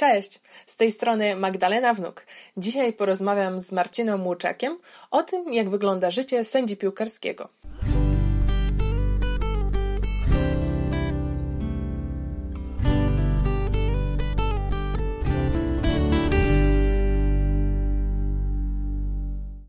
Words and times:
Cześć, 0.00 0.40
z 0.66 0.76
tej 0.76 0.92
strony 0.92 1.36
Magdalena 1.36 1.94
Wnuk. 1.94 2.26
Dzisiaj 2.56 2.92
porozmawiam 2.92 3.60
z 3.60 3.72
Marcinem 3.72 4.26
Łuczakiem 4.26 4.78
o 5.10 5.22
tym, 5.22 5.52
jak 5.52 5.68
wygląda 5.68 6.10
życie 6.10 6.44
sędzi 6.44 6.76
piłkarskiego. 6.76 7.48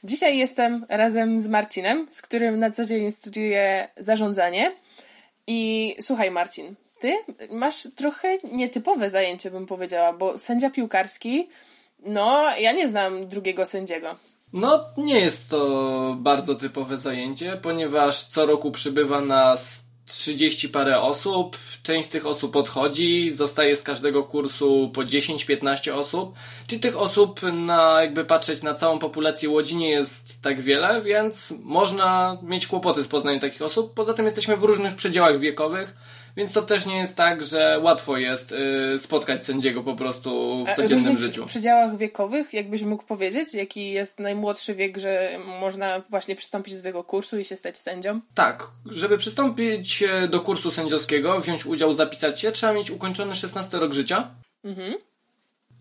Dzisiaj 0.03 0.37
jestem 0.37 0.85
razem 0.89 1.39
z 1.39 1.47
Marcinem, 1.47 2.07
z 2.09 2.21
którym 2.21 2.59
na 2.59 2.71
co 2.71 2.85
dzień 2.85 3.11
studiuję 3.11 3.87
zarządzanie. 3.97 4.75
I 5.47 5.95
słuchaj, 5.99 6.31
Marcin, 6.31 6.75
ty 7.01 7.15
masz 7.51 7.87
trochę 7.95 8.37
nietypowe 8.51 9.09
zajęcie, 9.09 9.51
bym 9.51 9.65
powiedziała, 9.65 10.13
bo 10.13 10.37
sędzia 10.37 10.69
piłkarski, 10.69 11.49
no, 12.05 12.57
ja 12.59 12.71
nie 12.71 12.87
znam 12.87 13.27
drugiego 13.27 13.65
sędziego. 13.65 14.15
No, 14.53 14.85
nie 14.97 15.19
jest 15.19 15.49
to 15.49 16.15
bardzo 16.19 16.55
typowe 16.55 16.97
zajęcie, 16.97 17.59
ponieważ 17.61 18.23
co 18.23 18.45
roku 18.45 18.71
przybywa 18.71 19.21
nas 19.21 19.81
30 20.05 20.69
parę 20.69 21.01
osób, 21.01 21.57
część 21.83 22.07
z 22.07 22.11
tych 22.11 22.25
osób 22.25 22.55
odchodzi, 22.55 23.31
zostaje 23.31 23.75
z 23.75 23.83
każdego 23.83 24.23
kursu 24.23 24.91
po 24.93 25.01
10-15 25.01 25.91
osób, 25.91 26.35
czyli 26.67 26.81
tych 26.81 26.97
osób 26.97 27.41
na 27.53 28.01
jakby 28.01 28.25
patrzeć 28.25 28.61
na 28.61 28.73
całą 28.73 28.99
populację 28.99 29.49
Łodzi 29.49 29.75
nie 29.75 29.89
jest 29.89 30.41
tak 30.41 30.61
wiele, 30.61 31.01
więc 31.01 31.53
można 31.59 32.37
mieć 32.43 32.67
kłopoty 32.67 33.03
z 33.03 33.07
poznaniem 33.07 33.39
takich 33.39 33.61
osób. 33.61 33.93
Poza 33.93 34.13
tym 34.13 34.25
jesteśmy 34.25 34.57
w 34.57 34.63
różnych 34.63 34.95
przedziałach 34.95 35.39
wiekowych, 35.39 35.95
więc 36.37 36.53
to 36.53 36.61
też 36.61 36.85
nie 36.85 36.97
jest 36.97 37.15
tak, 37.15 37.43
że 37.43 37.79
łatwo 37.81 38.17
jest 38.17 38.51
y, 38.51 38.99
spotkać 38.99 39.45
sędziego 39.45 39.83
po 39.83 39.95
prostu 39.95 40.63
w 40.65 40.75
codziennym 40.75 41.17
życiu. 41.17 41.43
W 41.43 41.49
przedziałach 41.49 41.97
wiekowych, 41.97 42.53
jakbyś 42.53 42.81
mógł 42.81 43.03
powiedzieć, 43.03 43.53
jaki 43.53 43.91
jest 43.91 44.19
najmłodszy 44.19 44.75
wiek, 44.75 44.97
że 44.97 45.39
można 45.59 46.01
właśnie 46.09 46.35
przystąpić 46.35 46.75
do 46.75 46.83
tego 46.83 47.03
kursu 47.03 47.39
i 47.39 47.45
się 47.45 47.55
stać 47.55 47.77
sędzią? 47.77 48.21
Tak, 48.33 48.67
żeby 48.85 49.17
przystąpić 49.17 50.03
e, 50.03 50.27
do 50.27 50.39
kursu 50.39 50.71
sędziowskiego, 50.71 51.39
wziąć 51.39 51.65
udział, 51.65 51.93
zapisać 51.93 52.41
się, 52.41 52.51
trzeba 52.51 52.73
mieć 52.73 52.91
ukończony 52.91 53.35
16 53.35 53.77
rok 53.77 53.93
życia. 53.93 54.31
Mhm. 54.63 54.93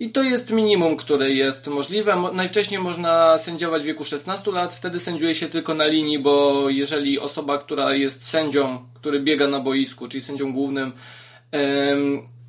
I 0.01 0.13
to 0.13 0.23
jest 0.23 0.51
minimum, 0.51 0.97
które 0.97 1.31
jest 1.31 1.67
możliwe. 1.67 2.31
Najwcześniej 2.33 2.81
można 2.81 3.39
sędziować 3.39 3.83
w 3.83 3.87
wieku 3.87 4.05
16 4.05 4.53
lat, 4.53 4.75
wtedy 4.75 5.01
sędziuje 5.01 5.35
się 5.35 5.49
tylko 5.49 5.75
na 5.75 5.85
linii, 5.85 6.19
bo 6.19 6.65
jeżeli 6.69 7.19
osoba, 7.19 7.59
która 7.59 7.95
jest 7.95 8.27
sędzią, 8.27 8.79
który 8.95 9.21
biega 9.21 9.47
na 9.47 9.61
boisku, 9.61 10.09
czyli 10.09 10.23
sędzią 10.23 10.53
głównym, 10.53 10.93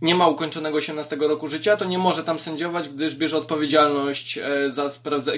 nie 0.01 0.15
ma 0.15 0.27
ukończonego 0.27 0.77
18 0.77 1.15
roku 1.15 1.47
życia, 1.47 1.77
to 1.77 1.85
nie 1.85 1.97
może 1.97 2.23
tam 2.23 2.39
sędziować, 2.39 2.89
gdyż 2.89 3.15
bierze 3.15 3.37
odpowiedzialność 3.37 4.37
e, 4.37 4.69
za 4.69 4.89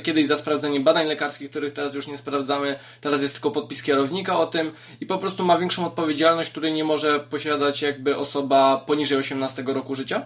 kiedyś 0.04 0.28
za 0.28 0.38
sprawdzenie 0.38 0.80
badań 0.80 1.08
lekarskich, 1.08 1.50
których 1.50 1.74
teraz 1.74 1.96
już 1.96 2.08
nie 2.08 2.18
sprawdzamy, 2.18 2.76
teraz 3.02 3.22
jest 3.22 3.34
tylko 3.34 3.52
podpis 3.52 3.84
kierownika 3.84 4.40
o 4.40 4.46
tym 4.46 4.72
i 5.02 5.06
po 5.06 5.18
prostu 5.18 5.46
ma 5.46 5.58
większą 5.58 5.86
odpowiedzialność, 5.86 6.52
której 6.52 6.74
nie 6.74 6.84
może 6.84 7.20
posiadać 7.20 7.82
jakby 7.82 8.18
osoba 8.18 8.84
poniżej 8.88 9.18
18 9.18 9.64
roku 9.68 9.96
życia. 9.96 10.26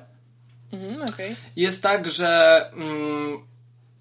Mhm, 0.73 1.03
okay. 1.13 1.35
Jest 1.55 1.81
tak, 1.81 2.09
że 2.09 2.61
mm, 2.73 3.37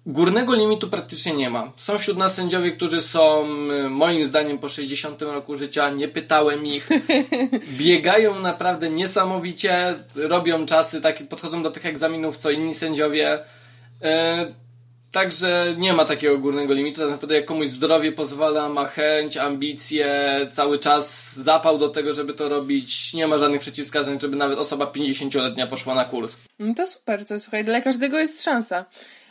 górnego 0.05 0.55
limitu 0.55 0.89
praktycznie 0.89 1.33
nie 1.33 1.49
ma. 1.49 1.71
Są 1.77 1.97
wśród 1.97 2.17
nas 2.17 2.33
sędziowie, 2.33 2.71
którzy 2.71 3.01
są 3.01 3.45
y, 3.71 3.89
moim 3.89 4.25
zdaniem 4.27 4.59
po 4.59 4.69
60 4.69 5.21
roku 5.21 5.55
życia, 5.55 5.89
nie 5.89 6.07
pytałem 6.07 6.65
ich. 6.65 6.89
Biegają 7.79 8.39
naprawdę 8.39 8.89
niesamowicie, 8.89 9.95
robią 10.15 10.65
czasy, 10.65 11.01
takie, 11.01 11.25
podchodzą 11.25 11.63
do 11.63 11.71
tych 11.71 11.85
egzaminów 11.85 12.37
co 12.37 12.51
inni 12.51 12.73
sędziowie. 12.73 13.39
Y, 13.39 14.66
Także 15.11 15.75
nie 15.77 15.93
ma 15.93 16.05
takiego 16.05 16.37
górnego 16.37 16.73
limitu. 16.73 17.01
Tak 17.01 17.09
naprawdę 17.09 17.35
jak 17.35 17.45
komuś 17.45 17.67
zdrowie 17.67 18.11
pozwala, 18.11 18.69
ma 18.69 18.85
chęć, 18.85 19.37
ambicje, 19.37 20.07
cały 20.53 20.79
czas 20.79 21.35
zapał 21.35 21.77
do 21.77 21.89
tego, 21.89 22.13
żeby 22.13 22.33
to 22.33 22.49
robić, 22.49 23.13
nie 23.13 23.27
ma 23.27 23.37
żadnych 23.37 23.61
przeciwwskazań, 23.61 24.19
żeby 24.19 24.35
nawet 24.35 24.59
osoba 24.59 24.85
50-letnia 24.85 25.67
poszła 25.67 25.95
na 25.95 26.05
kurs. 26.05 26.37
No 26.59 26.73
to 26.73 26.87
super, 26.87 27.25
to 27.25 27.39
słuchaj, 27.39 27.63
dla 27.63 27.81
każdego 27.81 28.19
jest 28.19 28.43
szansa. 28.43 28.85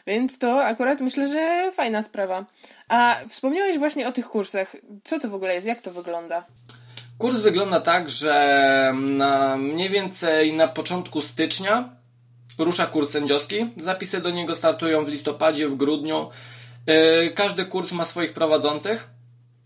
Więc 0.07 0.39
to 0.39 0.65
akurat 0.65 1.01
myślę, 1.01 1.29
że 1.29 1.73
fajna 1.73 2.03
sprawa. 2.03 2.45
A 2.89 3.17
wspomniałeś 3.29 3.79
właśnie 3.79 4.09
o 4.09 4.13
tych 4.13 4.29
kursach. 4.29 4.77
Co 5.05 5.19
to 5.19 5.29
w 5.29 5.35
ogóle 5.35 5.55
jest? 5.55 5.67
Jak 5.67 5.83
to 5.83 5.91
wygląda? 5.91 6.45
Kurs 7.19 7.41
wygląda 7.41 7.81
tak, 7.81 8.11
że 8.11 8.95
na 8.97 9.57
mniej 9.57 9.91
więcej 9.91 10.53
na 10.53 10.69
początku 10.69 11.23
stycznia 11.23 11.96
rusza 12.59 12.87
kurs 12.87 13.11
sędziowski. 13.11 13.57
Zapisy 13.77 14.21
do 14.21 14.31
niego 14.31 14.55
startują 14.55 15.05
w 15.05 15.09
listopadzie, 15.09 15.69
w 15.69 15.75
grudniu. 15.75 16.29
E, 16.87 17.31
każdy 17.31 17.65
kurs 17.65 17.93
ma 17.93 18.05
swoich 18.05 18.33
prowadzących. 18.33 19.11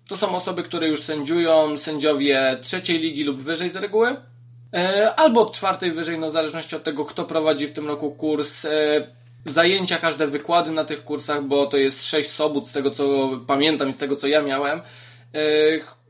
To 0.08 0.16
są 0.16 0.34
osoby, 0.34 0.62
które 0.62 0.88
już 0.88 1.02
sędziują, 1.02 1.78
sędziowie 1.78 2.58
trzeciej 2.62 2.98
ligi 2.98 3.24
lub 3.24 3.40
wyżej 3.40 3.70
z 3.70 3.76
reguły. 3.76 4.16
E, 4.74 5.14
albo 5.14 5.40
od 5.40 5.52
czwartej 5.52 5.92
wyżej, 5.92 6.18
no 6.18 6.26
w 6.26 6.32
zależności 6.32 6.76
od 6.76 6.82
tego, 6.82 7.04
kto 7.04 7.24
prowadzi 7.24 7.66
w 7.66 7.72
tym 7.72 7.88
roku 7.88 8.10
kurs. 8.10 8.64
E, 8.64 8.70
zajęcia, 9.44 9.98
każde 9.98 10.26
wykłady 10.26 10.70
na 10.70 10.84
tych 10.84 11.04
kursach, 11.04 11.44
bo 11.44 11.66
to 11.66 11.76
jest 11.76 12.06
sześć 12.06 12.30
sobot 12.30 12.68
z 12.68 12.72
tego 12.72 12.90
co 12.90 13.30
pamiętam 13.46 13.88
i 13.88 13.92
z 13.92 13.96
tego 13.96 14.16
co 14.16 14.26
ja 14.26 14.42
miałem. 14.42 14.80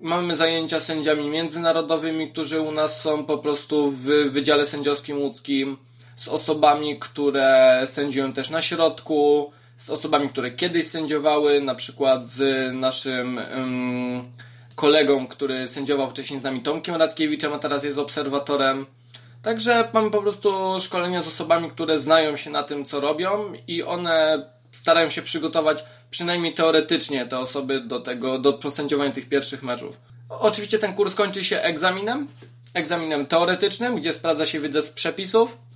Mamy 0.00 0.36
zajęcia 0.36 0.80
sędziami 0.80 1.28
międzynarodowymi, 1.28 2.30
którzy 2.30 2.60
u 2.60 2.72
nas 2.72 3.00
są 3.02 3.24
po 3.24 3.38
prostu 3.38 3.90
w 3.90 4.02
Wydziale 4.26 4.66
Sędziowskim 4.66 5.18
Łódzkim 5.18 5.76
z 6.20 6.28
osobami, 6.28 6.98
które 6.98 7.82
sędziują 7.86 8.32
też 8.32 8.50
na 8.50 8.62
środku, 8.62 9.52
z 9.76 9.90
osobami, 9.90 10.28
które 10.28 10.50
kiedyś 10.50 10.86
sędziowały, 10.86 11.60
na 11.60 11.74
przykład 11.74 12.28
z 12.28 12.72
naszym 12.74 13.36
um, 13.36 14.32
kolegą, 14.74 15.26
który 15.26 15.68
sędziował 15.68 16.10
wcześniej 16.10 16.40
z 16.40 16.42
nami 16.42 16.60
Tomkiem 16.60 16.94
Radkiewiczem, 16.94 17.52
a 17.52 17.58
teraz 17.58 17.84
jest 17.84 17.98
obserwatorem. 17.98 18.86
Także 19.42 19.88
mamy 19.92 20.10
po 20.10 20.22
prostu 20.22 20.52
szkolenia 20.80 21.22
z 21.22 21.28
osobami, 21.28 21.70
które 21.70 21.98
znają 21.98 22.36
się 22.36 22.50
na 22.50 22.62
tym, 22.62 22.84
co 22.84 23.00
robią 23.00 23.52
i 23.66 23.82
one 23.82 24.46
starają 24.70 25.10
się 25.10 25.22
przygotować 25.22 25.84
przynajmniej 26.10 26.54
teoretycznie 26.54 27.26
te 27.26 27.38
osoby 27.38 27.80
do 27.80 28.00
tego, 28.00 28.38
do 28.38 28.52
posędziowania 28.52 29.12
tych 29.12 29.28
pierwszych 29.28 29.62
meczów. 29.62 29.96
Oczywiście 30.28 30.78
ten 30.78 30.94
kurs 30.94 31.14
kończy 31.14 31.44
się 31.44 31.60
egzaminem, 31.60 32.28
egzaminem 32.74 33.26
teoretycznym, 33.26 33.96
gdzie 33.96 34.12
sprawdza 34.12 34.46
się 34.46 34.60
wiedzę 34.60 34.82
z 34.82 34.90
przepisów, 34.90 35.69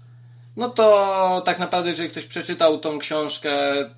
no 0.56 0.70
to 0.70 1.42
tak 1.44 1.58
naprawdę, 1.58 1.90
jeżeli 1.90 2.10
ktoś 2.10 2.24
przeczytał 2.24 2.78
tą 2.78 2.98
książkę, 2.98 3.50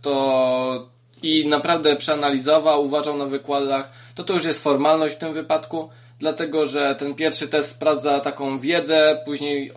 to 0.03 0.89
i 1.22 1.47
naprawdę 1.49 1.97
przeanalizował, 1.97 2.84
uważał 2.84 3.17
na 3.17 3.27
wykładach, 3.27 3.93
to 4.15 4.25
to 4.25 4.34
już 4.34 4.44
jest 4.44 4.62
formalność 4.62 5.15
w 5.15 5.19
tym 5.19 5.33
wypadku, 5.33 5.89
dlatego 6.19 6.67
że 6.67 6.94
ten 6.94 7.15
pierwszy 7.15 7.49
test 7.49 7.71
sprawdza 7.71 8.21
taką 8.21 8.59
wiedzę, 8.59 9.22
później 9.25 9.72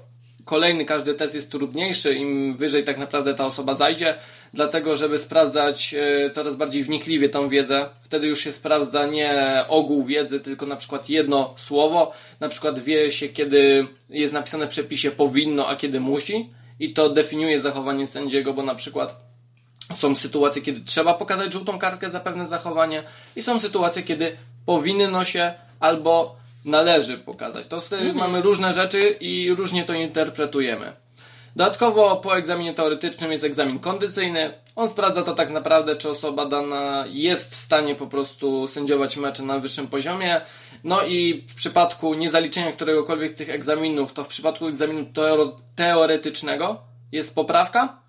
kolejny, 0.45 0.85
każdy 0.85 1.13
test 1.13 1.35
jest 1.35 1.51
trudniejszy, 1.51 2.15
im 2.15 2.55
wyżej 2.55 2.83
tak 2.83 2.97
naprawdę 2.97 3.35
ta 3.35 3.45
osoba 3.45 3.75
zajdzie, 3.75 4.15
dlatego 4.53 4.95
żeby 4.95 5.17
sprawdzać 5.17 5.93
e, 5.93 6.29
coraz 6.29 6.55
bardziej 6.55 6.83
wnikliwie 6.83 7.29
tą 7.29 7.49
wiedzę, 7.49 7.89
wtedy 8.01 8.27
już 8.27 8.39
się 8.39 8.51
sprawdza 8.51 9.05
nie 9.05 9.63
ogół 9.67 10.03
wiedzy, 10.03 10.39
tylko 10.39 10.65
na 10.65 10.75
przykład 10.75 11.09
jedno 11.09 11.53
słowo, 11.57 12.11
na 12.39 12.49
przykład 12.49 12.79
wie 12.79 13.11
się 13.11 13.29
kiedy 13.29 13.87
jest 14.09 14.33
napisane 14.33 14.65
w 14.67 14.69
przepisie 14.69 15.11
powinno, 15.11 15.67
a 15.67 15.75
kiedy 15.75 15.99
musi, 15.99 16.49
i 16.79 16.93
to 16.93 17.09
definiuje 17.09 17.59
zachowanie 17.59 18.07
sędziego, 18.07 18.53
bo 18.53 18.63
na 18.63 18.75
przykład 18.75 19.15
są 19.97 20.15
sytuacje, 20.15 20.61
kiedy 20.61 20.81
trzeba 20.81 21.13
pokazać 21.13 21.53
żółtą 21.53 21.79
kartkę 21.79 22.09
za 22.09 22.19
pewne 22.19 22.47
zachowanie 22.47 23.03
i 23.35 23.41
są 23.41 23.59
sytuacje, 23.59 24.03
kiedy 24.03 24.37
powinno 24.65 25.23
się 25.23 25.53
albo 25.79 26.35
należy 26.65 27.17
pokazać. 27.17 27.67
To 27.67 27.81
wtedy 27.81 28.03
mhm. 28.03 28.17
mamy 28.17 28.41
różne 28.41 28.73
rzeczy 28.73 29.09
i 29.19 29.53
różnie 29.53 29.83
to 29.83 29.93
interpretujemy. 29.93 30.93
Dodatkowo 31.55 32.15
po 32.15 32.37
egzaminie 32.37 32.73
teoretycznym 32.73 33.31
jest 33.31 33.43
egzamin 33.43 33.79
kondycyjny. 33.79 34.53
On 34.75 34.89
sprawdza 34.89 35.23
to 35.23 35.35
tak 35.35 35.49
naprawdę, 35.49 35.95
czy 35.95 36.09
osoba 36.09 36.45
dana 36.45 37.05
jest 37.07 37.51
w 37.51 37.55
stanie 37.55 37.95
po 37.95 38.07
prostu 38.07 38.67
sędziować 38.67 39.17
mecze 39.17 39.43
na 39.43 39.59
wyższym 39.59 39.87
poziomie. 39.87 40.41
No 40.83 41.05
i 41.05 41.45
w 41.49 41.55
przypadku 41.55 42.13
niezaliczenia 42.13 42.71
któregokolwiek 42.71 43.29
z 43.29 43.35
tych 43.35 43.49
egzaminów, 43.49 44.13
to 44.13 44.23
w 44.23 44.27
przypadku 44.27 44.67
egzaminu 44.67 45.05
teoretycznego 45.75 46.81
jest 47.11 47.35
poprawka, 47.35 48.01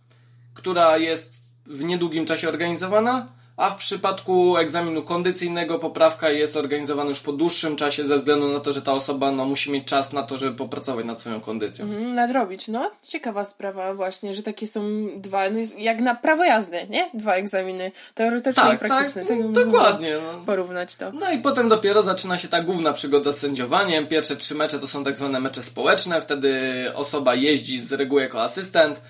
która 0.54 0.98
jest 0.98 1.32
w 1.66 1.84
niedługim 1.84 2.26
czasie 2.26 2.48
organizowana 2.48 3.39
a 3.60 3.70
w 3.70 3.76
przypadku 3.76 4.56
egzaminu 4.56 5.02
kondycyjnego 5.02 5.78
poprawka 5.78 6.30
jest 6.30 6.56
organizowana 6.56 7.08
już 7.08 7.20
po 7.20 7.32
dłuższym 7.32 7.76
czasie 7.76 8.04
ze 8.04 8.16
względu 8.16 8.52
na 8.52 8.60
to, 8.60 8.72
że 8.72 8.82
ta 8.82 8.92
osoba 8.92 9.32
no, 9.32 9.44
musi 9.44 9.70
mieć 9.70 9.84
czas 9.84 10.12
na 10.12 10.22
to, 10.22 10.38
żeby 10.38 10.56
popracować 10.56 11.04
nad 11.04 11.20
swoją 11.20 11.40
kondycją. 11.40 11.84
Mm, 11.84 12.14
nadrobić, 12.14 12.68
no. 12.68 12.90
Ciekawa 13.02 13.44
sprawa 13.44 13.94
właśnie, 13.94 14.34
że 14.34 14.42
takie 14.42 14.66
są 14.66 14.82
dwa, 15.16 15.50
no, 15.50 15.58
jak 15.78 16.00
na 16.00 16.14
prawo 16.14 16.44
jazdy, 16.44 16.86
nie? 16.90 17.10
Dwa 17.14 17.34
egzaminy, 17.34 17.92
teoretyczny 18.14 18.62
tak, 18.62 18.74
i 18.74 18.78
praktyczny. 18.78 19.24
Tak, 19.24 19.38
tak 19.38 19.52
dokładnie. 19.52 20.14
No. 20.32 20.44
Porównać 20.46 20.96
to. 20.96 21.12
No 21.12 21.30
i 21.30 21.38
potem 21.38 21.68
dopiero 21.68 22.02
zaczyna 22.02 22.38
się 22.38 22.48
ta 22.48 22.62
główna 22.62 22.92
przygoda 22.92 23.32
z 23.32 23.38
sędziowaniem. 23.38 24.06
Pierwsze 24.06 24.36
trzy 24.36 24.54
mecze 24.54 24.78
to 24.78 24.86
są 24.86 25.04
tak 25.04 25.16
zwane 25.16 25.40
mecze 25.40 25.62
społeczne, 25.62 26.20
wtedy 26.20 26.52
osoba 26.94 27.34
jeździ 27.34 27.80
z 27.80 27.92
reguły 27.92 28.22
jako 28.22 28.42
asystent, 28.42 29.00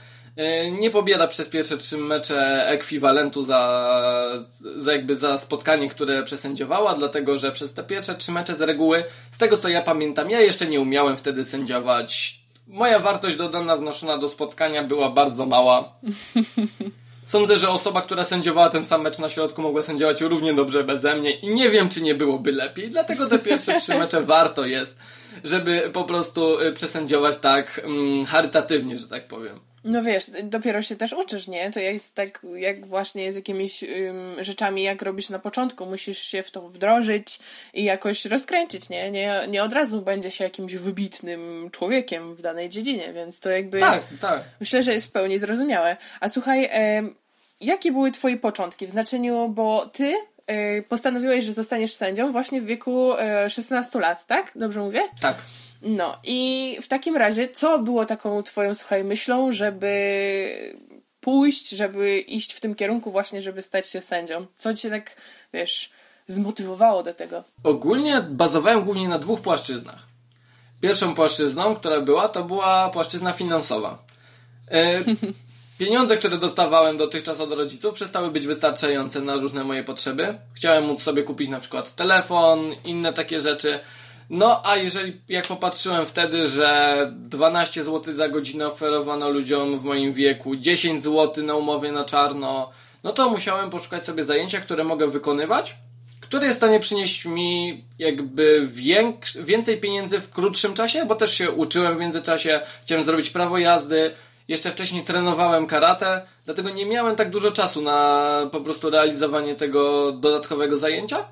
nie 0.80 0.90
pobiera 0.90 1.26
przez 1.26 1.48
pierwsze 1.48 1.76
trzy 1.76 1.96
mecze 1.96 2.68
ekwiwalentu 2.68 3.44
za, 3.44 4.44
za 4.76 4.92
jakby 4.92 5.16
za 5.16 5.38
spotkanie, 5.38 5.88
które 5.88 6.22
przesędziowała, 6.22 6.94
dlatego 6.94 7.38
że 7.38 7.52
przez 7.52 7.72
te 7.72 7.84
pierwsze 7.84 8.14
trzy 8.14 8.32
mecze 8.32 8.56
z 8.56 8.60
reguły, 8.60 9.04
z 9.30 9.38
tego 9.38 9.58
co 9.58 9.68
ja 9.68 9.82
pamiętam, 9.82 10.30
ja 10.30 10.40
jeszcze 10.40 10.66
nie 10.66 10.80
umiałem 10.80 11.16
wtedy 11.16 11.44
sędziować. 11.44 12.40
Moja 12.66 12.98
wartość 12.98 13.36
dodana 13.36 13.76
wnoszona 13.76 14.18
do 14.18 14.28
spotkania 14.28 14.84
była 14.84 15.10
bardzo 15.10 15.46
mała. 15.46 15.84
Sądzę, 17.24 17.56
że 17.56 17.68
osoba, 17.68 18.02
która 18.02 18.24
sędziowała 18.24 18.68
ten 18.68 18.84
sam 18.84 19.02
mecz 19.02 19.18
na 19.18 19.28
środku, 19.28 19.62
mogła 19.62 19.82
sędziować 19.82 20.20
równie 20.20 20.54
dobrze 20.54 20.84
beze 20.84 21.16
mnie 21.16 21.30
i 21.30 21.48
nie 21.54 21.70
wiem, 21.70 21.88
czy 21.88 22.02
nie 22.02 22.14
byłoby 22.14 22.52
lepiej. 22.52 22.90
Dlatego 22.90 23.28
te 23.28 23.38
pierwsze 23.38 23.80
trzy 23.80 23.98
mecze 23.98 24.22
warto 24.34 24.66
jest, 24.66 24.96
żeby 25.44 25.90
po 25.92 26.04
prostu 26.04 26.60
y, 26.60 26.72
przesędziować 26.72 27.36
tak 27.36 27.80
mm, 27.84 28.24
charytatywnie, 28.24 28.98
że 28.98 29.08
tak 29.08 29.28
powiem. 29.28 29.69
No 29.84 30.02
wiesz, 30.02 30.30
dopiero 30.42 30.82
się 30.82 30.96
też 30.96 31.12
uczysz, 31.12 31.48
nie? 31.48 31.70
To 31.70 31.80
jest 31.80 32.14
tak 32.14 32.46
jak 32.54 32.86
właśnie 32.86 33.32
z 33.32 33.36
jakimiś 33.36 33.82
ym, 33.82 34.44
rzeczami, 34.44 34.82
jak 34.82 35.02
robisz 35.02 35.30
na 35.30 35.38
początku. 35.38 35.86
Musisz 35.86 36.18
się 36.18 36.42
w 36.42 36.50
to 36.50 36.68
wdrożyć 36.68 37.38
i 37.74 37.84
jakoś 37.84 38.24
rozkręcić, 38.24 38.88
nie? 38.88 39.10
Nie, 39.10 39.46
nie 39.48 39.62
od 39.62 39.72
razu 39.72 40.02
będzie 40.02 40.30
się 40.30 40.44
jakimś 40.44 40.74
wybitnym 40.74 41.68
człowiekiem 41.72 42.34
w 42.34 42.42
danej 42.42 42.68
dziedzinie, 42.68 43.12
więc 43.12 43.40
to 43.40 43.50
jakby... 43.50 43.78
Tak, 43.78 44.02
tak. 44.20 44.42
Myślę, 44.60 44.82
że 44.82 44.92
jest 44.92 45.06
w 45.06 45.12
pełni 45.12 45.38
zrozumiałe. 45.38 45.96
A 46.20 46.28
słuchaj, 46.28 46.70
ym, 46.98 47.14
jakie 47.60 47.92
były 47.92 48.12
twoje 48.12 48.36
początki? 48.36 48.86
W 48.86 48.90
znaczeniu, 48.90 49.48
bo 49.48 49.86
ty 49.86 50.14
postanowiłeś, 50.88 51.44
że 51.44 51.52
zostaniesz 51.52 51.92
sędzią 51.92 52.32
właśnie 52.32 52.62
w 52.62 52.64
wieku 52.64 53.12
y, 53.46 53.50
16 53.50 53.98
lat, 53.98 54.26
tak? 54.26 54.52
Dobrze 54.56 54.80
mówię? 54.80 55.00
Tak. 55.20 55.36
No 55.82 56.18
i 56.24 56.78
w 56.82 56.88
takim 56.88 57.16
razie, 57.16 57.48
co 57.48 57.78
było 57.78 58.06
taką 58.06 58.42
twoją, 58.42 58.74
słuchaj, 58.74 59.04
myślą, 59.04 59.52
żeby 59.52 60.72
pójść, 61.20 61.70
żeby 61.70 62.18
iść 62.18 62.52
w 62.52 62.60
tym 62.60 62.74
kierunku 62.74 63.10
właśnie, 63.10 63.42
żeby 63.42 63.62
stać 63.62 63.88
się 63.88 64.00
sędzią? 64.00 64.46
Co 64.58 64.74
cię 64.74 64.90
tak, 64.90 65.16
wiesz, 65.52 65.90
zmotywowało 66.26 67.02
do 67.02 67.14
tego? 67.14 67.44
Ogólnie 67.62 68.20
bazowałem 68.20 68.84
głównie 68.84 69.08
na 69.08 69.18
dwóch 69.18 69.40
płaszczyznach. 69.40 70.06
Pierwszą 70.80 71.14
płaszczyzną, 71.14 71.74
która 71.74 72.00
była, 72.00 72.28
to 72.28 72.44
była 72.44 72.90
płaszczyzna 72.90 73.32
finansowa. 73.32 73.98
Pieniądze, 75.80 76.16
które 76.16 76.38
dostawałem 76.38 76.96
dotychczas 76.96 77.40
od 77.40 77.52
rodziców, 77.52 77.94
przestały 77.94 78.30
być 78.30 78.46
wystarczające 78.46 79.20
na 79.20 79.36
różne 79.36 79.64
moje 79.64 79.84
potrzeby. 79.84 80.38
Chciałem 80.54 80.84
móc 80.84 81.02
sobie 81.02 81.22
kupić 81.22 81.48
na 81.48 81.60
przykład 81.60 81.94
telefon, 81.94 82.60
inne 82.84 83.12
takie 83.12 83.40
rzeczy. 83.40 83.78
No, 84.30 84.60
a 84.64 84.76
jeżeli, 84.76 85.20
jak 85.28 85.46
popatrzyłem 85.46 86.06
wtedy, 86.06 86.46
że 86.46 87.12
12 87.16 87.84
zł 87.84 88.14
za 88.14 88.28
godzinę 88.28 88.66
oferowano 88.66 89.30
ludziom 89.30 89.78
w 89.78 89.84
moim 89.84 90.12
wieku, 90.12 90.56
10 90.56 91.02
zł 91.02 91.44
na 91.44 91.54
umowie 91.54 91.92
na 91.92 92.04
czarno, 92.04 92.70
no 93.04 93.12
to 93.12 93.30
musiałem 93.30 93.70
poszukać 93.70 94.04
sobie 94.04 94.24
zajęcia, 94.24 94.60
które 94.60 94.84
mogę 94.84 95.06
wykonywać, 95.06 95.76
które 96.20 96.46
jest 96.46 96.56
w 96.56 96.62
stanie 96.62 96.80
przynieść 96.80 97.26
mi 97.26 97.84
jakby 97.98 98.68
więcej 99.44 99.80
pieniędzy 99.80 100.20
w 100.20 100.30
krótszym 100.30 100.74
czasie, 100.74 101.06
bo 101.06 101.14
też 101.14 101.34
się 101.34 101.50
uczyłem 101.50 101.96
w 101.96 102.00
międzyczasie, 102.00 102.60
chciałem 102.82 103.04
zrobić 103.04 103.30
prawo 103.30 103.58
jazdy, 103.58 104.10
jeszcze 104.50 104.70
wcześniej 104.70 105.04
trenowałem 105.04 105.66
karate, 105.66 106.22
dlatego 106.44 106.70
nie 106.70 106.86
miałem 106.86 107.16
tak 107.16 107.30
dużo 107.30 107.50
czasu 107.50 107.82
na 107.82 108.26
po 108.52 108.60
prostu 108.60 108.90
realizowanie 108.90 109.54
tego 109.54 110.12
dodatkowego 110.12 110.76
zajęcia. 110.76 111.28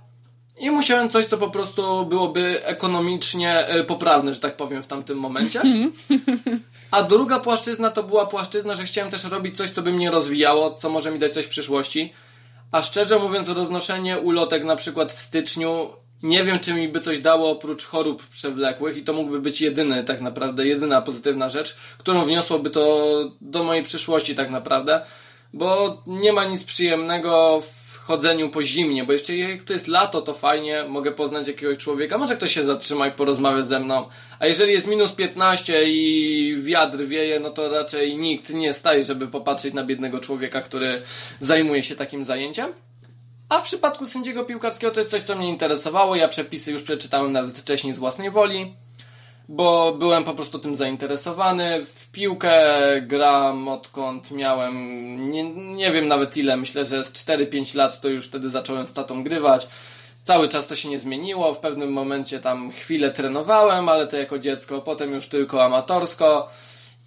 I 0.60 0.70
musiałem 0.70 1.10
coś, 1.10 1.26
co 1.26 1.38
po 1.38 1.50
prostu 1.50 2.06
byłoby 2.06 2.64
ekonomicznie 2.64 3.66
e, 3.66 3.84
poprawne, 3.84 4.34
że 4.34 4.40
tak 4.40 4.56
powiem, 4.56 4.82
w 4.82 4.86
tamtym 4.86 5.18
momencie. 5.18 5.62
A 6.90 7.02
druga 7.02 7.40
płaszczyzna 7.40 7.90
to 7.90 8.02
była 8.02 8.26
płaszczyzna, 8.26 8.74
że 8.74 8.84
chciałem 8.84 9.10
też 9.10 9.24
robić 9.24 9.56
coś, 9.56 9.70
co 9.70 9.82
by 9.82 9.92
mnie 9.92 10.10
rozwijało, 10.10 10.74
co 10.74 10.90
może 10.90 11.10
mi 11.10 11.18
dać 11.18 11.34
coś 11.34 11.44
w 11.44 11.48
przyszłości. 11.48 12.12
A 12.72 12.82
szczerze 12.82 13.18
mówiąc, 13.18 13.48
roznoszenie 13.48 14.18
ulotek 14.18 14.64
na 14.64 14.76
przykład 14.76 15.12
w 15.12 15.18
styczniu, 15.18 15.90
nie 16.22 16.44
wiem, 16.44 16.58
czy 16.58 16.74
mi 16.74 16.88
by 16.88 17.00
coś 17.00 17.20
dało 17.20 17.50
oprócz 17.50 17.84
chorób 17.84 18.26
przewlekłych 18.26 18.96
i 18.96 19.02
to 19.02 19.12
mógłby 19.12 19.40
być 19.40 19.60
jedyny, 19.60 20.04
tak 20.04 20.20
naprawdę, 20.20 20.66
jedyna 20.66 21.02
pozytywna 21.02 21.48
rzecz, 21.48 21.76
którą 21.98 22.24
wniosłoby 22.24 22.70
to 22.70 23.14
do 23.40 23.64
mojej 23.64 23.82
przyszłości 23.82 24.34
tak 24.34 24.50
naprawdę 24.50 25.00
bo 25.52 26.02
nie 26.06 26.32
ma 26.32 26.44
nic 26.44 26.64
przyjemnego 26.64 27.60
w 27.60 27.96
chodzeniu 27.98 28.50
po 28.50 28.62
zimnie, 28.62 29.04
bo 29.04 29.12
jeszcze 29.12 29.36
jak 29.36 29.62
to 29.62 29.72
jest 29.72 29.88
lato, 29.88 30.22
to 30.22 30.34
fajnie, 30.34 30.84
mogę 30.88 31.12
poznać 31.12 31.48
jakiegoś 31.48 31.78
człowieka, 31.78 32.18
może 32.18 32.36
ktoś 32.36 32.54
się 32.54 32.64
zatrzyma 32.64 33.06
i 33.06 33.12
porozmawia 33.12 33.62
ze 33.62 33.80
mną, 33.80 34.08
a 34.38 34.46
jeżeli 34.46 34.72
jest 34.72 34.86
minus 34.86 35.12
15 35.12 35.82
i 35.86 36.56
wiatr 36.58 36.98
wieje, 36.98 37.40
no 37.40 37.50
to 37.50 37.68
raczej 37.68 38.16
nikt 38.16 38.50
nie 38.50 38.72
staje, 38.72 39.04
żeby 39.04 39.28
popatrzeć 39.28 39.74
na 39.74 39.84
biednego 39.84 40.20
człowieka, 40.20 40.60
który 40.60 41.02
zajmuje 41.40 41.82
się 41.82 41.96
takim 41.96 42.24
zajęciem. 42.24 42.72
A 43.48 43.58
w 43.58 43.62
przypadku 43.62 44.06
sędziego 44.06 44.44
piłkarskiego 44.44 44.92
to 44.92 45.00
jest 45.00 45.10
coś, 45.10 45.22
co 45.22 45.36
mnie 45.36 45.48
interesowało. 45.48 46.16
Ja 46.16 46.28
przepisy 46.28 46.72
już 46.72 46.82
przeczytałem 46.82 47.32
nawet 47.32 47.58
wcześniej 47.58 47.94
z 47.94 47.98
własnej 47.98 48.30
woli 48.30 48.74
bo 49.48 49.92
byłem 49.92 50.24
po 50.24 50.34
prostu 50.34 50.58
tym 50.58 50.76
zainteresowany. 50.76 51.84
W 51.84 52.10
piłkę 52.10 52.52
gram 53.02 53.68
odkąd 53.68 54.30
miałem, 54.30 54.74
nie, 55.30 55.50
nie 55.54 55.90
wiem 55.90 56.08
nawet 56.08 56.36
ile, 56.36 56.56
myślę, 56.56 56.84
że 56.84 57.04
z 57.04 57.12
4-5 57.12 57.76
lat 57.76 58.00
to 58.00 58.08
już 58.08 58.26
wtedy 58.26 58.50
zacząłem 58.50 58.86
z 58.86 58.92
tatą 58.92 59.24
grywać. 59.24 59.68
Cały 60.22 60.48
czas 60.48 60.66
to 60.66 60.76
się 60.76 60.88
nie 60.88 60.98
zmieniło, 60.98 61.54
w 61.54 61.58
pewnym 61.58 61.92
momencie 61.92 62.40
tam 62.40 62.70
chwilę 62.70 63.10
trenowałem, 63.10 63.88
ale 63.88 64.06
to 64.06 64.16
jako 64.16 64.38
dziecko, 64.38 64.80
potem 64.80 65.12
już 65.12 65.26
tylko 65.26 65.64
amatorsko. 65.64 66.48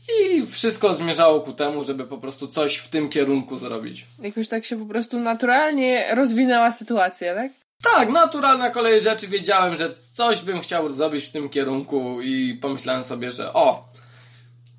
I 0.09 0.45
wszystko 0.45 0.93
zmierzało 0.93 1.41
ku 1.41 1.53
temu, 1.53 1.83
żeby 1.83 2.05
po 2.07 2.17
prostu 2.17 2.47
coś 2.47 2.77
w 2.77 2.87
tym 2.87 3.09
kierunku 3.09 3.57
zrobić. 3.57 4.05
Jakoś 4.19 4.47
tak 4.47 4.65
się 4.65 4.79
po 4.79 4.85
prostu 4.85 5.19
naturalnie 5.19 6.05
rozwinęła 6.15 6.71
sytuacja, 6.71 7.35
tak? 7.35 7.51
Tak, 7.95 8.09
naturalna 8.09 8.69
kolej 8.69 9.01
rzeczy. 9.01 9.27
Wiedziałem, 9.27 9.77
że 9.77 9.95
coś 10.13 10.41
bym 10.41 10.61
chciał 10.61 10.93
zrobić 10.93 11.23
w 11.25 11.31
tym 11.31 11.49
kierunku 11.49 12.21
i 12.21 12.53
pomyślałem 12.61 13.03
sobie, 13.03 13.31
że 13.31 13.53
o, 13.53 13.89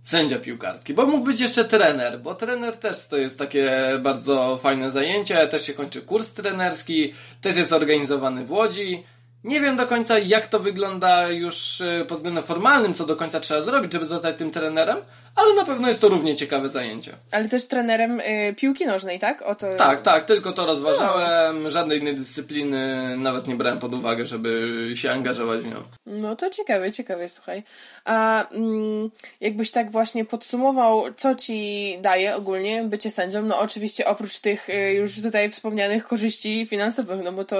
sędzia 0.04 0.38
piłkarski. 0.38 0.94
Bo 0.94 1.06
mógł 1.06 1.24
być 1.24 1.40
jeszcze 1.40 1.64
trener, 1.64 2.20
bo 2.20 2.34
trener 2.34 2.76
też 2.76 3.06
to 3.06 3.16
jest 3.16 3.38
takie 3.38 3.70
bardzo 4.02 4.56
fajne 4.56 4.90
zajęcie. 4.90 5.48
Też 5.48 5.66
się 5.66 5.72
kończy 5.72 6.00
kurs 6.00 6.32
trenerski, 6.32 7.12
też 7.40 7.56
jest 7.56 7.72
organizowany 7.72 8.44
w 8.44 8.52
Łodzi. 8.52 9.04
Nie 9.44 9.60
wiem 9.60 9.76
do 9.76 9.86
końca, 9.86 10.18
jak 10.18 10.46
to 10.46 10.60
wygląda 10.60 11.28
już 11.28 11.80
e, 11.80 12.04
pod 12.04 12.18
względem 12.18 12.44
formalnym, 12.44 12.94
co 12.94 13.06
do 13.06 13.16
końca 13.16 13.40
trzeba 13.40 13.60
zrobić, 13.60 13.92
żeby 13.92 14.06
zostać 14.06 14.36
tym 14.36 14.50
trenerem, 14.50 14.98
ale 15.36 15.54
na 15.54 15.64
pewno 15.64 15.88
jest 15.88 16.00
to 16.00 16.08
równie 16.08 16.36
ciekawe 16.36 16.68
zajęcie. 16.68 17.12
Ale 17.32 17.48
też 17.48 17.66
trenerem 17.66 18.20
y, 18.20 18.54
piłki 18.56 18.86
nożnej, 18.86 19.18
tak? 19.18 19.42
O 19.42 19.54
to... 19.54 19.74
Tak, 19.74 20.00
tak, 20.00 20.24
tylko 20.24 20.52
to 20.52 20.66
rozważałem. 20.66 21.62
No. 21.62 21.70
Żadnej 21.70 21.98
innej 21.98 22.16
dyscypliny 22.16 23.14
nawet 23.16 23.46
nie 23.46 23.54
brałem 23.56 23.78
pod 23.78 23.94
uwagę, 23.94 24.26
żeby 24.26 24.90
się 24.94 25.10
angażować 25.10 25.60
w 25.60 25.70
nią. 25.70 25.82
No 26.06 26.36
to 26.36 26.50
ciekawe, 26.50 26.92
ciekawe, 26.92 27.28
słuchaj. 27.28 27.62
A 28.04 28.48
mm, 28.48 29.10
jakbyś 29.40 29.70
tak 29.70 29.90
właśnie 29.90 30.24
podsumował, 30.24 31.04
co 31.16 31.34
ci 31.34 31.96
daje 32.00 32.36
ogólnie 32.36 32.82
bycie 32.82 33.10
sędzią? 33.10 33.42
No 33.42 33.58
oczywiście 33.58 34.06
oprócz 34.06 34.38
tych 34.38 34.68
y, 34.68 34.92
już 34.92 35.22
tutaj 35.22 35.50
wspomnianych 35.50 36.04
korzyści 36.04 36.66
finansowych, 36.66 37.20
no 37.24 37.32
bo 37.32 37.44
to 37.44 37.56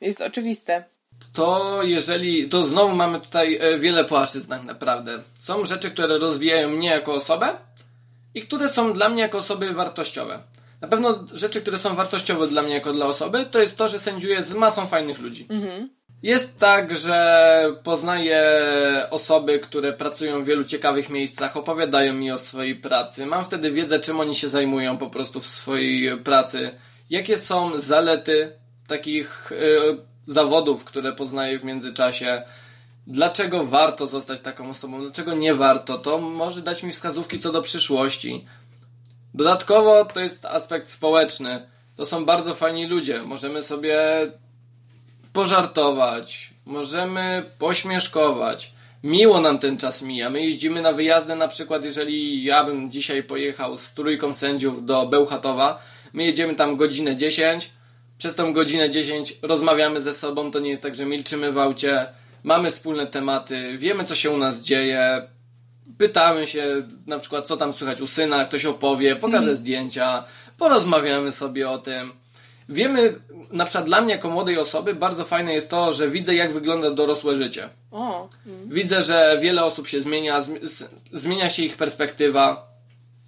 jest 0.00 0.20
oczywiste. 0.20 0.84
To 1.32 1.80
jeżeli, 1.82 2.48
to 2.48 2.64
znowu 2.64 2.96
mamy 2.96 3.20
tutaj 3.20 3.58
e, 3.60 3.78
wiele 3.78 4.04
płaszczyzn 4.04 4.48
tak 4.48 4.62
naprawdę. 4.62 5.22
Są 5.38 5.64
rzeczy, 5.64 5.90
które 5.90 6.18
rozwijają 6.18 6.68
mnie 6.68 6.88
jako 6.88 7.14
osobę 7.14 7.48
i 8.34 8.42
które 8.42 8.68
są 8.68 8.92
dla 8.92 9.08
mnie 9.08 9.22
jako 9.22 9.38
osoby 9.38 9.72
wartościowe. 9.72 10.42
Na 10.80 10.88
pewno 10.88 11.24
rzeczy, 11.32 11.60
które 11.60 11.78
są 11.78 11.94
wartościowe 11.94 12.46
dla 12.46 12.62
mnie 12.62 12.74
jako 12.74 12.92
dla 12.92 13.06
osoby, 13.06 13.46
to 13.50 13.60
jest 13.60 13.76
to, 13.76 13.88
że 13.88 13.98
sędziuję 13.98 14.42
z 14.42 14.54
masą 14.54 14.86
fajnych 14.86 15.18
ludzi. 15.18 15.46
Mhm. 15.50 15.90
Jest 16.22 16.58
tak, 16.58 16.96
że 16.96 17.76
poznaję 17.82 18.42
osoby, 19.10 19.58
które 19.58 19.92
pracują 19.92 20.42
w 20.42 20.46
wielu 20.46 20.64
ciekawych 20.64 21.10
miejscach, 21.10 21.56
opowiadają 21.56 22.12
mi 22.12 22.30
o 22.30 22.38
swojej 22.38 22.76
pracy. 22.76 23.26
Mam 23.26 23.44
wtedy 23.44 23.70
wiedzę, 23.70 23.98
czym 23.98 24.20
oni 24.20 24.34
się 24.34 24.48
zajmują 24.48 24.98
po 24.98 25.10
prostu 25.10 25.40
w 25.40 25.46
swojej 25.46 26.18
pracy. 26.18 26.70
Jakie 27.10 27.38
są 27.38 27.78
zalety 27.78 28.52
takich 28.86 29.52
y, 29.52 30.09
zawodów, 30.30 30.84
które 30.84 31.12
poznaję 31.12 31.58
w 31.58 31.64
międzyczasie. 31.64 32.42
Dlaczego 33.06 33.64
warto 33.64 34.06
zostać 34.06 34.40
taką 34.40 34.70
osobą? 34.70 35.00
Dlaczego 35.00 35.34
nie 35.34 35.54
warto? 35.54 35.98
To 35.98 36.18
może 36.18 36.62
dać 36.62 36.82
mi 36.82 36.92
wskazówki 36.92 37.38
co 37.38 37.52
do 37.52 37.62
przyszłości. 37.62 38.44
Dodatkowo 39.34 40.04
to 40.04 40.20
jest 40.20 40.44
aspekt 40.44 40.88
społeczny. 40.88 41.66
To 41.96 42.06
są 42.06 42.24
bardzo 42.24 42.54
fajni 42.54 42.86
ludzie. 42.86 43.22
Możemy 43.22 43.62
sobie 43.62 43.98
pożartować, 45.32 46.50
możemy 46.66 47.50
pośmieszkować. 47.58 48.72
Miło 49.02 49.40
nam 49.40 49.58
ten 49.58 49.76
czas 49.76 50.02
mija. 50.02 50.30
My 50.30 50.42
jeździmy 50.42 50.82
na 50.82 50.92
wyjazdy, 50.92 51.34
na 51.34 51.48
przykład, 51.48 51.84
jeżeli 51.84 52.44
ja 52.44 52.64
bym 52.64 52.90
dzisiaj 52.90 53.22
pojechał 53.22 53.78
z 53.78 53.92
trójką 53.94 54.34
sędziów 54.34 54.84
do 54.84 55.06
Bełchatowa, 55.06 55.82
my 56.12 56.24
jedziemy 56.24 56.54
tam 56.54 56.76
godzinę 56.76 57.16
10, 57.16 57.70
przez 58.20 58.34
tą 58.34 58.52
godzinę 58.52 58.90
10 58.90 59.34
rozmawiamy 59.42 60.00
ze 60.00 60.14
sobą, 60.14 60.50
to 60.50 60.58
nie 60.58 60.70
jest 60.70 60.82
tak, 60.82 60.94
że 60.94 61.06
milczymy 61.06 61.52
w 61.52 61.58
aucie, 61.58 62.06
mamy 62.44 62.70
wspólne 62.70 63.06
tematy, 63.06 63.78
wiemy 63.78 64.04
co 64.04 64.14
się 64.14 64.30
u 64.30 64.36
nas 64.36 64.62
dzieje. 64.62 65.28
pytamy 65.98 66.46
się 66.46 66.82
na 67.06 67.18
przykład, 67.18 67.46
co 67.46 67.56
tam 67.56 67.72
słychać 67.72 68.00
u 68.00 68.06
syna, 68.06 68.44
ktoś 68.44 68.64
opowie, 68.64 69.16
pokaże 69.16 69.56
zdjęcia, 69.56 70.24
porozmawiamy 70.58 71.32
sobie 71.32 71.70
o 71.70 71.78
tym. 71.78 72.12
Wiemy, 72.68 73.14
na 73.52 73.64
przykład 73.64 73.84
dla 73.84 74.00
mnie 74.00 74.14
jako 74.14 74.30
młodej 74.30 74.58
osoby 74.58 74.94
bardzo 74.94 75.24
fajne 75.24 75.54
jest 75.54 75.70
to, 75.70 75.92
że 75.92 76.08
widzę 76.08 76.34
jak 76.34 76.52
wygląda 76.52 76.90
dorosłe 76.90 77.36
życie. 77.36 77.68
O, 77.90 78.28
Widzę, 78.66 79.02
że 79.02 79.38
wiele 79.40 79.64
osób 79.64 79.88
się 79.88 80.02
zmienia, 80.02 80.42
zmienia 81.12 81.50
się 81.50 81.62
ich 81.62 81.76
perspektywa, 81.76 82.66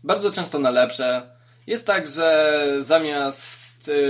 bardzo 0.05 0.31
często 0.31 0.59
na 0.59 0.71
lepsze. 0.71 1.23
Jest 1.67 1.87
tak, 1.87 2.07
że 2.07 2.59
zamiast 2.81 3.62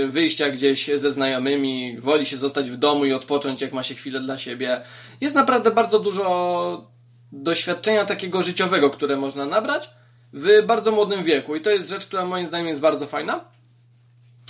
wyjścia 0.07 0.49
gdzieś 0.49 0.89
ze 0.95 1.11
znajomymi, 1.11 1.97
woli 1.99 2.25
się 2.25 2.37
zostać 2.37 2.69
w 2.69 2.77
domu 2.77 3.05
i 3.05 3.13
odpocząć, 3.13 3.61
jak 3.61 3.73
ma 3.73 3.83
się 3.83 3.95
chwilę 3.95 4.19
dla 4.19 4.37
siebie. 4.37 4.81
Jest 5.21 5.35
naprawdę 5.35 5.71
bardzo 5.71 5.99
dużo 5.99 6.93
doświadczenia 7.31 8.05
takiego 8.05 8.43
życiowego, 8.43 8.89
które 8.89 9.15
można 9.15 9.45
nabrać 9.45 9.89
w 10.33 10.63
bardzo 10.65 10.91
młodym 10.91 11.23
wieku. 11.23 11.55
I 11.55 11.61
to 11.61 11.69
jest 11.69 11.89
rzecz, 11.89 12.05
która 12.05 12.25
moim 12.25 12.47
zdaniem 12.47 12.67
jest 12.67 12.81
bardzo 12.81 13.07
fajna. 13.07 13.45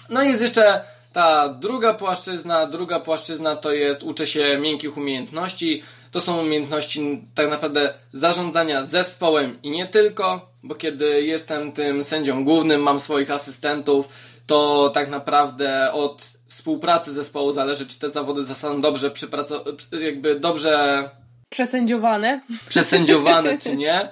No 0.09 0.23
i 0.23 0.27
jest 0.27 0.41
jeszcze 0.41 0.83
ta 1.13 1.49
druga 1.49 1.93
płaszczyzna. 1.93 2.67
Druga 2.67 2.99
płaszczyzna 2.99 3.55
to 3.55 3.71
jest 3.71 4.03
uczę 4.03 4.27
się 4.27 4.57
miękkich 4.57 4.97
umiejętności. 4.97 5.83
To 6.11 6.21
są 6.21 6.41
umiejętności 6.41 7.27
tak 7.35 7.49
naprawdę 7.49 7.93
zarządzania 8.13 8.83
zespołem 8.83 9.61
i 9.63 9.71
nie 9.71 9.87
tylko, 9.87 10.49
bo 10.63 10.75
kiedy 10.75 11.23
jestem 11.23 11.71
tym 11.71 12.03
sędzią 12.03 12.45
głównym, 12.45 12.81
mam 12.81 12.99
swoich 12.99 13.31
asystentów, 13.31 14.09
to 14.47 14.89
tak 14.93 15.09
naprawdę 15.09 15.91
od 15.91 16.23
współpracy 16.47 17.13
zespołu 17.13 17.51
zależy, 17.51 17.87
czy 17.87 17.99
te 17.99 18.09
zawody 18.11 18.43
zostaną 18.43 18.81
dobrze 18.81 19.09
przypraco- 19.09 19.63
jakby 20.03 20.39
dobrze 20.39 21.09
przesędziowane. 21.49 22.41
przesędziowane 22.69 23.57
czy 23.57 23.75
nie. 23.85 24.09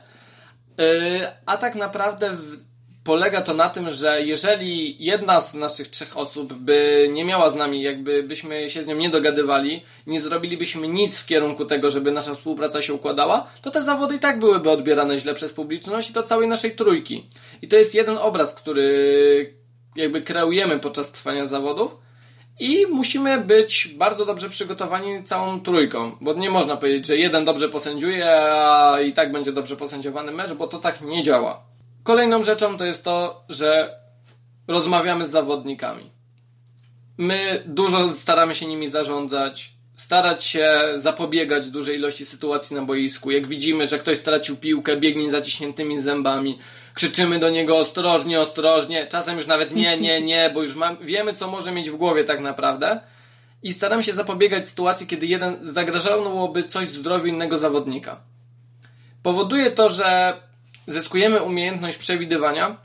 Yy, 0.78 0.86
A 1.46 1.58
tak 1.58 1.76
naprawdę 1.76 2.38
polega 3.04 3.42
to 3.42 3.54
na 3.54 3.70
tym, 3.70 3.90
że 3.90 4.22
jeżeli 4.26 5.06
jedna 5.06 5.42
z 5.42 5.54
naszych 5.54 5.88
trzech 5.88 6.18
osób 6.18 6.54
by 6.54 7.10
nie 7.14 7.26
miała 7.26 7.50
z 7.50 7.56
nami, 7.56 7.82
jakby 7.82 8.24
byśmy 8.24 8.70
się 8.70 8.84
z 8.84 8.88
nią 8.88 8.96
nie 8.96 9.10
dogadywali, 9.10 9.84
nie 10.08 10.22
zrobilibyśmy 10.22 10.88
nic 10.88 11.20
w 11.20 11.26
kierunku 11.26 11.66
tego, 11.66 11.90
żeby 11.92 12.12
nasza 12.12 12.36
współpraca 12.36 12.82
się 12.82 12.94
układała, 12.94 13.48
to 13.62 13.72
te 13.72 13.84
zawody 13.84 14.16
i 14.16 14.20
tak 14.20 14.40
byłyby 14.40 14.72
odbierane 14.72 15.20
źle 15.20 15.34
przez 15.34 15.54
publiczność 15.54 16.10
i 16.10 16.14
to 16.14 16.24
całej 16.24 16.48
naszej 16.48 16.76
trójki. 16.76 17.30
I 17.62 17.68
to 17.68 17.76
jest 17.76 17.96
jeden 17.96 18.18
obraz, 18.18 18.54
który 18.56 19.61
jakby 19.96 20.22
kreujemy 20.22 20.80
podczas 20.80 21.12
trwania 21.12 21.46
zawodów. 21.46 21.98
I 22.60 22.86
musimy 22.92 23.42
być 23.42 23.88
bardzo 23.98 24.26
dobrze 24.26 24.50
przygotowani 24.50 25.24
całą 25.24 25.62
trójką, 25.62 26.18
bo 26.22 26.34
nie 26.34 26.50
można 26.50 26.78
powiedzieć, 26.78 27.08
że 27.08 27.18
jeden 27.18 27.46
dobrze 27.46 27.70
posędziuje, 27.70 28.32
a 28.32 29.02
i 29.02 29.14
tak 29.14 29.32
będzie 29.32 29.52
dobrze 29.52 29.76
posędziowany 29.76 30.32
mecz, 30.32 30.54
bo 30.54 30.68
to 30.68 30.80
tak 30.80 31.02
nie 31.02 31.24
działa. 31.24 31.64
Kolejną 32.04 32.44
rzeczą 32.44 32.78
to 32.78 32.86
jest 32.86 33.04
to, 33.04 33.44
że 33.50 34.00
rozmawiamy 34.68 35.28
z 35.28 35.30
zawodnikami. 35.32 36.12
My 37.18 37.64
dużo 37.66 38.10
staramy 38.10 38.56
się 38.56 38.66
nimi 38.66 38.88
zarządzać, 38.88 39.74
starać 39.96 40.44
się 40.44 40.80
zapobiegać 40.96 41.70
dużej 41.70 41.98
ilości 41.98 42.26
sytuacji 42.26 42.76
na 42.76 42.82
boisku. 42.82 43.32
Jak 43.32 43.48
widzimy, 43.48 43.88
że 43.88 43.98
ktoś 43.98 44.18
stracił 44.18 44.58
piłkę, 44.58 44.98
biegnie 44.98 45.32
zaciśniętymi 45.32 46.02
zębami, 46.02 46.60
krzyczymy 46.94 47.40
do 47.40 47.50
niego 47.50 47.78
ostrożnie, 47.78 48.40
ostrożnie, 48.40 49.08
czasem 49.08 49.38
już 49.38 49.48
nawet 49.48 49.76
nie, 49.76 49.98
nie, 49.98 50.22
nie, 50.22 50.52
bo 50.54 50.62
już 50.62 50.76
mam, 50.76 50.98
wiemy, 51.02 51.34
co 51.34 51.48
może 51.48 51.72
mieć 51.72 51.90
w 51.90 51.96
głowie 51.96 52.24
tak 52.24 52.40
naprawdę. 52.40 53.02
I 53.64 53.74
staramy 53.74 54.04
się 54.04 54.14
zapobiegać 54.14 54.68
sytuacji, 54.68 55.08
kiedy 55.08 55.26
jeden 55.26 55.58
zagrażałoby 55.62 56.64
coś 56.64 56.88
zdrowiu 56.88 57.26
innego 57.26 57.58
zawodnika. 57.58 58.22
Powoduje 59.24 59.72
to, 59.72 59.90
że 59.90 60.42
zyskujemy 60.88 61.42
umiejętność 61.42 61.98
przewidywania 61.98 62.78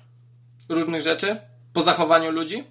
różnych 0.69 1.03
rzeczy 1.03 1.37
po 1.73 1.83
zachowaniu 1.83 2.31
ludzi 2.31 2.65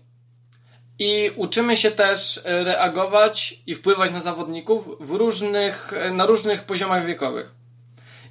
i 1.00 1.32
uczymy 1.36 1.78
się 1.78 1.92
też 1.92 2.42
e, 2.46 2.64
reagować 2.64 3.60
i 3.68 3.76
wpływać 3.76 4.12
na 4.12 4.22
zawodników 4.22 4.90
w 5.00 5.12
różnych, 5.12 5.94
e, 5.94 6.12
na 6.12 6.26
różnych 6.26 6.64
poziomach 6.64 7.06
wiekowych. 7.06 7.56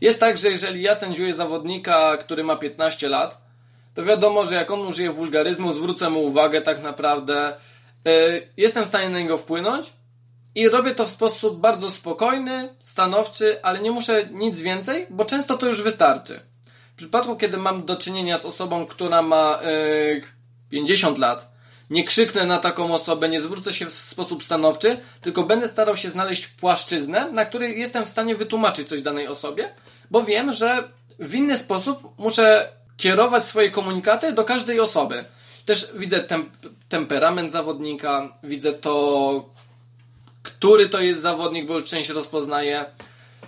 Jest 0.00 0.20
tak, 0.20 0.38
że 0.38 0.50
jeżeli 0.50 0.82
ja 0.82 0.94
sędziuję 0.94 1.34
zawodnika, 1.34 2.16
który 2.16 2.44
ma 2.44 2.56
15 2.56 3.08
lat, 3.08 3.44
to 3.94 4.04
wiadomo, 4.04 4.46
że 4.46 4.54
jak 4.54 4.70
on 4.70 4.80
użyje 4.80 5.10
wulgaryzmu, 5.10 5.72
zwrócę 5.72 6.10
mu 6.10 6.24
uwagę 6.24 6.60
tak 6.60 6.82
naprawdę. 6.82 7.52
e, 8.06 8.40
Jestem 8.56 8.84
w 8.84 8.88
stanie 8.88 9.08
na 9.08 9.18
niego 9.18 9.36
wpłynąć 9.36 9.92
i 10.54 10.68
robię 10.68 10.94
to 10.94 11.06
w 11.06 11.10
sposób 11.10 11.60
bardzo 11.60 11.90
spokojny, 11.90 12.74
stanowczy, 12.80 13.62
ale 13.62 13.80
nie 13.80 13.90
muszę 13.90 14.28
nic 14.32 14.60
więcej, 14.60 15.06
bo 15.10 15.24
często 15.24 15.56
to 15.58 15.66
już 15.66 15.82
wystarczy. 15.82 16.40
W 16.92 16.96
przypadku, 16.96 17.36
kiedy 17.36 17.56
mam 17.56 17.84
do 17.86 17.96
czynienia 17.96 18.38
z 18.38 18.44
osobą, 18.44 18.86
która 18.86 19.22
ma 19.22 19.58
yy, 19.62 20.22
50 20.70 21.18
lat, 21.18 21.53
nie 21.94 22.04
krzyknę 22.04 22.46
na 22.46 22.58
taką 22.58 22.94
osobę, 22.94 23.28
nie 23.28 23.40
zwrócę 23.40 23.72
się 23.72 23.86
w 23.86 23.92
sposób 23.92 24.44
stanowczy, 24.44 24.98
tylko 25.20 25.42
będę 25.42 25.68
starał 25.68 25.96
się 25.96 26.10
znaleźć 26.10 26.46
płaszczyznę, 26.46 27.30
na 27.32 27.44
której 27.44 27.80
jestem 27.80 28.06
w 28.06 28.08
stanie 28.08 28.36
wytłumaczyć 28.36 28.88
coś 28.88 29.02
danej 29.02 29.28
osobie, 29.28 29.74
bo 30.10 30.22
wiem, 30.22 30.52
że 30.52 30.88
w 31.18 31.34
inny 31.34 31.58
sposób 31.58 32.18
muszę 32.18 32.68
kierować 32.96 33.44
swoje 33.44 33.70
komunikaty 33.70 34.32
do 34.32 34.44
każdej 34.44 34.80
osoby. 34.80 35.24
Też 35.64 35.90
widzę 35.94 36.20
tem 36.20 36.50
temperament 36.88 37.52
zawodnika, 37.52 38.32
widzę 38.42 38.72
to, 38.72 39.48
który 40.42 40.88
to 40.88 41.00
jest 41.00 41.22
zawodnik, 41.22 41.66
bo 41.66 41.74
już 41.74 41.84
część 41.88 42.10
rozpoznaję. 42.10 42.84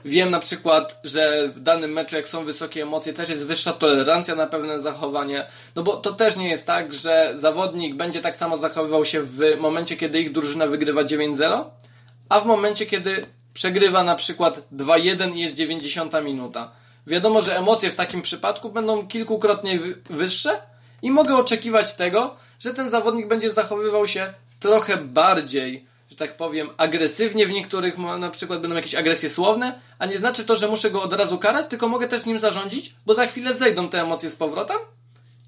Wiem 0.07 0.31
na 0.31 0.39
przykład, 0.39 1.01
że 1.05 1.49
w 1.55 1.61
danym 1.61 1.93
meczu, 1.93 2.17
jak 2.17 2.29
są 2.29 2.45
wysokie 2.45 2.83
emocje, 2.83 3.13
też 3.13 3.29
jest 3.31 3.47
wyższa 3.47 3.73
tolerancja 3.73 4.35
na 4.35 4.47
pewne 4.47 4.81
zachowanie. 4.81 5.47
No 5.77 5.83
bo 5.83 5.97
to 5.97 6.13
też 6.13 6.37
nie 6.37 6.49
jest 6.49 6.67
tak, 6.67 6.93
że 6.93 7.33
zawodnik 7.37 7.95
będzie 7.95 8.21
tak 8.21 8.37
samo 8.37 8.57
zachowywał 8.57 9.05
się 9.05 9.23
w 9.23 9.41
momencie, 9.59 9.97
kiedy 9.97 10.21
ich 10.21 10.33
drużyna 10.33 10.67
wygrywa 10.67 11.03
9-0, 11.03 11.65
a 12.29 12.41
w 12.41 12.47
momencie, 12.47 12.87
kiedy 12.87 13.27
przegrywa 13.55 14.05
na 14.05 14.15
przykład 14.15 14.61
2-1 14.77 15.37
i 15.37 15.41
jest 15.41 15.55
90 15.55 16.13
minuta. 16.25 16.71
Wiadomo, 17.07 17.43
że 17.43 17.59
emocje 17.59 17.91
w 17.91 17.95
takim 17.95 18.23
przypadku 18.23 18.71
będą 18.71 19.07
kilkukrotnie 19.07 19.79
wy- 19.79 19.99
wyższe 20.11 20.51
i 21.03 21.11
mogę 21.11 21.37
oczekiwać 21.37 21.93
tego, 21.93 22.37
że 22.61 22.75
ten 22.75 22.91
zawodnik 22.91 23.29
będzie 23.29 23.51
zachowywał 23.51 24.07
się 24.09 24.33
trochę 24.61 24.97
bardziej 24.97 25.86
że 26.16 26.26
tak 26.26 26.37
powiem, 26.37 26.70
agresywnie 26.76 27.46
w 27.46 27.50
niektórych, 27.50 27.99
na 27.99 28.30
przykład 28.30 28.61
będą 28.61 28.76
jakieś 28.76 28.94
agresje 28.94 29.30
słowne, 29.30 29.80
a 29.99 30.06
nie 30.06 30.18
znaczy 30.18 30.44
to, 30.44 30.56
że 30.56 30.68
muszę 30.68 30.90
go 30.90 31.02
od 31.02 31.12
razu 31.12 31.38
karać, 31.38 31.66
tylko 31.66 31.88
mogę 31.88 32.08
też 32.08 32.26
nim 32.26 32.38
zarządzić, 32.38 32.94
bo 33.06 33.14
za 33.14 33.26
chwilę 33.26 33.54
zejdą 33.54 33.88
te 33.88 34.02
emocje 34.02 34.30
z 34.30 34.37
powrotem 34.37 34.76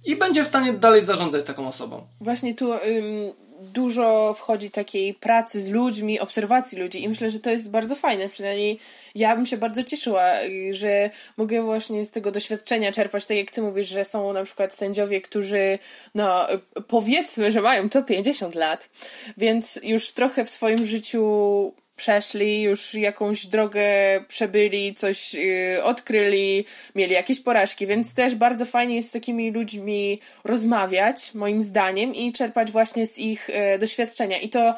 i 0.05 0.17
będzie 0.17 0.45
w 0.45 0.49
stanie 0.49 0.73
dalej 0.73 1.05
zarządzać 1.05 1.45
taką 1.45 1.69
osobą. 1.69 2.07
Właśnie 2.21 2.55
tu 2.55 2.73
ym, 2.73 3.33
dużo 3.61 4.35
wchodzi 4.35 4.71
takiej 4.71 5.15
pracy 5.15 5.63
z 5.63 5.69
ludźmi, 5.69 6.21
obserwacji 6.21 6.79
ludzi 6.79 7.03
i 7.05 7.09
myślę, 7.09 7.31
że 7.31 7.41
to 7.41 7.51
jest 7.51 7.71
bardzo 7.71 7.95
fajne. 7.95 8.29
Przynajmniej 8.29 8.79
ja 9.15 9.37
bym 9.37 9.47
się 9.47 9.57
bardzo 9.57 9.83
cieszyła, 9.83 10.43
y, 10.43 10.75
że 10.75 11.11
mogę 11.37 11.63
właśnie 11.63 12.05
z 12.05 12.11
tego 12.11 12.31
doświadczenia 12.31 12.93
czerpać, 12.93 13.27
tak 13.27 13.37
jak 13.37 13.51
ty 13.51 13.63
mówisz, 13.63 13.89
że 13.89 14.05
są 14.05 14.33
na 14.33 14.45
przykład 14.45 14.75
sędziowie, 14.75 15.21
którzy 15.21 15.79
no 16.15 16.47
powiedzmy, 16.89 17.51
że 17.51 17.61
mają 17.61 17.89
to 17.89 18.03
50 18.03 18.55
lat, 18.55 18.91
więc 19.37 19.81
już 19.83 20.13
trochę 20.13 20.45
w 20.45 20.51
swoim 20.51 20.87
życiu 20.87 21.73
przeszli, 21.99 22.63
już 22.63 22.95
jakąś 22.95 23.47
drogę 23.47 23.85
przebyli, 24.29 24.95
coś 24.95 25.35
yy, 25.35 25.85
odkryli, 25.85 26.65
mieli 26.95 27.15
jakieś 27.15 27.41
porażki, 27.41 27.87
więc 27.87 28.15
też 28.15 28.35
bardzo 28.35 28.65
fajnie 28.65 28.97
jest 28.97 29.09
z 29.09 29.13
takimi 29.13 29.51
ludźmi 29.51 30.21
rozmawiać, 30.45 31.35
moim 31.35 31.63
zdaniem, 31.63 32.15
i 32.15 32.33
czerpać 32.33 32.71
właśnie 32.71 33.07
z 33.07 33.19
ich 33.19 33.49
yy, 33.49 33.79
doświadczenia. 33.79 34.39
I 34.39 34.49
to 34.49 34.75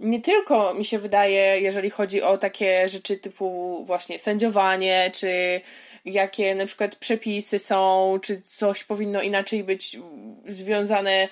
nie 0.00 0.20
tylko 0.20 0.74
mi 0.74 0.84
się 0.84 0.98
wydaje, 0.98 1.60
jeżeli 1.60 1.90
chodzi 1.90 2.22
o 2.22 2.38
takie 2.38 2.88
rzeczy 2.88 3.16
typu 3.16 3.78
właśnie 3.84 4.18
sędziowanie, 4.18 5.10
czy 5.14 5.60
jakie 6.04 6.54
na 6.54 6.66
przykład 6.66 6.96
przepisy 6.96 7.58
są, 7.58 8.18
czy 8.22 8.40
coś 8.40 8.84
powinno 8.84 9.22
inaczej 9.22 9.64
być 9.64 9.98
związane 10.44 11.28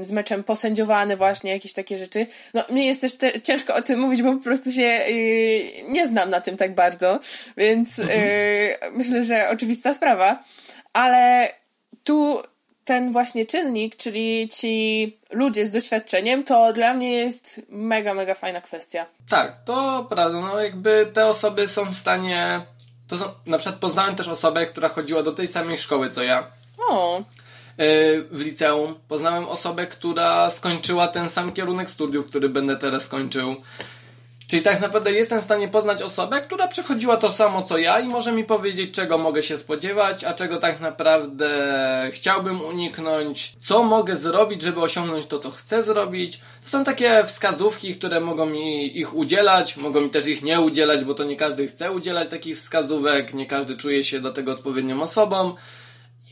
z 0.00 0.10
meczem 0.10 0.44
posędziowane 0.44 1.16
właśnie, 1.16 1.50
jakieś 1.50 1.72
takie 1.72 1.98
rzeczy. 1.98 2.26
No, 2.54 2.62
mnie 2.70 2.86
jest 2.86 3.00
też 3.00 3.16
te, 3.16 3.40
ciężko 3.40 3.74
o 3.74 3.82
tym 3.82 4.00
mówić, 4.00 4.22
bo 4.22 4.32
po 4.32 4.44
prostu 4.44 4.72
się 4.72 4.82
yy, 4.82 5.88
nie 5.88 6.08
znam 6.08 6.30
na 6.30 6.40
tym 6.40 6.56
tak 6.56 6.74
bardzo, 6.74 7.20
więc 7.56 7.98
yy, 7.98 8.06
myślę, 8.92 9.24
że 9.24 9.48
oczywista 9.48 9.94
sprawa, 9.94 10.42
ale 10.92 11.48
tu 12.04 12.42
ten 12.84 13.12
właśnie 13.12 13.46
czynnik, 13.46 13.96
czyli 13.96 14.48
ci 14.48 15.18
ludzie 15.30 15.66
z 15.66 15.72
doświadczeniem, 15.72 16.44
to 16.44 16.72
dla 16.72 16.94
mnie 16.94 17.12
jest 17.12 17.60
mega, 17.68 18.14
mega 18.14 18.34
fajna 18.34 18.60
kwestia. 18.60 19.06
Tak, 19.28 19.64
to 19.64 20.06
prawda, 20.10 20.40
no 20.40 20.60
jakby 20.60 21.10
te 21.14 21.26
osoby 21.26 21.68
są 21.68 21.84
w 21.84 21.94
stanie, 21.94 22.60
to 23.08 23.16
są, 23.16 23.24
na 23.46 23.58
przykład 23.58 23.80
poznałem 23.80 24.16
też 24.16 24.28
osobę, 24.28 24.66
która 24.66 24.88
chodziła 24.88 25.22
do 25.22 25.32
tej 25.32 25.48
samej 25.48 25.78
szkoły 25.78 26.10
co 26.10 26.22
ja, 26.22 26.46
O, 26.78 27.22
w 28.30 28.40
liceum. 28.44 28.94
Poznałem 29.08 29.44
osobę, 29.44 29.86
która 29.86 30.50
skończyła 30.50 31.08
ten 31.08 31.28
sam 31.28 31.52
kierunek 31.52 31.90
studiów, 31.90 32.26
który 32.26 32.48
będę 32.48 32.76
teraz 32.76 33.02
skończył. 33.02 33.56
Czyli 34.46 34.62
tak 34.62 34.80
naprawdę 34.80 35.12
jestem 35.12 35.40
w 35.40 35.44
stanie 35.44 35.68
poznać 35.68 36.02
osobę, 36.02 36.40
która 36.40 36.68
przechodziła 36.68 37.16
to 37.16 37.32
samo 37.32 37.62
co 37.62 37.78
ja 37.78 38.00
i 38.00 38.08
może 38.08 38.32
mi 38.32 38.44
powiedzieć, 38.44 38.94
czego 38.94 39.18
mogę 39.18 39.42
się 39.42 39.58
spodziewać, 39.58 40.24
a 40.24 40.34
czego 40.34 40.56
tak 40.56 40.80
naprawdę 40.80 41.50
chciałbym 42.12 42.60
uniknąć, 42.60 43.52
co 43.60 43.82
mogę 43.82 44.16
zrobić, 44.16 44.62
żeby 44.62 44.80
osiągnąć 44.80 45.26
to, 45.26 45.38
co 45.38 45.50
chcę 45.50 45.82
zrobić. 45.82 46.40
To 46.64 46.68
są 46.68 46.84
takie 46.84 47.24
wskazówki, 47.24 47.94
które 47.94 48.20
mogą 48.20 48.46
mi 48.46 48.98
ich 48.98 49.14
udzielać, 49.14 49.76
mogą 49.76 50.00
mi 50.00 50.10
też 50.10 50.26
ich 50.26 50.42
nie 50.42 50.60
udzielać, 50.60 51.04
bo 51.04 51.14
to 51.14 51.24
nie 51.24 51.36
każdy 51.36 51.66
chce 51.66 51.92
udzielać 51.92 52.30
takich 52.30 52.56
wskazówek, 52.56 53.34
nie 53.34 53.46
każdy 53.46 53.76
czuje 53.76 54.04
się 54.04 54.20
do 54.20 54.32
tego 54.32 54.52
odpowiednią 54.52 55.02
osobą. 55.02 55.54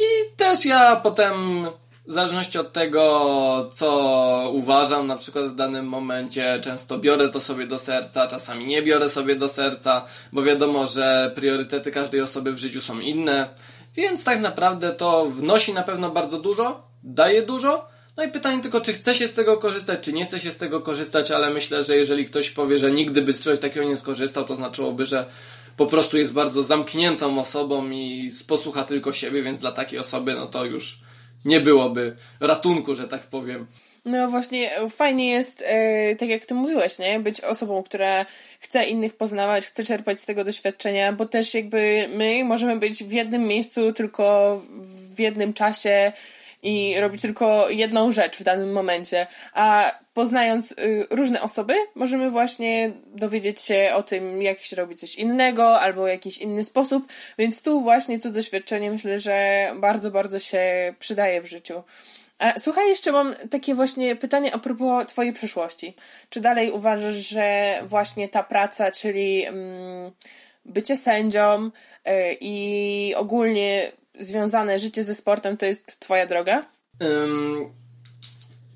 I 0.02 0.37
też 0.37 0.64
ja 0.64 0.97
potem 0.97 1.66
w 2.06 2.12
zależności 2.12 2.59
od 2.59 2.73
tego, 2.73 3.71
co 3.75 4.50
uważam, 4.54 5.06
na 5.06 5.16
przykład 5.16 5.44
w 5.44 5.54
danym 5.54 5.87
momencie, 5.87 6.61
często 6.62 6.99
biorę 6.99 7.28
to 7.28 7.40
sobie 7.40 7.66
do 7.66 7.78
serca, 7.78 8.28
czasami 8.28 8.66
nie 8.66 8.82
biorę 8.82 9.11
sobie 9.11 9.37
do 9.37 9.49
serca, 9.49 10.04
bo 10.32 10.42
wiadomo, 10.42 10.87
że 10.87 11.32
priorytety 11.35 11.90
każdej 11.90 12.21
osoby 12.21 12.52
w 12.52 12.59
życiu 12.59 12.80
są 12.80 13.00
inne, 13.00 13.49
więc 13.94 14.25
tak 14.25 14.40
naprawdę 14.40 14.92
to 14.92 15.26
wnosi 15.26 15.73
na 15.73 15.82
pewno 15.82 16.11
bardzo 16.11 16.38
dużo, 16.38 16.82
daje 17.02 17.42
dużo. 17.42 17.92
No 18.16 18.25
i 18.25 18.28
pytanie 18.28 18.62
tylko, 18.62 18.80
czy 18.80 18.92
chce 18.92 19.14
się 19.14 19.26
z 19.26 19.35
tego 19.35 19.56
korzystać, 19.56 20.00
czy 20.00 20.12
nie 20.12 20.26
chce 20.26 20.40
się 20.40 20.50
z 20.50 20.56
tego 20.56 20.80
korzystać, 20.80 21.30
ale 21.30 21.50
myślę, 21.50 21.82
że 21.82 21.97
jeżeli 21.97 22.25
ktoś 22.25 22.50
powie, 22.50 22.78
że 22.78 22.90
nigdy 22.90 23.23
by 23.23 23.32
z 23.32 23.40
czegoś 23.40 23.61
takiego 23.61 23.87
nie 23.87 23.97
skorzystał, 23.97 24.44
to 24.44 24.54
znaczyłoby, 24.54 25.04
że 25.04 25.25
po 25.76 25.87
prostu 25.87 26.19
jest 26.19 26.33
bardzo 26.33 26.62
zamkniętą 26.62 27.41
osobą 27.41 27.91
i 27.91 28.31
posłucha 28.49 28.85
tylko 28.85 29.12
siebie, 29.12 29.43
więc 29.43 29.59
dla 29.59 29.73
takiej 29.73 29.99
osoby, 29.99 30.35
no 30.35 30.47
to 30.47 30.64
już 30.64 30.99
nie 31.45 31.61
byłoby 31.61 32.17
ratunku, 32.41 32.95
że 32.95 33.09
tak 33.09 33.23
powiem. 33.23 33.67
No 34.05 34.29
właśnie, 34.29 34.71
fajnie 34.91 35.31
jest, 35.31 35.64
e, 35.67 36.17
tak 36.17 36.29
jak 36.29 36.47
ty 36.47 36.55
mówiłeś, 36.55 36.99
nie? 36.99 37.21
Być 37.21 37.41
osobą, 37.41 37.83
która 37.83 38.26
chce 38.61 38.85
innych 38.85 39.17
poznawać, 39.17 39.67
chce 39.67 39.85
czerpać 39.85 40.21
z 40.21 40.25
tego 40.25 40.45
doświadczenia, 40.45 41.12
bo 41.12 41.26
też 41.26 41.55
jakby 41.55 42.09
my 42.14 42.45
możemy 42.45 42.76
być 42.76 43.05
w 43.05 43.12
jednym 43.12 43.43
miejscu, 43.43 43.93
tylko 43.93 44.57
w 45.14 45.21
jednym 45.21 45.52
czasie 45.52 46.12
i 46.62 46.95
robić 47.00 47.23
tylko 47.23 47.71
jedną 47.71 48.12
rzecz 48.12 48.38
w 48.38 48.45
danym 48.45 48.73
momencie, 48.73 49.26
a 49.55 49.93
poznając 50.14 50.73
y, 50.73 51.07
różne 51.11 51.42
osoby, 51.42 51.75
możemy 51.95 52.31
właśnie 52.31 52.92
dowiedzieć 53.07 53.61
się 53.61 53.90
o 53.95 54.02
tym, 54.02 54.42
jak 54.42 54.61
się 54.61 54.76
robi 54.76 54.97
coś 54.97 55.16
innego, 55.16 55.81
albo 55.81 56.07
jakiś 56.07 56.38
inny 56.38 56.64
sposób, 56.64 57.07
więc 57.38 57.62
tu 57.62 57.81
właśnie 57.81 58.19
to 58.19 58.31
doświadczenie 58.31 58.90
myślę, 58.90 59.19
że 59.19 59.66
bardzo, 59.76 60.11
bardzo 60.11 60.38
się 60.38 60.95
przydaje 60.99 61.42
w 61.42 61.47
życiu. 61.47 61.83
A 62.38 62.59
słuchaj, 62.59 62.88
jeszcze 62.88 63.12
mam 63.12 63.35
takie 63.50 63.75
właśnie 63.75 64.16
pytanie 64.16 64.54
a 64.54 64.59
propos 64.59 65.07
Twojej 65.07 65.33
przyszłości. 65.33 65.95
Czy 66.28 66.40
dalej 66.40 66.71
uważasz, 66.71 67.14
że 67.14 67.78
właśnie 67.87 68.28
ta 68.28 68.42
praca, 68.42 68.92
czyli 68.92 69.45
mm, 69.45 70.12
bycie 70.64 70.97
sędzią 70.97 71.66
y, 71.66 72.37
i 72.40 73.14
ogólnie 73.16 73.92
związane 74.19 74.78
życie 74.78 75.04
ze 75.04 75.14
sportem 75.14 75.57
to 75.57 75.66
jest 75.66 76.00
Twoja 76.00 76.26
droga? 76.26 76.64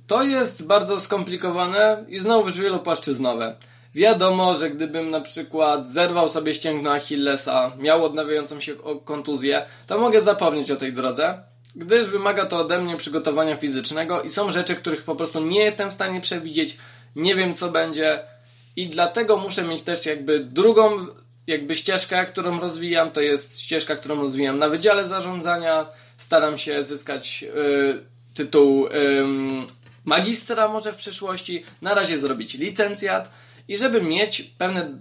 To 0.06 0.22
jest 0.22 0.64
bardzo 0.64 1.00
skomplikowane 1.00 2.04
i 2.08 2.18
znowu 2.18 2.50
wielopłaszczyznowe. 2.50 3.56
Wiadomo, 3.94 4.54
że 4.54 4.70
gdybym 4.70 5.08
na 5.08 5.20
przykład 5.20 5.88
zerwał 5.88 6.28
sobie 6.28 6.54
ścięgno 6.54 6.92
Achillesa, 6.92 7.72
miał 7.78 8.04
odnawiającą 8.04 8.60
się 8.60 8.72
kontuzję, 9.04 9.66
to 9.86 9.98
mogę 9.98 10.20
zapomnieć 10.20 10.70
o 10.70 10.76
tej 10.76 10.92
drodze, 10.92 11.42
gdyż 11.75 12.06
wymaga 12.06 12.46
to 12.46 12.58
ode 12.58 12.78
mnie 12.78 12.96
przygotowania 12.96 13.56
fizycznego 13.56 14.22
i 14.22 14.30
są 14.30 14.50
rzeczy, 14.50 14.75
których 14.75 15.02
po 15.02 15.16
prostu 15.16 15.40
nie 15.40 15.60
jestem 15.60 15.90
w 15.90 15.92
stanie 15.94 16.20
przewidzieć, 16.20 16.76
nie 17.16 17.34
wiem 17.34 17.54
co 17.54 17.68
będzie 17.68 18.18
i 18.76 18.88
dlatego 18.88 19.36
muszę 19.36 19.64
mieć 19.64 19.82
też 19.82 20.06
jakby 20.06 20.40
drugą 20.40 21.06
jakby 21.46 21.76
ścieżkę, 21.76 22.26
którą 22.26 22.60
rozwijam, 22.60 23.10
to 23.10 23.20
jest 23.20 23.60
ścieżka, 23.60 23.96
którą 23.96 24.22
rozwijam 24.22 24.58
na 24.58 24.68
Wydziale 24.68 25.06
Zarządzania. 25.06 25.86
Staram 26.16 26.58
się 26.58 26.84
zyskać 26.84 27.44
y, 27.44 28.34
tytuł 28.34 28.86
y, 28.86 28.90
magistra 30.06 30.68
może 30.68 30.92
w 30.92 30.96
przyszłości. 30.96 31.64
Na 31.82 31.95
razie 31.95 32.19
zrobić 32.19 32.54
licencjat 32.54 33.30
i 33.69 33.76
żeby 33.76 34.02
mieć 34.02 34.42
pewne 34.42 34.99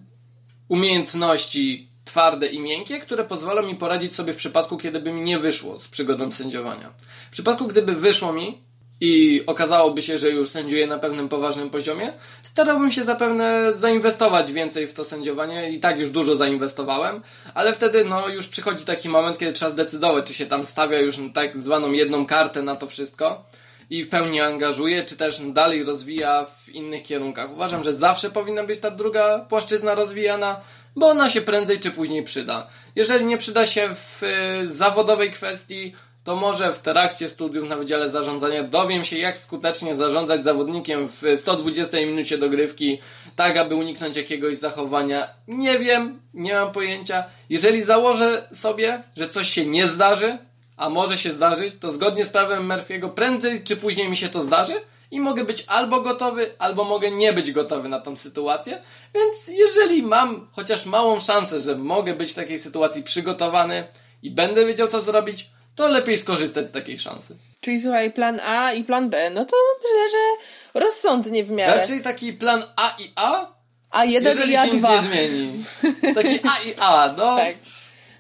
umiejętności 0.68 1.90
twarde 2.06 2.48
i 2.48 2.60
miękkie, 2.60 3.00
które 3.00 3.24
pozwolą 3.24 3.62
mi 3.62 3.76
poradzić 3.76 4.16
sobie 4.16 4.34
w 4.34 4.38
przypadku, 4.38 4.78
kiedy 4.78 5.00
by 5.00 5.12
mi 5.12 5.22
nie 5.22 5.38
wyszło 5.38 5.80
z 5.80 5.88
przygodą 5.88 6.32
sędziowania. 6.32 6.90
W 7.28 7.32
przypadku, 7.32 7.68
gdyby 7.68 7.96
wyszło 7.96 8.34
mi, 8.34 8.66
i 9.02 9.44
okazałoby 9.48 10.02
się, 10.02 10.18
że 10.18 10.30
już 10.30 10.50
sędziuję 10.50 10.88
na 10.88 11.00
pewnym 11.00 11.30
poważnym 11.30 11.70
poziomie, 11.70 12.14
starałbym 12.44 12.92
się 12.92 13.04
zapewne 13.04 13.72
zainwestować 13.76 14.52
więcej 14.52 14.88
w 14.88 14.94
to 14.94 15.06
sędziowanie 15.06 15.72
i 15.72 15.80
tak 15.80 16.00
już 16.00 16.10
dużo 16.10 16.36
zainwestowałem, 16.36 17.22
ale 17.54 17.74
wtedy 17.74 18.06
no 18.06 18.28
już 18.28 18.48
przychodzi 18.48 18.86
taki 18.86 19.10
moment, 19.10 19.38
kiedy 19.38 19.54
trzeba 19.54 19.72
zdecydować, 19.72 20.26
czy 20.26 20.34
się 20.34 20.46
tam 20.46 20.66
stawia 20.66 21.00
już 21.00 21.16
tak 21.34 21.62
zwaną 21.62 21.92
jedną 21.92 22.26
kartę 22.26 22.62
na 22.62 22.76
to 22.76 22.88
wszystko 22.88 23.46
i 23.90 24.04
w 24.04 24.10
pełni 24.10 24.42
angażuje, 24.42 25.06
czy 25.06 25.18
też 25.18 25.40
dalej 25.40 25.84
rozwija 25.84 26.46
w 26.46 26.70
innych 26.70 27.04
kierunkach. 27.04 27.52
Uważam, 27.52 27.84
że 27.84 27.94
zawsze 27.94 28.30
powinna 28.30 28.64
być 28.64 28.80
ta 28.80 28.92
druga 28.92 29.40
płaszczyzna 29.40 29.96
rozwijana, 29.96 30.62
bo 30.96 31.08
ona 31.08 31.30
się 31.30 31.42
prędzej 31.42 31.80
czy 31.80 31.92
później 31.92 32.24
przyda. 32.24 32.68
Jeżeli 32.96 33.26
nie 33.26 33.38
przyda 33.38 33.66
się 33.66 33.90
w 33.94 34.24
y, 34.24 34.70
zawodowej 34.70 35.32
kwestii, 35.32 35.94
to 36.24 36.36
może 36.36 36.74
w 36.74 36.80
trakcie 36.80 37.30
studiów 37.30 37.70
na 37.70 37.76
Wydziale 37.76 38.10
Zarządzania 38.10 38.64
dowiem 38.64 39.06
się, 39.06 39.18
jak 39.18 39.38
skutecznie 39.38 39.96
zarządzać 39.96 40.44
zawodnikiem 40.44 41.08
w 41.08 41.24
120 41.36 41.98
minucie 41.98 42.38
dogrywki, 42.38 43.00
tak 43.36 43.58
aby 43.58 43.76
uniknąć 43.76 44.18
jakiegoś 44.18 44.58
zachowania. 44.58 45.28
Nie 45.48 45.80
wiem, 45.80 46.22
nie 46.34 46.54
mam 46.54 46.72
pojęcia. 46.72 47.24
Jeżeli 47.50 47.84
założę 47.84 48.48
sobie, 48.54 49.04
że 49.16 49.30
coś 49.30 49.50
się 49.50 49.66
nie 49.66 49.88
zdarzy, 49.88 50.38
a 50.78 50.90
może 50.90 51.18
się 51.18 51.32
zdarzyć, 51.32 51.74
to 51.80 51.92
zgodnie 51.92 52.26
z 52.26 52.30
prawem 52.30 52.68
Murphy'ego 52.70 53.10
prędzej 53.10 53.64
czy 53.64 53.76
później 53.76 54.10
mi 54.10 54.18
się 54.18 54.30
to 54.30 54.42
zdarzy 54.42 54.74
i 55.12 55.20
mogę 55.20 55.44
być 55.44 55.64
albo 55.68 56.02
gotowy, 56.02 56.52
albo 56.60 56.84
mogę 56.84 57.12
nie 57.12 57.34
być 57.34 57.52
gotowy 57.52 57.90
na 57.90 58.00
tą 58.00 58.18
sytuację. 58.18 58.82
Więc 59.14 59.60
jeżeli 59.60 60.04
mam 60.04 60.48
chociaż 60.52 60.86
małą 60.86 61.20
szansę, 61.20 61.60
że 61.60 61.76
mogę 61.76 62.14
być 62.14 62.32
w 62.32 62.36
takiej 62.36 62.60
sytuacji 62.60 63.04
przygotowany 63.04 63.88
i 64.24 64.32
będę 64.32 64.66
wiedział 64.66 64.88
co 64.88 65.02
zrobić, 65.02 65.50
to 65.76 65.88
lepiej 65.88 66.18
skorzystać 66.18 66.66
z 66.66 66.72
takiej 66.72 67.00
szansy. 67.00 67.36
Czyli 67.62 67.82
słuchaj, 67.82 68.12
plan 68.12 68.40
A 68.40 68.74
i 68.74 68.84
plan 68.84 69.10
B, 69.10 69.30
no 69.30 69.46
to 69.46 69.56
myślę, 69.84 70.10
że 70.10 70.80
rozsądnie 70.80 71.44
w 71.44 71.52
miarę. 71.52 71.78
Raczej 71.78 72.02
taki 72.02 72.34
plan 72.34 72.64
A 72.76 72.96
i 73.00 73.12
A, 73.16 73.56
A1 73.92 74.50
i 74.50 74.56
A2. 74.56 74.72
Się 74.72 74.78
nie 74.78 75.02
zmieni. 75.02 75.64
Taki 76.16 76.40
A 76.44 76.70
i 76.70 76.74
A, 76.80 77.14
no. 77.18 77.38
Tak. 77.46 77.56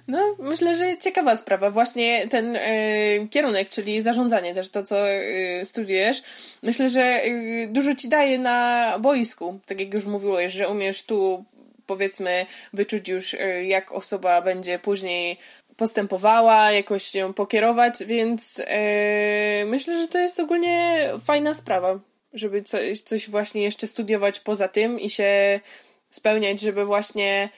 No, 0.08 0.36
myślę, 0.40 0.76
że 0.76 0.98
ciekawa 0.98 1.36
sprawa. 1.36 1.72
Właśnie 1.72 2.28
ten 2.28 2.56
y, 2.56 3.28
kierunek, 3.32 3.70
czyli 3.70 4.02
zarządzanie, 4.02 4.54
też 4.54 4.70
to, 4.70 4.84
co 4.84 5.12
y, 5.12 5.62
studiujesz, 5.64 6.24
myślę, 6.64 6.90
że 6.90 7.26
y, 7.26 7.68
dużo 7.72 7.96
ci 7.96 8.10
daje 8.10 8.40
na 8.40 9.00
boisku. 9.00 9.60
Tak 9.66 9.80
jak 9.80 9.94
już 9.94 10.06
mówiłeś, 10.06 10.54
że 10.54 10.70
umiesz 10.70 11.04
tu 11.04 11.46
powiedzmy 11.86 12.46
wyczuć 12.74 13.10
już, 13.10 13.36
jak 13.64 13.92
osoba 13.92 14.42
będzie 14.42 14.80
później 14.80 15.38
postępowała, 15.78 16.72
jakoś 16.72 17.16
ją 17.16 17.34
pokierować, 17.34 18.04
więc 18.06 18.62
myślę, 19.66 20.02
że 20.02 20.08
to 20.08 20.18
jest 20.18 20.40
ogólnie 20.40 21.10
fajna 21.26 21.54
sprawa, 21.54 22.00
żeby 22.34 22.62
coś, 22.64 23.02
coś 23.02 23.30
właśnie 23.30 23.64
jeszcze 23.64 23.88
studiować 23.88 24.40
poza 24.40 24.68
tym 24.68 25.00
i 25.00 25.10
się 25.10 25.60
spełniać, 26.10 26.60
żeby 26.62 26.86
właśnie 26.86 27.50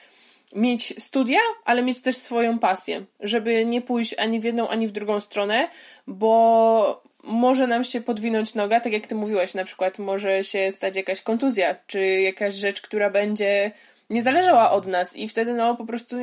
mieć 0.56 1.02
studia, 1.02 1.40
ale 1.64 1.82
mieć 1.82 2.02
też 2.02 2.16
swoją 2.16 2.58
pasję, 2.58 3.04
żeby 3.20 3.64
nie 3.64 3.82
pójść 3.82 4.14
ani 4.18 4.40
w 4.40 4.44
jedną, 4.44 4.68
ani 4.68 4.88
w 4.88 4.92
drugą 4.92 5.20
stronę, 5.20 5.68
bo 6.06 7.02
może 7.24 7.66
nam 7.66 7.84
się 7.84 8.00
podwinąć 8.00 8.54
noga, 8.54 8.80
tak 8.80 8.92
jak 8.92 9.06
ty 9.06 9.14
mówiłaś, 9.14 9.54
na 9.54 9.64
przykład 9.64 9.98
może 9.98 10.44
się 10.44 10.72
stać 10.72 10.96
jakaś 10.96 11.22
kontuzja, 11.22 11.76
czy 11.86 12.06
jakaś 12.06 12.54
rzecz, 12.54 12.80
która 12.80 13.10
będzie 13.10 13.70
nie 14.10 14.22
zależała 14.22 14.70
od 14.70 14.86
nas 14.86 15.16
i 15.16 15.28
wtedy 15.28 15.52
no 15.52 15.76
po 15.76 15.86
prostu 15.86 16.16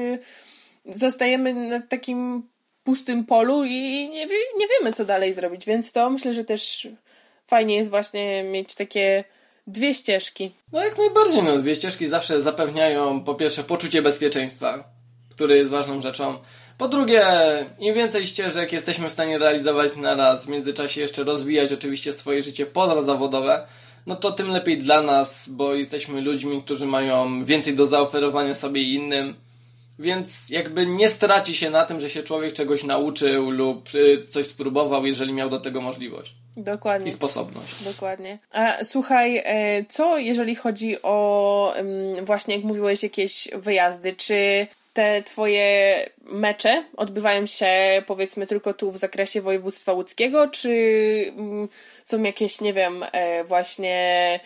zostajemy 0.86 1.54
na 1.54 1.80
takim 1.82 2.50
pustym 2.84 3.26
polu 3.26 3.64
i 3.64 4.10
nie, 4.10 4.26
nie 4.58 4.68
wiemy, 4.80 4.94
co 4.94 5.06
dalej 5.06 5.34
zrobić, 5.34 5.66
więc 5.66 5.92
to 5.92 6.10
myślę, 6.10 6.34
że 6.34 6.44
też 6.44 6.88
fajnie 7.48 7.76
jest 7.76 7.90
właśnie 7.90 8.44
mieć 8.44 8.76
takie 8.76 9.24
dwie 9.68 9.94
ścieżki. 9.94 10.52
No 10.72 10.84
jak 10.84 10.98
najbardziej, 10.98 11.44
no 11.44 11.58
dwie 11.58 11.76
ścieżki 11.76 12.08
zawsze 12.08 12.42
zapewniają 12.42 13.24
po 13.24 13.36
pierwsze 13.36 13.64
poczucie 13.64 14.02
bezpieczeństwa, 14.02 14.84
które 15.30 15.58
jest 15.58 15.72
ważną 15.72 16.02
rzeczą. 16.02 16.38
Po 16.78 16.88
drugie, 16.88 17.26
im 17.80 17.94
więcej 17.94 18.28
ścieżek 18.28 18.74
jesteśmy 18.74 19.10
w 19.10 19.12
stanie 19.12 19.38
realizować 19.38 19.96
na 19.96 20.16
raz, 20.16 20.46
w 20.46 20.50
międzyczasie 20.50 21.02
jeszcze 21.02 21.24
rozwijać 21.24 21.72
oczywiście 21.72 22.14
swoje 22.14 22.42
życie 22.42 22.66
pozazawodowe, 22.66 23.68
no 24.06 24.16
to 24.16 24.32
tym 24.32 24.48
lepiej 24.48 24.78
dla 24.78 25.02
nas, 25.02 25.50
bo 25.50 25.74
jesteśmy 25.74 26.22
ludźmi, 26.22 26.62
którzy 26.62 26.86
mają 26.86 27.46
więcej 27.46 27.76
do 27.76 27.86
zaoferowania 27.86 28.56
sobie 28.56 28.82
i 28.82 28.94
innym 28.94 29.36
Więc 30.00 30.50
jakby 30.50 30.86
nie 30.86 31.10
straci 31.10 31.56
się 31.56 31.70
na 31.70 31.86
tym, 31.86 32.00
że 32.00 32.10
się 32.10 32.24
człowiek 32.24 32.54
czegoś 32.54 32.84
nauczył 32.84 33.52
lub 33.52 33.90
y, 33.96 34.28
coś 34.28 34.46
spróbował, 34.46 35.06
jeżeli 35.06 35.34
miał 35.34 35.50
do 35.50 35.60
tego 35.60 35.82
możliwość. 35.82 36.36
Dokładnie. 36.58 37.08
I 37.08 37.12
sposobność. 37.12 37.84
Dokładnie. 37.84 38.38
A 38.54 38.84
słuchaj, 38.84 39.42
e, 39.46 39.84
co 39.90 40.18
jeżeli 40.18 40.56
chodzi 40.56 41.02
o 41.02 41.74
właśnie, 42.24 42.56
jak 42.56 42.64
mówiłeś, 42.64 43.04
jakieś 43.04 43.48
wyjazdy, 43.54 44.14
czy 44.14 44.68
te 44.94 45.24
twoje 45.24 45.96
mecze 46.22 46.84
odbywają 46.98 47.46
się 47.46 47.68
powiedzmy 48.08 48.48
tylko 48.48 48.74
tu 48.74 48.92
w 48.92 48.98
zakresie 48.98 49.42
województwa 49.42 49.94
łódzkiego, 49.94 50.48
czy 50.48 50.70
mm, 51.38 51.70
są 52.04 52.24
jakieś, 52.24 52.62
nie 52.62 52.74
wiem, 52.74 53.06
e, 53.12 53.44
właśnie 53.44 54.40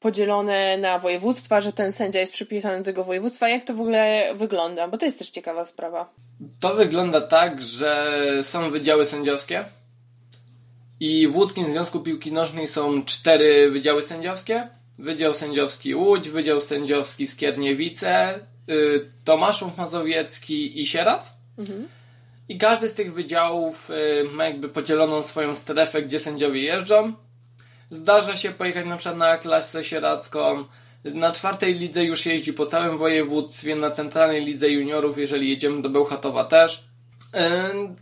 podzielone 0.00 0.76
na 0.76 0.98
województwa, 0.98 1.60
że 1.60 1.72
ten 1.72 1.92
sędzia 1.92 2.20
jest 2.20 2.32
przypisany 2.32 2.78
do 2.78 2.84
tego 2.84 3.04
województwa. 3.04 3.48
Jak 3.48 3.64
to 3.64 3.74
w 3.74 3.80
ogóle 3.80 4.30
wygląda? 4.34 4.88
Bo 4.88 4.98
to 4.98 5.04
jest 5.04 5.18
też 5.18 5.30
ciekawa 5.30 5.64
sprawa. 5.64 6.10
To 6.60 6.74
wygląda 6.74 7.20
tak, 7.20 7.60
że 7.60 8.20
są 8.42 8.70
wydziały 8.70 9.06
sędziowskie 9.06 9.64
i 11.00 11.28
w 11.28 11.36
Łódzkim 11.36 11.66
Związku 11.66 12.00
Piłki 12.00 12.32
Nożnej 12.32 12.68
są 12.68 13.04
cztery 13.04 13.70
wydziały 13.70 14.02
sędziowskie. 14.02 14.68
Wydział 14.98 15.34
Sędziowski 15.34 15.94
Łódź, 15.94 16.28
Wydział 16.28 16.60
Sędziowski 16.60 17.26
Skierniewice, 17.26 18.40
y, 18.70 19.10
Tomaszów 19.24 19.76
Mazowiecki 19.76 20.80
i 20.80 20.86
Sierac. 20.86 21.32
Mhm. 21.58 21.88
I 22.48 22.58
każdy 22.58 22.88
z 22.88 22.94
tych 22.94 23.12
wydziałów 23.12 23.90
y, 23.90 24.24
ma 24.32 24.44
jakby 24.44 24.68
podzieloną 24.68 25.22
swoją 25.22 25.54
strefę, 25.54 26.02
gdzie 26.02 26.18
sędziowie 26.18 26.62
jeżdżą. 26.62 27.12
Zdarza 27.90 28.36
się 28.36 28.50
pojechać 28.50 28.86
na 28.86 28.96
przykład 28.96 29.18
na 29.18 29.38
klasę 29.38 29.84
sieradzką. 29.84 30.64
Na 31.04 31.32
czwartej 31.32 31.74
lidze 31.74 32.04
już 32.04 32.26
jeździ 32.26 32.52
po 32.52 32.66
całym 32.66 32.96
województwie, 32.96 33.76
na 33.76 33.90
centralnej 33.90 34.44
lidze 34.44 34.70
juniorów, 34.70 35.18
jeżeli 35.18 35.50
jedziemy 35.50 35.82
do 35.82 35.90
Bełchatowa 35.90 36.44
też. 36.44 36.84
Yy, 37.34 37.40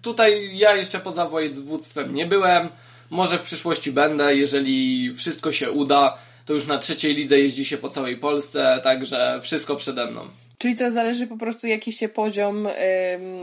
tutaj 0.03 0.59
ja 0.59 0.77
jeszcze 0.77 1.01
poza 1.01 1.29
województwem 1.29 2.15
nie 2.15 2.27
byłem. 2.27 2.69
Może 3.11 3.38
w 3.38 3.42
przyszłości 3.42 3.92
będę, 3.92 4.37
jeżeli 4.37 5.14
wszystko 5.14 5.53
się 5.53 5.71
uda, 5.71 6.19
to 6.47 6.53
już 6.53 6.66
na 6.66 6.79
trzeciej 6.79 7.14
lidze 7.14 7.38
jeździ 7.38 7.64
się 7.64 7.79
po 7.79 7.88
całej 7.88 8.16
Polsce, 8.16 8.81
także 8.85 9.38
wszystko 9.42 9.77
przede 9.77 10.11
mną. 10.11 10.29
Czyli 10.59 10.77
to 10.77 10.90
zależy 10.90 11.27
po 11.27 11.37
prostu 11.37 11.66
jaki 11.66 11.92
się 11.92 12.09
poziom 12.09 12.69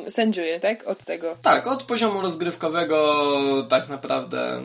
yy, 0.06 0.12
sędziuje, 0.12 0.60
tak? 0.60 0.88
Od 0.88 1.04
tego. 1.04 1.38
Tak, 1.44 1.68
od 1.68 1.84
poziomu 1.84 2.22
rozgrywkowego 2.22 3.68
tak 3.70 3.90
naprawdę 3.90 4.64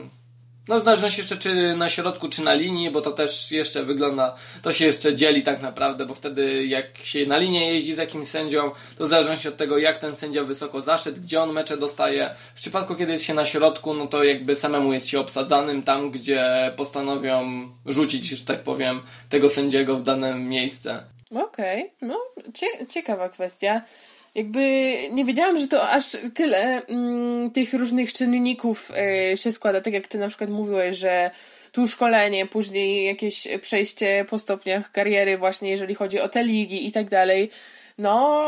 no 0.68 0.80
w 0.80 0.84
zależności 0.84 1.20
jeszcze 1.20 1.36
czy 1.36 1.74
na 1.76 1.88
środku, 1.88 2.28
czy 2.28 2.42
na 2.42 2.54
linii, 2.54 2.90
bo 2.90 3.00
to 3.00 3.10
też 3.10 3.52
jeszcze 3.52 3.84
wygląda, 3.84 4.34
to 4.62 4.72
się 4.72 4.84
jeszcze 4.84 5.14
dzieli 5.14 5.42
tak 5.42 5.62
naprawdę, 5.62 6.06
bo 6.06 6.14
wtedy 6.14 6.66
jak 6.66 6.98
się 6.98 7.26
na 7.26 7.38
linię 7.38 7.72
jeździ 7.74 7.94
z 7.94 7.98
jakimś 7.98 8.28
sędzią, 8.28 8.70
to 8.98 9.04
w 9.04 9.08
zależności 9.08 9.48
od 9.48 9.56
tego 9.56 9.78
jak 9.78 9.98
ten 9.98 10.16
sędzia 10.16 10.44
wysoko 10.44 10.80
zaszedł, 10.80 11.20
gdzie 11.20 11.42
on 11.42 11.52
mecze 11.52 11.76
dostaje. 11.76 12.34
W 12.54 12.60
przypadku 12.60 12.94
kiedy 12.94 13.12
jest 13.12 13.24
się 13.24 13.34
na 13.34 13.44
środku, 13.44 13.94
no 13.94 14.06
to 14.06 14.24
jakby 14.24 14.56
samemu 14.56 14.92
jest 14.92 15.08
się 15.08 15.20
obsadzanym 15.20 15.82
tam, 15.82 16.10
gdzie 16.10 16.72
postanowią 16.76 17.68
rzucić, 17.86 18.26
że 18.26 18.44
tak 18.44 18.62
powiem, 18.62 19.00
tego 19.28 19.48
sędziego 19.48 19.96
w 19.96 20.02
dane 20.02 20.34
miejsce. 20.34 21.02
Okej, 21.30 21.92
okay. 21.96 22.08
no 22.08 22.18
ciekawa 22.88 23.28
kwestia 23.28 23.82
jakby 24.38 24.94
nie 25.10 25.24
wiedziałam, 25.24 25.58
że 25.58 25.68
to 25.68 25.90
aż 25.90 26.04
tyle 26.34 26.86
mm, 26.86 27.50
tych 27.50 27.74
różnych 27.74 28.12
czynników 28.12 28.90
y, 29.32 29.36
się 29.36 29.52
składa. 29.52 29.80
Tak 29.80 29.92
jak 29.92 30.08
ty 30.08 30.18
na 30.18 30.28
przykład 30.28 30.50
mówiłeś, 30.50 30.96
że 30.96 31.30
tu 31.72 31.88
szkolenie, 31.88 32.46
później 32.46 33.06
jakieś 33.06 33.48
przejście 33.62 34.24
po 34.30 34.38
stopniach 34.38 34.92
kariery, 34.92 35.38
właśnie 35.38 35.70
jeżeli 35.70 35.94
chodzi 35.94 36.20
o 36.20 36.28
te 36.28 36.44
ligi 36.44 36.86
i 36.86 36.92
tak 36.92 37.10
dalej. 37.10 37.50
No, 37.98 38.40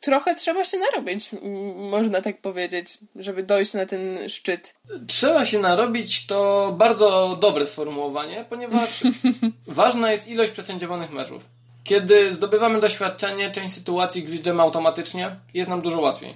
trochę 0.00 0.34
trzeba 0.34 0.64
się 0.64 0.78
narobić, 0.78 1.30
można 1.76 2.20
tak 2.20 2.40
powiedzieć, 2.40 2.98
żeby 3.16 3.42
dojść 3.42 3.72
na 3.72 3.86
ten 3.86 4.28
szczyt. 4.28 4.74
Trzeba 5.06 5.44
się 5.44 5.58
narobić 5.58 6.26
to 6.26 6.72
bardzo 6.78 7.38
dobre 7.40 7.66
sformułowanie, 7.66 8.44
ponieważ 8.48 9.02
ważna 9.66 10.12
jest 10.12 10.28
ilość 10.28 10.50
przesędziowanych 10.50 11.10
meczów. 11.10 11.44
Kiedy 11.84 12.34
zdobywamy 12.34 12.80
doświadczenie, 12.80 13.50
część 13.50 13.74
sytuacji 13.74 14.22
gwizdżemy 14.22 14.62
automatycznie, 14.62 15.36
jest 15.54 15.70
nam 15.70 15.82
dużo 15.82 16.00
łatwiej. 16.00 16.34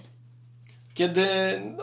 Kiedy 0.94 1.28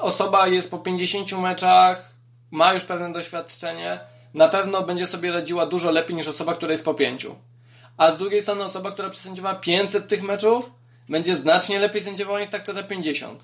osoba 0.01 0.47
jest 0.47 0.71
po 0.71 0.77
50 0.77 1.31
meczach, 1.31 2.13
ma 2.51 2.73
już 2.73 2.83
pewne 2.83 3.13
doświadczenie, 3.13 3.99
na 4.33 4.47
pewno 4.47 4.83
będzie 4.83 5.07
sobie 5.07 5.31
radziła 5.31 5.65
dużo 5.65 5.91
lepiej 5.91 6.15
niż 6.15 6.27
osoba, 6.27 6.55
która 6.55 6.71
jest 6.71 6.85
po 6.85 6.93
5. 6.93 7.27
A 7.97 8.11
z 8.11 8.17
drugiej 8.17 8.41
strony 8.41 8.63
osoba, 8.63 8.91
która 8.91 9.09
przesędziowała 9.09 9.55
500 9.55 10.07
tych 10.07 10.23
meczów, 10.23 10.71
będzie 11.09 11.35
znacznie 11.35 11.79
lepiej 11.79 12.01
sędziowała 12.01 12.39
niż 12.39 12.49
ta, 12.49 12.59
która 12.59 12.83
50. 12.83 13.43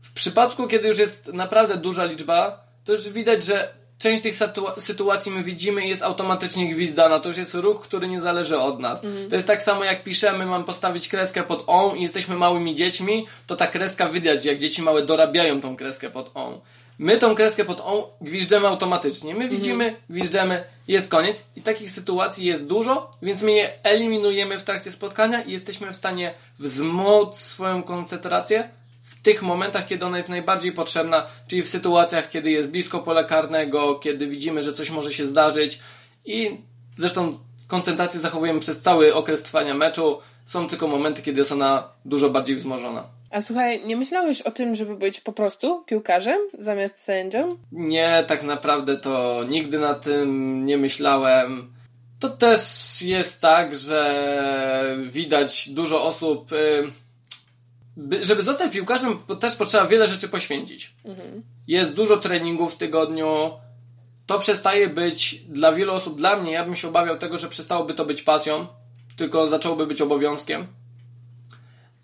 W 0.00 0.12
przypadku, 0.12 0.66
kiedy 0.66 0.88
już 0.88 0.98
jest 0.98 1.26
naprawdę 1.32 1.76
duża 1.76 2.04
liczba, 2.04 2.64
to 2.84 2.92
już 2.92 3.08
widać, 3.08 3.44
że 3.44 3.79
część 4.00 4.22
tych 4.22 4.34
sytuacji 4.78 5.32
my 5.32 5.42
widzimy 5.42 5.86
i 5.86 5.88
jest 5.88 6.02
automatycznie 6.02 6.74
gwizdana. 6.74 7.20
To 7.20 7.28
już 7.28 7.38
jest 7.38 7.54
ruch, 7.54 7.82
który 7.82 8.08
nie 8.08 8.20
zależy 8.20 8.58
od 8.58 8.80
nas. 8.80 9.04
Mhm. 9.04 9.28
To 9.28 9.36
jest 9.36 9.46
tak 9.46 9.62
samo 9.62 9.84
jak 9.84 10.02
piszemy, 10.02 10.46
mam 10.46 10.64
postawić 10.64 11.08
kreskę 11.08 11.42
pod 11.42 11.64
on 11.66 11.96
i 11.96 12.02
jesteśmy 12.02 12.36
małymi 12.36 12.74
dziećmi, 12.74 13.26
to 13.46 13.56
ta 13.56 13.66
kreska 13.66 14.08
widać, 14.08 14.44
jak 14.44 14.58
dzieci 14.58 14.82
małe 14.82 15.02
dorabiają 15.02 15.60
tą 15.60 15.76
kreskę 15.76 16.10
pod 16.10 16.30
on. 16.34 16.60
My 16.98 17.18
tą 17.18 17.34
kreskę 17.34 17.64
pod 17.64 17.80
on 17.80 18.02
gwiżdżemy 18.20 18.68
automatycznie. 18.68 19.34
My 19.34 19.48
widzimy, 19.48 19.84
mhm. 19.84 20.02
gwiżdżemy, 20.10 20.64
jest 20.88 21.08
koniec. 21.08 21.44
I 21.56 21.62
takich 21.62 21.90
sytuacji 21.90 22.46
jest 22.46 22.66
dużo, 22.66 23.10
więc 23.22 23.42
my 23.42 23.52
je 23.52 23.82
eliminujemy 23.82 24.58
w 24.58 24.62
trakcie 24.62 24.92
spotkania 24.92 25.42
i 25.42 25.52
jesteśmy 25.52 25.92
w 25.92 25.96
stanie 25.96 26.34
wzmóc 26.58 27.38
swoją 27.38 27.82
koncentrację 27.82 28.70
w 29.20 29.22
tych 29.22 29.42
momentach, 29.42 29.86
kiedy 29.86 30.04
ona 30.04 30.16
jest 30.16 30.28
najbardziej 30.28 30.72
potrzebna, 30.72 31.26
czyli 31.46 31.62
w 31.62 31.68
sytuacjach, 31.68 32.28
kiedy 32.28 32.50
jest 32.50 32.68
blisko 32.68 32.98
pola 32.98 33.24
karnego, 33.24 33.98
kiedy 33.98 34.26
widzimy, 34.26 34.62
że 34.62 34.72
coś 34.72 34.90
może 34.90 35.12
się 35.12 35.24
zdarzyć 35.24 35.80
i 36.24 36.56
zresztą 36.98 37.38
koncentrację 37.66 38.20
zachowujemy 38.20 38.60
przez 38.60 38.80
cały 38.80 39.14
okres 39.14 39.42
trwania 39.42 39.74
meczu. 39.74 40.18
Są 40.46 40.68
tylko 40.68 40.88
momenty, 40.88 41.22
kiedy 41.22 41.38
jest 41.38 41.52
ona 41.52 41.88
dużo 42.04 42.30
bardziej 42.30 42.56
wzmożona. 42.56 43.04
A 43.30 43.42
słuchaj, 43.42 43.80
nie 43.84 43.96
myślałeś 43.96 44.42
o 44.42 44.50
tym, 44.50 44.74
żeby 44.74 44.96
być 44.96 45.20
po 45.20 45.32
prostu 45.32 45.84
piłkarzem 45.86 46.38
zamiast 46.58 46.98
sędzią? 46.98 47.56
Nie, 47.72 48.24
tak 48.26 48.42
naprawdę 48.42 48.96
to 48.96 49.44
nigdy 49.48 49.78
na 49.78 49.94
tym 49.94 50.66
nie 50.66 50.78
myślałem. 50.78 51.72
To 52.20 52.28
też 52.28 52.60
jest 53.02 53.40
tak, 53.40 53.74
że 53.74 54.96
widać 55.06 55.68
dużo 55.68 56.04
osób. 56.04 56.50
Yy, 56.52 56.90
by, 57.96 58.24
żeby 58.24 58.42
zostać 58.42 58.72
piłkarzem, 58.72 59.18
też 59.40 59.56
potrzeba 59.56 59.86
wiele 59.86 60.06
rzeczy 60.06 60.28
poświęcić. 60.28 60.94
Mhm. 61.04 61.42
Jest 61.66 61.92
dużo 61.92 62.16
treningów 62.16 62.74
w 62.74 62.76
tygodniu. 62.76 63.50
To 64.26 64.38
przestaje 64.38 64.88
być 64.88 65.34
dla 65.48 65.72
wielu 65.72 65.92
osób, 65.92 66.16
dla 66.16 66.36
mnie, 66.36 66.52
ja 66.52 66.64
bym 66.64 66.76
się 66.76 66.88
obawiał 66.88 67.18
tego, 67.18 67.38
że 67.38 67.48
przestałoby 67.48 67.94
to 67.94 68.04
być 68.04 68.22
pasją, 68.22 68.66
tylko 69.16 69.46
zaczęłoby 69.46 69.86
być 69.86 70.00
obowiązkiem. 70.00 70.66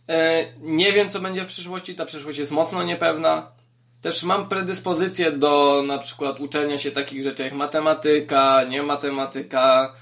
E, 0.08 0.44
nie 0.60 0.92
wiem, 0.92 1.10
co 1.10 1.20
będzie 1.20 1.44
w 1.44 1.48
przyszłości. 1.48 1.94
Ta 1.94 2.04
przyszłość 2.04 2.38
jest 2.38 2.50
mocno 2.50 2.82
niepewna. 2.82 3.50
Też 4.00 4.22
mam 4.22 4.48
predyspozycję 4.48 5.32
do 5.32 5.82
na 5.86 5.98
przykład 5.98 6.40
uczenia 6.40 6.78
się 6.78 6.90
takich 6.90 7.22
rzeczy 7.22 7.42
jak 7.42 7.52
matematyka, 7.52 8.64
nie 8.64 8.82
matematyka. 8.82 9.94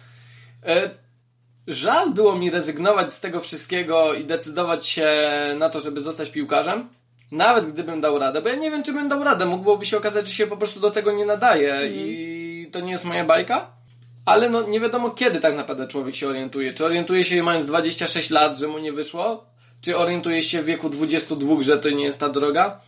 Żal 1.66 2.10
było 2.10 2.36
mi 2.36 2.50
rezygnować 2.50 3.12
z 3.12 3.20
tego 3.20 3.40
wszystkiego 3.40 4.14
i 4.14 4.24
decydować 4.24 4.86
się 4.86 5.10
na 5.58 5.70
to, 5.70 5.80
żeby 5.80 6.00
zostać 6.00 6.30
piłkarzem. 6.30 6.88
Nawet 7.32 7.72
gdybym 7.72 8.00
dał 8.00 8.18
radę, 8.18 8.42
bo 8.42 8.48
ja 8.48 8.54
nie 8.54 8.70
wiem, 8.70 8.82
czy 8.82 8.92
bym 8.92 9.08
dał 9.08 9.24
radę. 9.24 9.46
Mógłby 9.46 9.86
się 9.86 9.96
okazać, 9.96 10.28
że 10.28 10.34
się 10.34 10.46
po 10.46 10.56
prostu 10.56 10.80
do 10.80 10.90
tego 10.90 11.12
nie 11.12 11.26
nadaje 11.26 11.74
mm. 11.74 11.92
i 11.94 12.68
to 12.72 12.80
nie 12.80 12.92
jest 12.92 13.04
moja 13.04 13.24
bajka. 13.24 13.70
Ale 14.26 14.50
no, 14.50 14.62
nie 14.62 14.80
wiadomo, 14.80 15.10
kiedy 15.10 15.40
tak 15.40 15.56
naprawdę 15.56 15.86
człowiek 15.86 16.14
się 16.14 16.28
orientuje. 16.28 16.74
Czy 16.74 16.84
orientuje 16.84 17.24
się 17.24 17.42
mając 17.42 17.66
26 17.66 18.30
lat, 18.30 18.58
że 18.58 18.68
mu 18.68 18.78
nie 18.78 18.92
wyszło? 18.92 19.44
Czy 19.80 19.96
orientuje 19.96 20.42
się 20.42 20.62
w 20.62 20.64
wieku 20.64 20.88
22, 20.88 21.62
że 21.62 21.78
to 21.78 21.90
nie 21.90 22.04
jest 22.04 22.18
ta 22.18 22.28
droga? 22.28 22.80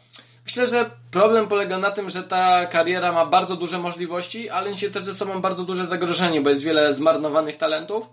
Myślę, 0.44 0.66
że 0.66 0.90
problem 1.10 1.48
polega 1.48 1.78
na 1.78 1.90
tym, 1.90 2.10
że 2.10 2.22
ta 2.22 2.66
kariera 2.66 3.12
ma 3.12 3.26
bardzo 3.26 3.56
duże 3.56 3.78
możliwości, 3.78 4.50
ale 4.50 4.70
niesie 4.70 4.90
też 4.90 5.02
ze 5.02 5.14
sobą 5.14 5.40
bardzo 5.40 5.64
duże 5.64 5.86
zagrożenie, 5.86 6.40
bo 6.40 6.50
jest 6.50 6.62
wiele 6.62 6.94
zmarnowanych 6.94 7.56
talentów 7.56 8.08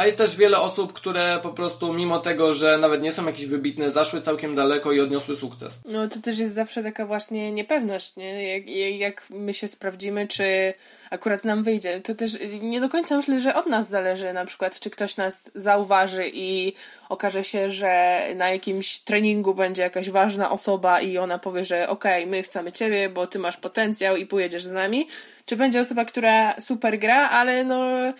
a 0.00 0.06
jest 0.06 0.18
też 0.18 0.36
wiele 0.36 0.58
osób, 0.60 0.92
które 0.92 1.40
po 1.42 1.50
prostu 1.50 1.92
mimo 1.92 2.18
tego, 2.18 2.52
że 2.52 2.78
nawet 2.78 3.02
nie 3.02 3.12
są 3.12 3.26
jakieś 3.26 3.46
wybitne, 3.46 3.90
zaszły 3.90 4.20
całkiem 4.20 4.54
daleko 4.54 4.92
i 4.92 5.00
odniosły 5.00 5.36
sukces. 5.36 5.80
No 5.84 6.08
to 6.08 6.20
też 6.20 6.38
jest 6.38 6.54
zawsze 6.54 6.82
taka 6.82 7.06
właśnie 7.06 7.52
niepewność, 7.52 8.16
nie? 8.16 8.58
Jak, 8.58 8.70
jak 8.98 9.26
my 9.30 9.54
się 9.54 9.68
sprawdzimy, 9.68 10.28
czy 10.28 10.74
akurat 11.10 11.44
nam 11.44 11.62
wyjdzie. 11.62 12.00
To 12.00 12.14
też 12.14 12.38
nie 12.62 12.80
do 12.80 12.88
końca 12.88 13.16
myślę, 13.16 13.40
że 13.40 13.54
od 13.54 13.66
nas 13.66 13.88
zależy 13.88 14.32
na 14.32 14.44
przykład, 14.44 14.80
czy 14.80 14.90
ktoś 14.90 15.16
nas 15.16 15.42
zauważy 15.54 16.30
i 16.34 16.72
okaże 17.08 17.44
się, 17.44 17.70
że 17.70 18.20
na 18.36 18.50
jakimś 18.50 18.98
treningu 18.98 19.54
będzie 19.54 19.82
jakaś 19.82 20.10
ważna 20.10 20.50
osoba 20.50 21.00
i 21.00 21.18
ona 21.18 21.38
powie, 21.38 21.64
że 21.64 21.88
okej, 21.88 22.22
okay, 22.22 22.30
my 22.30 22.42
chcemy 22.42 22.72
ciebie, 22.72 23.08
bo 23.08 23.26
ty 23.26 23.38
masz 23.38 23.56
potencjał 23.56 24.16
i 24.16 24.26
pojedziesz 24.26 24.64
z 24.64 24.70
nami. 24.70 25.08
Czy 25.46 25.56
będzie 25.56 25.80
osoba, 25.80 26.04
która 26.04 26.60
super 26.60 26.98
gra, 26.98 27.28
ale 27.28 27.64
no 27.64 28.12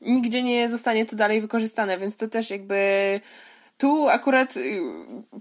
nigdzie 0.00 0.42
nie 0.42 0.68
zostanie 0.68 1.06
to 1.06 1.16
dalej 1.16 1.40
wykorzystane, 1.40 1.98
więc 1.98 2.16
to 2.16 2.28
też 2.28 2.50
jakby 2.50 2.80
tu 3.78 4.08
akurat 4.08 4.56
y, 4.56 4.80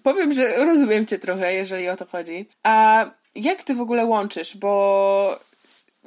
powiem, 0.03 0.33
że 0.33 0.65
rozumiem 0.65 1.05
cię 1.05 1.19
trochę, 1.19 1.53
jeżeli 1.53 1.89
o 1.89 1.95
to 1.95 2.05
chodzi. 2.05 2.47
A 2.63 3.05
jak 3.35 3.63
ty 3.63 3.75
w 3.75 3.81
ogóle 3.81 4.05
łączysz? 4.05 4.57
Bo 4.57 5.39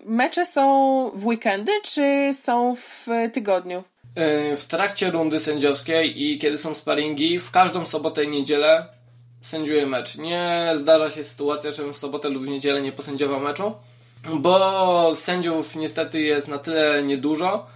mecze 0.05 0.47
są 0.47 0.63
w 1.15 1.27
weekendy, 1.27 1.73
czy 1.83 2.31
są 2.35 2.77
w 2.77 3.07
tygodniu? 3.33 3.85
Y, 4.53 4.57
w 4.57 4.65
trakcie 4.65 5.11
rundy 5.11 5.41
sędziowskiej 5.41 6.23
i 6.23 6.39
kiedy 6.39 6.59
są 6.59 6.75
sparingi, 6.75 7.39
w 7.39 7.51
każdą 7.51 7.87
sobotę 7.87 8.25
i 8.25 8.29
niedzielę 8.29 8.87
sędziuję 9.43 9.87
mecz. 9.87 10.19
Nie 10.19 10.73
zdarza 10.75 11.11
się 11.11 11.25
sytuacja, 11.25 11.71
żebym 11.71 11.95
w 11.95 11.97
sobotę 11.97 12.29
lub 12.29 12.45
w 12.45 12.49
niedzielę 12.49 12.83
nie 12.83 12.93
posędziował 12.93 13.41
meczu, 13.41 13.73
bo 14.35 15.15
sędziów 15.15 15.77
niestety 15.77 16.21
jest 16.21 16.49
na 16.49 16.59
tyle 16.59 17.03
niedużo, 17.03 17.67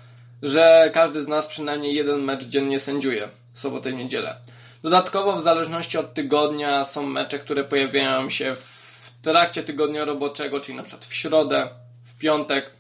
że 0.43 0.91
każdy 0.95 1.23
z 1.23 1.29
nas 1.29 1.47
przynajmniej 1.47 1.95
jeden 1.95 2.21
mecz 2.23 2.45
dziennie 2.45 2.81
sędziuje 2.81 3.29
sobotę 3.53 3.91
i 3.91 3.95
niedzielę. 3.95 4.37
Dodatkowo 4.83 5.33
w 5.33 5.43
zależności 5.43 5.99
od 5.99 6.15
tygodnia 6.15 6.85
są 6.85 7.07
mecze, 7.07 7.39
które 7.39 7.65
pojawiają 7.65 8.31
się 8.31 8.55
w 8.55 9.13
trakcie 9.23 9.63
tygodnia 9.63 10.05
roboczego, 10.05 10.61
czyli 10.61 10.77
na 10.77 10.83
przykład 10.83 11.05
w 11.05 11.15
środę, 11.15 11.69
w 12.05 12.19
piątek. 12.19 12.71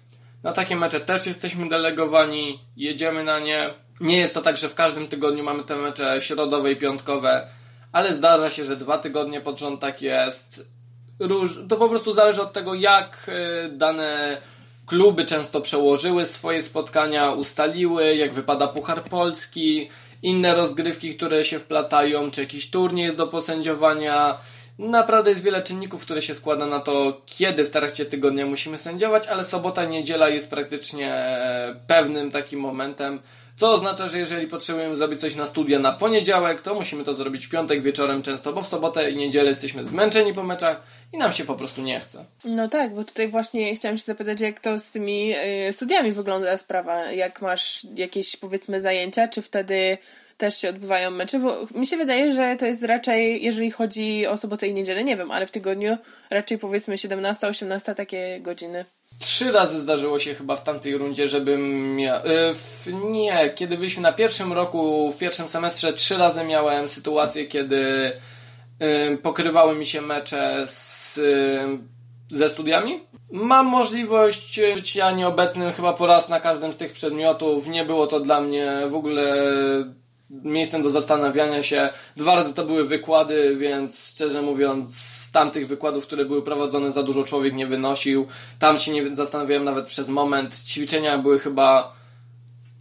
Na 0.42 0.52
takie 0.52 0.76
mecze 0.76 1.00
też 1.00 1.26
jesteśmy 1.26 1.68
delegowani, 1.68 2.60
jedziemy 2.76 3.24
na 3.24 3.38
nie. 3.38 3.70
Nie 4.00 4.16
jest 4.16 4.34
to 4.34 4.40
tak, 4.40 4.56
że 4.56 4.68
w 4.68 4.74
każdym 4.74 5.08
tygodniu 5.08 5.44
mamy 5.44 5.64
te 5.64 5.76
mecze 5.76 6.20
środowe 6.20 6.72
i 6.72 6.76
piątkowe, 6.76 7.48
ale 7.92 8.14
zdarza 8.14 8.50
się, 8.50 8.64
że 8.64 8.76
dwa 8.76 8.98
tygodnie 8.98 9.40
pod 9.40 9.58
rząd 9.58 9.80
tak 9.80 10.02
jest. 10.02 10.66
Róż... 11.18 11.58
To 11.68 11.76
po 11.76 11.88
prostu 11.88 12.12
zależy 12.12 12.42
od 12.42 12.52
tego, 12.52 12.74
jak 12.74 13.26
y, 13.28 13.68
dane 13.68 14.38
kluby 14.92 15.24
często 15.24 15.60
przełożyły 15.60 16.26
swoje 16.26 16.62
spotkania, 16.62 17.30
ustaliły, 17.30 18.16
jak 18.16 18.32
wypada 18.32 18.68
Puchar 18.68 19.04
Polski, 19.04 19.88
inne 20.22 20.54
rozgrywki, 20.54 21.14
które 21.14 21.44
się 21.44 21.58
wplatają, 21.58 22.30
czy 22.30 22.40
jakiś 22.40 22.70
turniej 22.70 23.16
do 23.16 23.26
posędziowania. 23.26 24.38
Naprawdę 24.78 25.30
jest 25.30 25.42
wiele 25.42 25.62
czynników, 25.62 26.02
które 26.02 26.22
się 26.22 26.34
składa 26.34 26.66
na 26.66 26.80
to, 26.80 27.22
kiedy 27.26 27.64
w 27.64 27.70
trakcie 27.70 28.04
tygodnia 28.04 28.46
musimy 28.46 28.78
sędziować, 28.78 29.26
ale 29.26 29.44
sobota, 29.44 29.84
niedziela 29.84 30.28
jest 30.28 30.50
praktycznie 30.50 31.38
pewnym 31.86 32.30
takim 32.30 32.60
momentem, 32.60 33.20
co 33.56 33.72
oznacza, 33.72 34.08
że 34.08 34.18
jeżeli 34.18 34.46
potrzebujemy 34.46 34.96
zrobić 34.96 35.20
coś 35.20 35.34
na 35.34 35.46
studia 35.46 35.78
na 35.78 35.92
poniedziałek, 35.92 36.60
to 36.60 36.74
musimy 36.74 37.04
to 37.04 37.14
zrobić 37.14 37.46
w 37.46 37.50
piątek 37.50 37.82
wieczorem 37.82 38.22
często, 38.22 38.52
bo 38.52 38.62
w 38.62 38.68
sobotę 38.68 39.10
i 39.10 39.16
niedzielę 39.16 39.50
jesteśmy 39.50 39.84
zmęczeni 39.84 40.34
po 40.34 40.42
meczach 40.42 40.82
i 41.12 41.18
nam 41.18 41.32
się 41.32 41.44
po 41.44 41.54
prostu 41.54 41.82
nie 41.82 42.00
chce. 42.00 42.24
No 42.44 42.68
tak, 42.68 42.94
bo 42.94 43.04
tutaj 43.04 43.28
właśnie 43.28 43.74
chciałam 43.74 43.98
się 43.98 44.04
zapytać, 44.04 44.40
jak 44.40 44.60
to 44.60 44.78
z 44.78 44.90
tymi 44.90 45.34
y, 45.68 45.72
studiami 45.72 46.12
wygląda 46.12 46.56
sprawa. 46.56 47.12
Jak 47.12 47.42
masz 47.42 47.86
jakieś 47.96 48.36
powiedzmy 48.36 48.80
zajęcia, 48.80 49.28
czy 49.28 49.42
wtedy 49.42 49.98
też 50.38 50.56
się 50.56 50.68
odbywają 50.68 51.10
mecze, 51.10 51.38
bo 51.38 51.66
mi 51.74 51.86
się 51.86 51.96
wydaje, 51.96 52.32
że 52.32 52.56
to 52.56 52.66
jest 52.66 52.84
raczej, 52.84 53.44
jeżeli 53.44 53.70
chodzi 53.70 54.26
o 54.26 54.36
sobotę 54.36 54.68
i 54.68 54.74
niedzielę, 54.74 55.04
nie 55.04 55.16
wiem, 55.16 55.30
ale 55.30 55.46
w 55.46 55.50
tygodniu 55.50 55.96
raczej 56.30 56.58
powiedzmy 56.58 56.96
17-18 56.96 57.94
takie 57.94 58.40
godziny. 58.40 58.84
Trzy 59.18 59.52
razy 59.52 59.80
zdarzyło 59.80 60.18
się 60.18 60.34
chyba 60.34 60.56
w 60.56 60.64
tamtej 60.64 60.98
rundzie, 60.98 61.28
żebym 61.28 61.94
miał. 61.96 62.20
Yy, 62.26 63.10
nie, 63.10 63.50
kiedy 63.54 63.76
byliśmy 63.76 64.02
na 64.02 64.12
pierwszym 64.12 64.52
roku, 64.52 65.12
w 65.12 65.18
pierwszym 65.18 65.48
semestrze, 65.48 65.92
trzy 65.92 66.16
razy 66.16 66.44
miałem 66.44 66.88
sytuację, 66.88 67.46
kiedy 67.46 68.12
yy, 68.80 69.18
pokrywały 69.18 69.74
mi 69.74 69.86
się 69.86 70.00
mecze 70.00 70.64
z, 70.68 70.91
yy, 71.16 71.78
ze 72.38 72.48
studiami. 72.48 73.00
Mam 73.32 73.66
możliwość 73.66 74.60
bycia 74.74 75.10
nieobecnym 75.10 75.72
chyba 75.72 75.92
po 75.92 76.06
raz 76.06 76.28
na 76.28 76.40
każdym 76.40 76.72
z 76.72 76.76
tych 76.76 76.92
przedmiotów. 76.92 77.68
Nie 77.68 77.84
było 77.84 78.06
to 78.06 78.20
dla 78.20 78.40
mnie 78.40 78.72
w 78.88 78.94
ogóle 78.94 79.34
miejscem 80.30 80.82
do 80.82 80.90
zastanawiania 80.90 81.62
się. 81.62 81.88
Dwa 82.16 82.34
razy 82.34 82.54
to 82.54 82.64
były 82.64 82.84
wykłady, 82.84 83.56
więc 83.56 84.08
szczerze 84.08 84.42
mówiąc, 84.42 84.96
z 84.96 85.30
tamtych 85.30 85.66
wykładów, 85.66 86.06
które 86.06 86.24
były 86.24 86.42
prowadzone, 86.42 86.92
za 86.92 87.02
dużo 87.02 87.24
człowiek 87.24 87.54
nie 87.54 87.66
wynosił. 87.66 88.26
Tam 88.58 88.78
się 88.78 88.92
nie 88.92 89.14
zastanawiałem 89.16 89.64
nawet 89.64 89.86
przez 89.86 90.08
moment. 90.08 90.64
Ćwiczenia 90.64 91.18
były 91.18 91.38
chyba, 91.38 91.92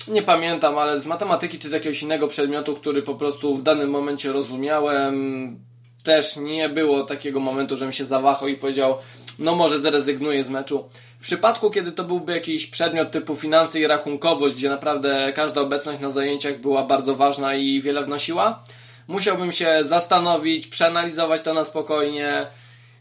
nie 0.08 0.22
pamiętam, 0.22 0.78
ale 0.78 1.00
z 1.00 1.06
matematyki 1.06 1.60
czy 1.60 1.70
z 1.70 1.72
jakiegoś 1.72 2.04
innego 2.04 2.28
przedmiotu, 2.28 2.76
który 2.76 3.02
po 3.02 3.16
prostu 3.16 3.56
w 3.56 3.64
danym 3.64 3.90
momencie 3.90 4.32
rozumiałem. 4.32 5.71
Też 6.04 6.38
nie 6.38 6.70
było 6.70 7.04
takiego 7.04 7.40
momentu, 7.40 7.78
żebym 7.78 7.92
się 7.92 8.06
zawahał 8.06 8.48
i 8.48 8.56
powiedział, 8.56 8.98
no 9.40 9.56
może 9.56 9.82
zrezygnuję 9.82 10.44
z 10.44 10.50
meczu. 10.50 10.86
W 11.20 11.24
przypadku, 11.24 11.72
kiedy 11.72 11.92
to 11.92 12.04
byłby 12.04 12.34
jakiś 12.34 12.68
przedmiot 12.68 13.12
typu 13.12 13.36
finanse 13.36 13.80
i 13.80 13.88
rachunkowość, 13.88 14.56
gdzie 14.56 14.70
naprawdę 14.70 15.34
każda 15.36 15.62
obecność 15.62 16.02
na 16.02 16.10
zajęciach 16.10 16.60
była 16.60 16.84
bardzo 16.84 17.16
ważna 17.16 17.56
i 17.56 17.82
wiele 17.82 18.04
wnosiła, 18.04 18.64
musiałbym 19.08 19.52
się 19.52 19.80
zastanowić, 19.82 20.68
przeanalizować 20.68 21.42
to 21.42 21.54
na 21.54 21.66
spokojnie, 21.66 22.48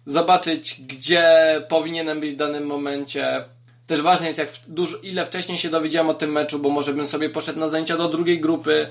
zobaczyć, 0.06 0.80
gdzie 0.80 1.24
powinienem 1.68 2.20
być 2.20 2.30
w 2.30 2.36
danym 2.36 2.66
momencie. 2.66 3.44
Też 3.86 4.02
ważne 4.02 4.26
jest, 4.26 4.38
jak 4.38 4.48
dużo, 4.68 4.96
ile 4.96 5.26
wcześniej 5.26 5.58
się 5.58 5.70
dowiedziałem 5.70 6.10
o 6.10 6.14
tym 6.14 6.32
meczu, 6.32 6.58
bo 6.58 6.68
może 6.68 6.94
bym 6.94 7.06
sobie 7.06 7.30
poszedł 7.30 7.60
na 7.60 7.68
zajęcia 7.68 7.96
do 7.96 8.08
drugiej 8.08 8.40
grupy. 8.40 8.88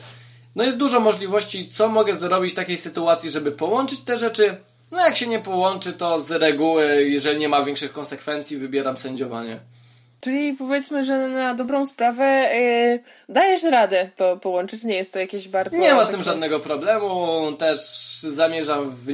No 0.59 0.65
jest 0.65 0.77
dużo 0.77 0.99
możliwości, 0.99 1.69
co 1.69 1.89
mogę 1.89 2.15
zrobić 2.15 2.51
w 2.51 2.55
takiej 2.55 2.77
sytuacji, 2.77 3.29
żeby 3.29 3.51
połączyć 3.51 4.01
te 4.01 4.17
rzeczy. 4.17 4.57
No 4.91 4.99
jak 4.99 5.15
się 5.15 5.27
nie 5.27 5.39
połączy, 5.39 5.93
to 5.93 6.19
z 6.19 6.31
reguły, 6.31 7.03
jeżeli 7.03 7.39
nie 7.39 7.49
ma 7.49 7.63
większych 7.63 7.91
konsekwencji, 7.91 8.57
wybieram 8.57 8.97
sędziowanie. 8.97 9.59
Czyli 10.21 10.53
powiedzmy, 10.53 11.03
że 11.03 11.27
na 11.27 11.55
dobrą 11.55 11.87
sprawę 11.87 12.49
yy, 12.53 13.33
dajesz 13.33 13.63
radę 13.63 14.09
to 14.15 14.37
połączyć, 14.37 14.83
nie 14.83 14.95
jest 14.95 15.13
to 15.13 15.19
jakieś 15.19 15.47
bardzo... 15.47 15.77
Nie 15.77 15.93
ma 15.93 16.05
z 16.05 16.09
tym 16.09 16.23
żadnego 16.23 16.59
problemu, 16.59 17.37
też 17.59 17.79
zamierzam 18.21 18.95
w 19.05 19.13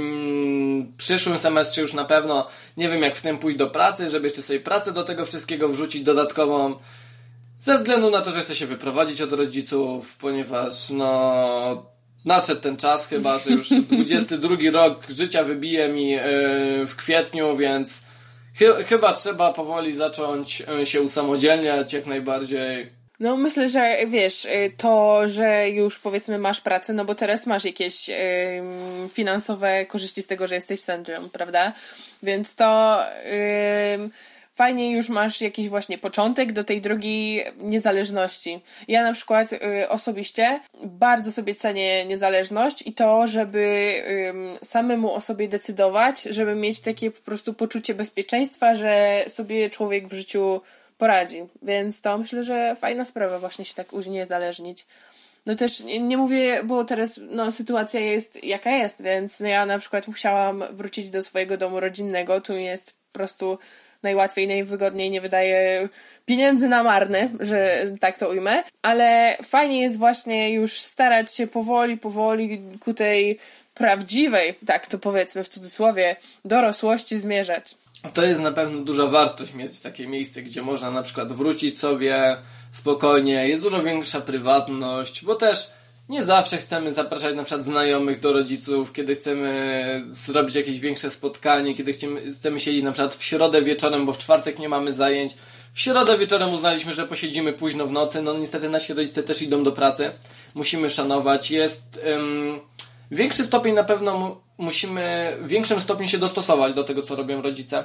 przyszłym 0.98 1.40
semestrze 1.40 1.82
już 1.82 1.94
na 1.94 2.06
pewno, 2.06 2.48
nie 2.78 2.90
wiem 2.90 3.02
jak 3.02 3.16
w 3.16 3.22
tym 3.22 3.38
pójść 3.38 3.58
do 3.58 3.68
pracy, 3.68 4.10
żeby 4.10 4.28
jeszcze 4.28 4.42
sobie 4.42 4.60
pracę 4.60 4.92
do 4.92 5.04
tego 5.04 5.26
wszystkiego 5.26 5.70
wrzucić 5.70 6.02
dodatkową, 6.02 6.76
ze 7.66 7.78
względu 7.78 8.10
na 8.10 8.22
to, 8.22 8.32
że 8.32 8.42
chcę 8.42 8.56
się 8.56 8.66
wyprowadzić 8.66 9.22
od 9.22 9.34
rodziców, 9.34 10.18
ponieważ 10.18 10.90
no 10.90 11.86
nadszedł 12.26 12.62
ten 12.62 12.78
czas 12.78 13.08
chyba, 13.08 13.40
że 13.40 13.52
już 13.52 13.70
22 13.90 14.56
rok 14.74 15.04
życia 15.10 15.44
wybije 15.44 15.90
mi 15.90 16.10
yy, 16.10 16.22
w 16.88 16.96
kwietniu, 16.96 17.56
więc 17.56 18.02
chy 18.54 18.84
chyba 18.84 19.14
trzeba 19.14 19.54
powoli 19.54 19.94
zacząć 19.94 20.60
yy, 20.60 20.86
się 20.86 21.02
usamodzielniać 21.02 21.94
jak 21.94 22.06
najbardziej. 22.06 22.90
No 23.20 23.38
myślę, 23.38 23.70
że 23.70 23.98
wiesz, 24.08 24.46
yy, 24.46 24.72
to, 24.78 25.22
że 25.28 25.70
już 25.70 26.00
powiedzmy 26.00 26.38
masz 26.38 26.62
pracę, 26.62 26.94
no 26.94 27.06
bo 27.06 27.16
teraz 27.16 27.46
masz 27.46 27.66
jakieś 27.66 28.08
yy, 28.08 28.16
finansowe 29.10 29.86
korzyści 29.86 30.24
z 30.24 30.28
tego, 30.28 30.48
że 30.48 30.56
jesteś 30.56 30.80
sędzią, 30.80 31.30
prawda? 31.30 31.74
Więc 32.24 32.56
to 32.56 33.00
yy, 33.26 34.10
fajnie 34.56 34.92
już 34.92 35.10
masz 35.10 35.42
jakiś 35.42 35.70
właśnie 35.70 35.98
początek 35.98 36.52
do 36.52 36.64
tej 36.64 36.82
drogi 36.82 37.42
niezależności. 37.58 38.62
Ja 38.88 39.04
na 39.04 39.14
przykład 39.14 39.54
y, 39.54 39.90
osobiście 39.90 40.60
bardzo 40.84 41.32
sobie 41.32 41.56
cenię 41.56 42.06
niezależność 42.06 42.88
i 42.88 42.94
to, 42.94 43.28
żeby 43.28 43.60
y, 44.62 44.66
samemu 44.66 45.14
o 45.14 45.22
sobie 45.22 45.48
decydować, 45.48 46.22
żeby 46.22 46.56
mieć 46.56 46.82
takie 46.82 47.12
po 47.12 47.22
prostu 47.22 47.54
poczucie 47.54 47.96
bezpieczeństwa, 47.96 48.76
że 48.76 49.24
sobie 49.28 49.70
człowiek 49.70 50.08
w 50.08 50.14
życiu 50.14 50.62
poradzi. 50.98 51.44
Więc 51.62 52.02
to 52.02 52.18
myślę, 52.18 52.44
że 52.44 52.76
fajna 52.76 53.06
sprawa 53.06 53.40
właśnie 53.40 53.66
się 53.66 53.76
tak 53.76 53.94
uniezależnić. 53.94 54.86
No 55.46 55.56
też 55.56 55.80
nie, 55.80 56.00
nie, 56.00 56.18
mówię, 56.18 56.62
bo 56.64 56.86
teraz 56.86 57.20
no, 57.30 57.52
sytuacja 57.52 58.00
jest 58.00 58.44
jaka 58.44 58.72
jest, 58.72 59.04
więc 59.04 59.40
ja 59.40 59.66
na 59.66 59.80
przykład 59.80 60.08
musiałam 60.08 60.64
wrócić 60.72 61.10
do 61.10 61.24
swojego 61.24 61.58
domu 61.58 61.80
rodzinnego. 61.80 62.42
Tu 62.42 62.58
jest 62.58 62.92
po 62.92 63.14
prostu 63.14 63.58
najłatwiej, 64.06 64.48
najwygodniej, 64.48 65.10
nie 65.10 65.22
wydaje 65.22 65.90
pieniędzy 66.26 66.68
na 66.68 66.84
marne, 66.84 67.30
że 67.40 67.84
tak 68.00 68.18
to 68.18 68.30
ujmę, 68.30 68.64
ale 68.82 69.38
fajnie 69.44 69.82
jest 69.82 69.98
właśnie 70.00 70.54
już 70.54 70.74
starać 70.74 71.36
się 71.36 71.48
powoli, 71.48 71.98
powoli 71.98 72.62
ku 72.80 72.94
tej 72.94 73.40
prawdziwej, 73.74 74.54
tak 74.66 74.88
to 74.88 75.00
powiedzmy 75.00 75.44
w 75.44 75.50
cudzysłowie, 75.50 76.16
dorosłości 76.46 77.18
zmierzać. 77.18 77.76
To 78.14 78.26
jest 78.26 78.40
na 78.40 78.52
pewno 78.52 78.82
duża 78.82 79.08
wartość 79.08 79.54
mieć 79.54 79.80
takie 79.80 80.08
miejsce, 80.08 80.42
gdzie 80.42 80.62
można 80.62 80.92
na 80.92 81.04
przykład 81.04 81.34
wrócić 81.34 81.80
sobie 81.80 82.38
spokojnie, 82.72 83.48
jest 83.48 83.62
dużo 83.62 83.84
większa 83.84 84.22
prywatność, 84.22 85.26
bo 85.26 85.36
też 85.36 85.72
nie 86.10 86.26
zawsze 86.26 86.58
chcemy 86.58 86.92
zapraszać 86.92 87.36
na 87.36 87.44
przykład 87.44 87.66
znajomych 87.66 88.20
do 88.20 88.34
rodziców, 88.34 88.94
kiedy 88.94 89.16
chcemy 89.16 90.06
zrobić 90.10 90.56
jakieś 90.56 90.80
większe 90.80 91.12
spotkanie, 91.12 91.76
kiedy 91.76 91.94
chcemy, 91.94 92.32
chcemy 92.34 92.60
siedzieć 92.60 92.84
na 92.84 92.92
przykład 92.92 93.16
w 93.16 93.24
środę 93.24 93.62
wieczorem, 93.62 94.06
bo 94.06 94.14
w 94.14 94.18
czwartek 94.18 94.60
nie 94.60 94.70
mamy 94.70 94.94
zajęć. 94.94 95.34
W 95.74 95.80
środę 95.80 96.18
wieczorem 96.18 96.54
uznaliśmy, 96.54 96.94
że 96.94 97.08
posiedzimy 97.08 97.54
późno 97.54 97.86
w 97.86 97.92
nocy. 97.92 98.22
No 98.22 98.38
niestety 98.38 98.70
nasi 98.70 98.94
rodzice 98.94 99.24
też 99.24 99.42
idą 99.42 99.64
do 99.64 99.72
pracy. 99.72 100.12
Musimy 100.54 100.90
szanować. 100.90 101.52
Jest 101.52 102.00
um, 102.06 102.60
większy 103.12 103.46
stopień 103.46 103.74
na 103.74 103.84
pewno 103.84 104.18
mu, 104.18 104.36
musimy 104.58 105.38
w 105.42 105.48
większym 105.48 105.82
stopniu 105.82 106.08
się 106.08 106.18
dostosować 106.18 106.74
do 106.74 106.84
tego, 106.84 107.02
co 107.02 107.16
robią 107.16 107.42
rodzice. 107.42 107.84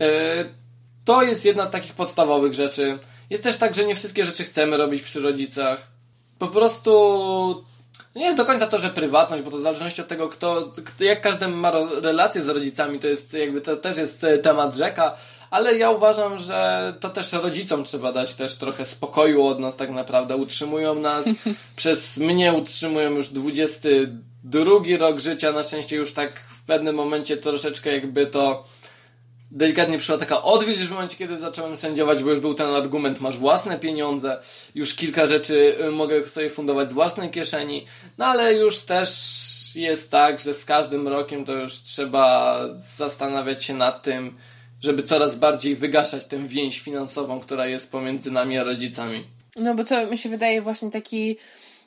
Yy, 0.00 0.06
to 1.04 1.22
jest 1.22 1.44
jedna 1.44 1.66
z 1.66 1.70
takich 1.70 1.92
podstawowych 1.92 2.54
rzeczy. 2.54 2.98
Jest 3.30 3.42
też 3.42 3.56
tak, 3.56 3.74
że 3.74 3.84
nie 3.84 3.94
wszystkie 3.94 4.24
rzeczy 4.24 4.44
chcemy 4.44 4.76
robić 4.76 5.02
przy 5.02 5.20
rodzicach 5.20 5.93
po 6.38 6.46
prostu 6.46 7.64
nie 8.14 8.24
jest 8.24 8.36
do 8.36 8.44
końca 8.44 8.66
to, 8.66 8.78
że 8.78 8.90
prywatność, 8.90 9.42
bo 9.42 9.50
to 9.50 9.56
w 9.56 9.62
zależności 9.62 10.02
od 10.02 10.08
tego, 10.08 10.28
kto, 10.28 10.72
kto 10.84 11.04
jak 11.04 11.20
każdy 11.20 11.48
ma 11.48 11.72
relacje 12.02 12.42
z 12.42 12.48
rodzicami, 12.48 12.98
to 12.98 13.06
jest 13.06 13.32
jakby 13.32 13.60
to 13.60 13.76
też 13.76 13.96
jest 13.96 14.24
e, 14.24 14.38
temat 14.38 14.76
rzeka, 14.76 15.16
ale 15.50 15.78
ja 15.78 15.90
uważam, 15.90 16.38
że 16.38 16.94
to 17.00 17.08
też 17.08 17.32
rodzicom 17.32 17.84
trzeba 17.84 18.12
dać 18.12 18.34
też 18.34 18.54
trochę 18.54 18.84
spokoju 18.84 19.46
od 19.46 19.58
nas 19.58 19.76
tak 19.76 19.90
naprawdę. 19.90 20.36
Utrzymują 20.36 20.94
nas, 20.94 21.24
przez 21.76 22.16
mnie 22.16 22.52
utrzymują 22.52 23.10
już 23.10 23.28
22 23.28 24.64
rok 24.98 25.20
życia, 25.20 25.52
na 25.52 25.62
szczęście 25.62 25.96
już 25.96 26.12
tak 26.12 26.40
w 26.40 26.64
pewnym 26.64 26.96
momencie 26.96 27.36
troszeczkę 27.36 27.92
jakby 27.92 28.26
to 28.26 28.64
delikatnie 29.54 29.98
przyszła 29.98 30.18
taka 30.18 30.42
odwilż 30.42 30.82
w 30.82 30.90
momencie, 30.90 31.16
kiedy 31.16 31.38
zacząłem 31.38 31.76
sędziować, 31.76 32.22
bo 32.22 32.30
już 32.30 32.40
był 32.40 32.54
ten 32.54 32.66
argument, 32.66 33.20
masz 33.20 33.36
własne 33.36 33.78
pieniądze, 33.78 34.38
już 34.74 34.94
kilka 34.94 35.26
rzeczy 35.26 35.76
y, 35.80 35.90
mogę 35.90 36.28
sobie 36.28 36.50
fundować 36.50 36.90
z 36.90 36.92
własnej 36.92 37.30
kieszeni, 37.30 37.86
no 38.18 38.26
ale 38.26 38.54
już 38.54 38.80
też 38.80 39.10
jest 39.74 40.10
tak, 40.10 40.40
że 40.40 40.54
z 40.54 40.64
każdym 40.64 41.08
rokiem 41.08 41.44
to 41.44 41.52
już 41.52 41.82
trzeba 41.82 42.60
zastanawiać 42.96 43.64
się 43.64 43.74
nad 43.74 44.02
tym, 44.02 44.36
żeby 44.82 45.02
coraz 45.02 45.36
bardziej 45.36 45.76
wygaszać 45.76 46.26
tę 46.26 46.48
więź 46.48 46.80
finansową, 46.80 47.40
która 47.40 47.66
jest 47.66 47.90
pomiędzy 47.90 48.30
nami 48.30 48.58
a 48.58 48.64
rodzicami. 48.64 49.24
No 49.56 49.74
bo 49.74 49.84
to 49.84 50.06
mi 50.06 50.18
się 50.18 50.28
wydaje 50.28 50.62
właśnie 50.62 50.90
taki 50.90 51.36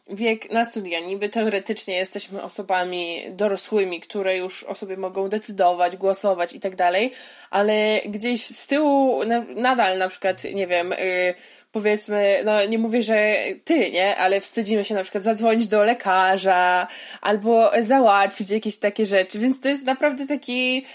wiek 0.10 0.52
na 0.52 0.66
studia. 0.66 1.00
Niby 1.00 1.30
teoretycznie 1.30 1.98
jesteśmy 1.98 2.44
osobami 2.44 3.22
dorosłymi, 3.30 4.02
które 4.02 4.38
już 4.38 4.64
o 4.64 4.76
sobie 4.76 4.98
mogą 4.98 5.30
decydować, 5.30 5.98
głosować 5.98 6.54
i 6.54 6.60
tak 6.60 6.76
dalej, 6.76 7.12
ale 7.50 8.00
gdzieś 8.06 8.46
z 8.46 8.68
tyłu 8.68 9.26
na, 9.26 9.44
nadal 9.56 9.98
na 9.98 10.08
przykład, 10.10 10.44
nie 10.54 10.68
wiem, 10.68 10.90
yy, 10.90 11.34
powiedzmy, 11.72 12.42
no 12.46 12.66
nie 12.66 12.80
mówię, 12.80 13.04
że 13.04 13.36
ty, 13.64 13.92
nie, 13.92 14.18
ale 14.18 14.42
wstydzimy 14.42 14.84
się 14.84 14.96
na 14.96 15.04
przykład 15.04 15.24
zadzwonić 15.24 15.68
do 15.68 15.84
lekarza 15.84 16.88
albo 17.22 17.72
załatwić 17.80 18.50
jakieś 18.50 18.78
takie 18.78 19.06
rzeczy, 19.06 19.40
więc 19.40 19.62
to 19.62 19.68
jest 19.68 19.86
naprawdę 19.86 20.28
taki 20.28 20.86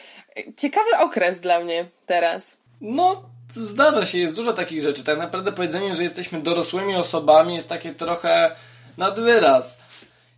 ciekawy 0.57 0.91
okres 0.99 1.41
dla 1.41 1.61
mnie 1.61 1.85
teraz. 2.07 2.57
No, 2.81 3.23
zdarza 3.55 4.07
się, 4.07 4.19
jest 4.19 4.35
dużo 4.35 4.53
takich 4.53 4.81
rzeczy. 4.81 5.05
Tak 5.05 5.19
naprawdę 5.19 5.53
powiedzenie, 5.53 5.95
że 5.95 6.03
jesteśmy 6.03 6.41
dorosłymi 6.41 6.95
osobami 6.95 7.55
jest 7.55 7.69
takie 7.69 7.95
trochę 7.95 8.57
nad 8.99 9.21
wyraz. 9.21 9.77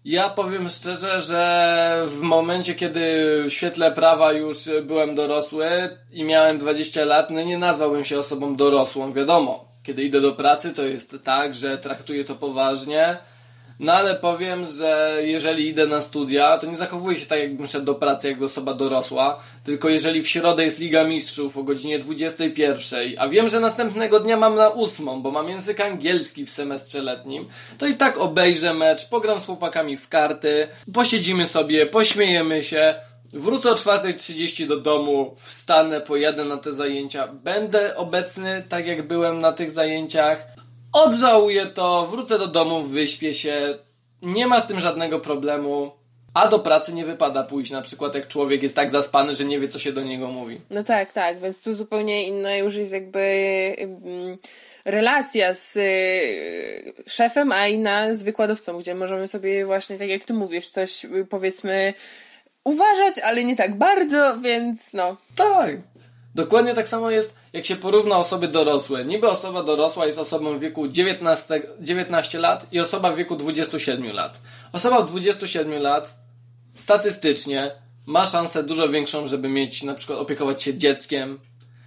Ja 0.04 0.28
powiem 0.28 0.68
szczerze, 0.68 1.20
że 1.20 2.04
w 2.06 2.20
momencie, 2.20 2.74
kiedy 2.74 3.00
w 3.44 3.52
świetle 3.52 3.92
prawa 3.92 4.32
już 4.32 4.58
byłem 4.82 5.14
dorosły 5.14 5.66
i 6.12 6.24
miałem 6.24 6.58
20 6.58 7.04
lat, 7.04 7.30
no 7.30 7.42
nie 7.42 7.58
nazwałbym 7.58 8.04
się 8.04 8.18
osobą 8.18 8.56
dorosłą, 8.56 9.12
wiadomo. 9.12 9.64
Kiedy 9.82 10.02
idę 10.02 10.20
do 10.20 10.32
pracy, 10.32 10.72
to 10.72 10.82
jest 10.82 11.16
tak, 11.24 11.54
że 11.54 11.78
traktuję 11.78 12.24
to 12.24 12.34
poważnie 12.34 13.16
no 13.80 13.92
ale 13.92 14.14
powiem, 14.14 14.64
że 14.64 15.18
jeżeli 15.22 15.68
idę 15.68 15.86
na 15.86 16.00
studia, 16.00 16.58
to 16.58 16.66
nie 16.66 16.76
zachowuję 16.76 17.18
się 17.18 17.26
tak, 17.26 17.38
jakbym 17.38 17.66
szedł 17.66 17.84
do 17.84 17.94
pracy 17.94 18.28
jak 18.28 18.42
osoba 18.42 18.74
dorosła, 18.74 19.40
tylko 19.64 19.88
jeżeli 19.88 20.22
w 20.22 20.28
środę 20.28 20.64
jest 20.64 20.78
Liga 20.78 21.04
Mistrzów 21.04 21.58
o 21.58 21.62
godzinie 21.62 21.98
21, 21.98 23.00
a 23.18 23.28
wiem, 23.28 23.48
że 23.48 23.60
następnego 23.60 24.20
dnia 24.20 24.36
mam 24.36 24.54
na 24.54 24.68
ósmą, 24.68 25.22
bo 25.22 25.30
mam 25.30 25.48
język 25.48 25.80
angielski 25.80 26.46
w 26.46 26.50
semestrze 26.50 27.02
letnim, 27.02 27.48
to 27.78 27.86
i 27.86 27.94
tak 27.94 28.18
obejrzę 28.18 28.74
mecz, 28.74 29.08
pogram 29.08 29.40
z 29.40 29.46
chłopakami 29.46 29.96
w 29.96 30.08
karty, 30.08 30.68
posiedzimy 30.92 31.46
sobie, 31.46 31.86
pośmiejemy 31.86 32.62
się, 32.62 32.94
Wrócę 33.34 33.70
o 33.70 33.74
4.30 33.74 34.66
do 34.66 34.76
domu, 34.76 35.34
wstanę, 35.36 36.00
pojadę 36.00 36.44
na 36.44 36.56
te 36.56 36.72
zajęcia, 36.72 37.28
będę 37.28 37.96
obecny 37.96 38.64
tak 38.68 38.86
jak 38.86 39.06
byłem 39.06 39.38
na 39.38 39.52
tych 39.52 39.70
zajęciach, 39.70 40.46
odżałuję 40.94 41.66
to, 41.66 42.06
wrócę 42.06 42.38
do 42.38 42.46
domu, 42.46 42.82
wyśpię 42.82 43.34
się, 43.34 43.78
nie 44.22 44.46
ma 44.46 44.60
z 44.60 44.66
tym 44.66 44.80
żadnego 44.80 45.20
problemu. 45.20 45.92
A 46.34 46.48
do 46.48 46.58
pracy 46.58 46.94
nie 46.94 47.04
wypada 47.04 47.42
pójść, 47.42 47.70
na 47.70 47.82
przykład 47.82 48.14
jak 48.14 48.28
człowiek 48.28 48.62
jest 48.62 48.74
tak 48.74 48.90
zaspany, 48.90 49.34
że 49.34 49.44
nie 49.44 49.60
wie, 49.60 49.68
co 49.68 49.78
się 49.78 49.92
do 49.92 50.02
niego 50.02 50.28
mówi. 50.28 50.60
No 50.70 50.82
tak, 50.82 51.12
tak, 51.12 51.40
więc 51.40 51.62
tu 51.62 51.74
zupełnie 51.74 52.26
inna 52.28 52.56
już 52.56 52.74
jest 52.74 52.92
jakby 52.92 53.20
mm, 53.78 54.36
relacja 54.84 55.54
z 55.54 55.76
y, 55.76 57.02
szefem, 57.06 57.52
a 57.52 57.68
inna 57.68 58.14
z 58.14 58.22
wykładowcą, 58.22 58.78
gdzie 58.78 58.94
możemy 58.94 59.28
sobie 59.28 59.66
właśnie, 59.66 59.98
tak 59.98 60.08
jak 60.08 60.24
ty 60.24 60.32
mówisz, 60.32 60.68
coś 60.68 61.04
y, 61.04 61.26
powiedzmy 61.30 61.94
uważać, 62.64 63.18
ale 63.24 63.44
nie 63.44 63.56
tak 63.56 63.78
bardzo, 63.78 64.38
więc 64.38 64.92
no. 64.92 65.16
Tak. 65.36 65.76
Dokładnie 66.34 66.74
tak 66.74 66.88
samo 66.88 67.10
jest 67.10 67.34
jak 67.52 67.64
się 67.64 67.76
porówna 67.76 68.16
osoby 68.16 68.48
dorosłe. 68.48 69.04
Niby 69.04 69.28
osoba 69.28 69.62
dorosła 69.62 70.06
jest 70.06 70.18
osobą 70.18 70.58
w 70.58 70.60
wieku 70.60 70.88
19, 70.88 71.62
19 71.80 72.38
lat 72.38 72.66
i 72.72 72.80
osoba 72.80 73.12
w 73.12 73.16
wieku 73.16 73.36
27 73.36 74.12
lat. 74.12 74.40
Osoba 74.72 75.00
w 75.00 75.10
27 75.10 75.82
lat 75.82 76.16
statystycznie 76.74 77.70
ma 78.06 78.24
szansę 78.24 78.62
dużo 78.62 78.88
większą, 78.88 79.26
żeby 79.26 79.48
mieć, 79.48 79.82
na 79.82 79.94
przykład 79.94 80.18
opiekować 80.18 80.62
się 80.62 80.78
dzieckiem, 80.78 81.40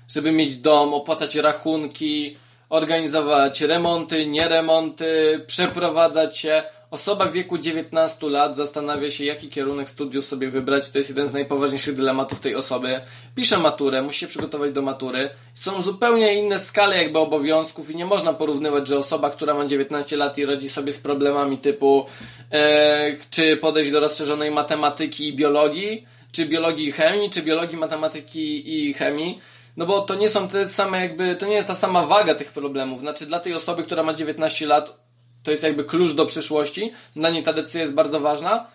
żeby 0.08 0.32
mieć 0.32 0.58
dom, 0.58 0.94
opłacać 0.94 1.36
rachunki, 1.36 2.38
organizować 2.70 3.62
remonty, 3.62 4.26
nieremonty, 4.26 5.44
przeprowadzać 5.48 6.38
się 6.38 6.64
Osoba 6.92 7.26
w 7.26 7.32
wieku 7.32 7.58
19 7.58 8.30
lat 8.30 8.56
zastanawia 8.56 9.12
się, 9.12 9.26
jaki 9.26 9.50
kierunek 9.50 9.90
studiów 9.90 10.26
sobie 10.26 10.50
wybrać. 10.50 10.90
To 10.90 10.98
jest 10.98 11.10
jeden 11.10 11.30
z 11.30 11.34
najpoważniejszych 11.34 11.96
dylematów 11.96 12.40
tej 12.40 12.56
osoby. 12.56 13.02
Pisze 13.36 13.58
maturę, 13.58 14.02
musi 14.02 14.20
się 14.20 14.28
przygotować 14.28 14.72
do 14.72 14.82
matury. 14.82 15.30
Są 15.54 15.82
zupełnie 15.82 16.36
inne 16.36 16.60
skale 16.60 16.98
jakby 17.04 17.20
obowiązków 17.20 17.90
i 17.90 17.96
nie 17.96 18.06
można 18.06 18.34
porównywać, 18.34 18.88
że 18.88 18.98
osoba, 18.98 19.30
która 19.30 19.54
ma 19.54 19.66
19 19.66 20.18
lat 20.18 20.38
i 20.38 20.46
radzi 20.46 20.70
sobie 20.70 20.94
z 20.94 21.00
problemami 21.00 21.58
typu 21.58 22.06
e, 22.52 23.18
czy 23.30 23.58
podejść 23.58 23.92
do 23.92 24.00
rozszerzonej 24.00 24.52
matematyki 24.52 25.28
i 25.28 25.36
biologii, 25.36 26.06
czy 26.32 26.46
biologii 26.46 26.88
i 26.88 26.92
chemii, 26.92 27.30
czy 27.30 27.42
biologii, 27.42 27.78
matematyki 27.78 28.74
i 28.76 28.94
chemii. 28.94 29.40
No 29.78 29.86
bo 29.86 30.02
to 30.02 30.16
nie 30.16 30.30
są 30.30 30.48
te 30.48 30.70
same 30.70 31.00
jakby, 31.00 31.36
to 31.36 31.46
nie 31.46 31.56
jest 31.56 31.68
ta 31.68 31.76
sama 31.76 32.06
waga 32.06 32.36
tych 32.36 32.52
problemów. 32.52 33.00
Znaczy 33.00 33.26
dla 33.26 33.40
tej 33.40 33.54
osoby, 33.54 33.84
która 33.84 34.04
ma 34.04 34.14
19 34.14 34.66
lat 34.66 35.07
to 35.48 35.52
jest 35.52 35.64
jakby 35.64 35.84
klucz 35.84 36.12
do 36.12 36.26
przyszłości. 36.26 36.92
Dla 37.16 37.30
niej 37.30 37.44
ta 37.44 37.54
decyzja 37.54 37.82
jest 37.82 37.94
bardzo 37.94 38.20
ważna. 38.20 38.68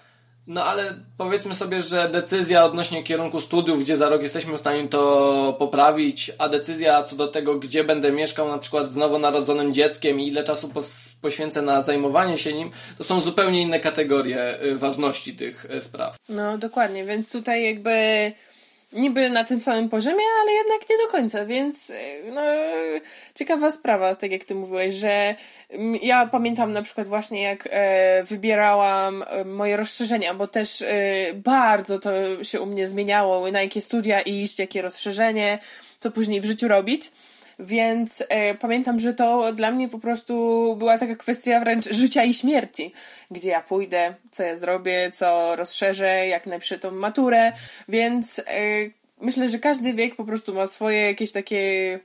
No 0.47 0.65
ale 0.65 0.95
powiedzmy 1.19 1.55
sobie, 1.55 1.83
że 1.83 2.09
decyzja 2.09 2.65
odnośnie 2.65 3.03
kierunku 3.03 3.41
studiów, 3.41 3.81
gdzie 3.81 3.97
za 3.97 4.09
rok 4.09 4.23
jesteśmy 4.23 4.57
w 4.57 4.61
stanie 4.61 4.89
to 4.89 5.57
poprawić, 5.59 6.33
a 6.39 6.49
decyzja 6.49 7.03
co 7.03 7.17
do 7.17 7.29
tego, 7.29 7.59
gdzie 7.59 7.85
będę 7.85 8.13
mieszkał 8.13 8.49
na 8.49 8.59
przykład 8.59 8.91
z 8.91 8.97
nowonarodzonym 8.97 9.75
dzieckiem 9.75 10.21
i 10.21 10.29
ile 10.29 10.43
czasu 10.43 10.71
poświęcę 11.21 11.63
na 11.63 11.83
zajmowanie 11.83 12.39
się 12.39 12.53
nim, 12.53 12.71
to 12.99 13.05
są 13.05 13.21
zupełnie 13.21 13.63
inne 13.63 13.81
kategorie 13.81 14.63
y, 14.63 14.77
ważności 14.77 15.37
tych 15.37 15.65
y, 15.65 15.81
spraw. 15.81 16.17
No 16.29 16.59
dokładnie, 16.59 17.05
więc 17.05 17.33
tutaj 17.33 17.65
jakby 17.65 17.93
niby 18.93 19.31
na 19.31 19.45
tym 19.45 19.61
samym 19.61 19.89
poziomie, 19.89 20.25
ale 20.43 20.53
jednak 20.53 20.91
nie 20.91 20.97
do 21.07 21.13
końca, 21.13 21.47
więc 21.47 21.91
y, 21.91 21.95
no, 22.35 22.43
ciekawa 23.35 23.71
sprawa, 23.71 24.15
tak 24.15 24.33
jak 24.33 24.45
ty 24.45 24.55
mówiłeś, 24.55 24.95
że 24.95 25.35
ja 26.03 26.27
pamiętam 26.27 26.73
na 26.73 26.83
przykład 26.83 27.09
właśnie 27.09 27.43
jak 27.43 27.69
e, 27.71 28.25
wybierałam 28.25 29.25
e, 29.27 29.45
moje 29.45 29.77
rozszerzenia, 29.77 30.35
bo 30.35 30.47
też 30.47 30.83
e, 30.83 30.87
bardzo 31.35 31.99
to 31.99 32.11
się 32.45 32.61
u 32.61 32.67
mnie 32.67 32.87
zmieniało, 32.87 33.51
na 33.51 33.63
jakie 33.63 33.81
studia 33.81 34.21
iść, 34.21 34.59
jakie 34.59 34.83
rozszerzenie, 34.83 35.59
co 35.99 36.11
później 36.11 36.41
w 36.41 36.45
życiu 36.45 36.69
robić. 36.69 37.11
Więc 37.59 38.25
e, 38.29 38.55
pamiętam, 38.55 38.99
że 38.99 39.15
to 39.15 39.53
dla 39.53 39.71
mnie 39.71 39.89
po 39.89 39.99
prostu 39.99 40.35
była 40.79 40.99
taka 40.99 41.17
kwestia 41.17 41.61
wręcz 41.61 41.89
życia 41.91 42.25
i 42.25 42.35
śmierci. 42.35 42.93
Gdzie 43.31 43.49
ja 43.49 43.61
pójdę, 43.61 44.15
co 44.31 44.43
ja 44.43 44.57
zrobię, 44.57 45.11
co 45.15 45.57
rozszerzę, 45.57 46.27
jak 46.27 46.47
napiszę 46.47 46.79
tą 46.79 46.91
maturę. 46.91 47.53
Więc 47.89 48.39
e, 48.39 48.43
myślę, 49.21 49.49
że 49.49 49.59
każdy 49.59 49.93
wiek 49.93 50.17
po 50.17 50.25
prostu 50.25 50.55
ma 50.55 50.67
swoje 50.67 51.01
jakieś 51.01 51.33
takie 51.33 51.99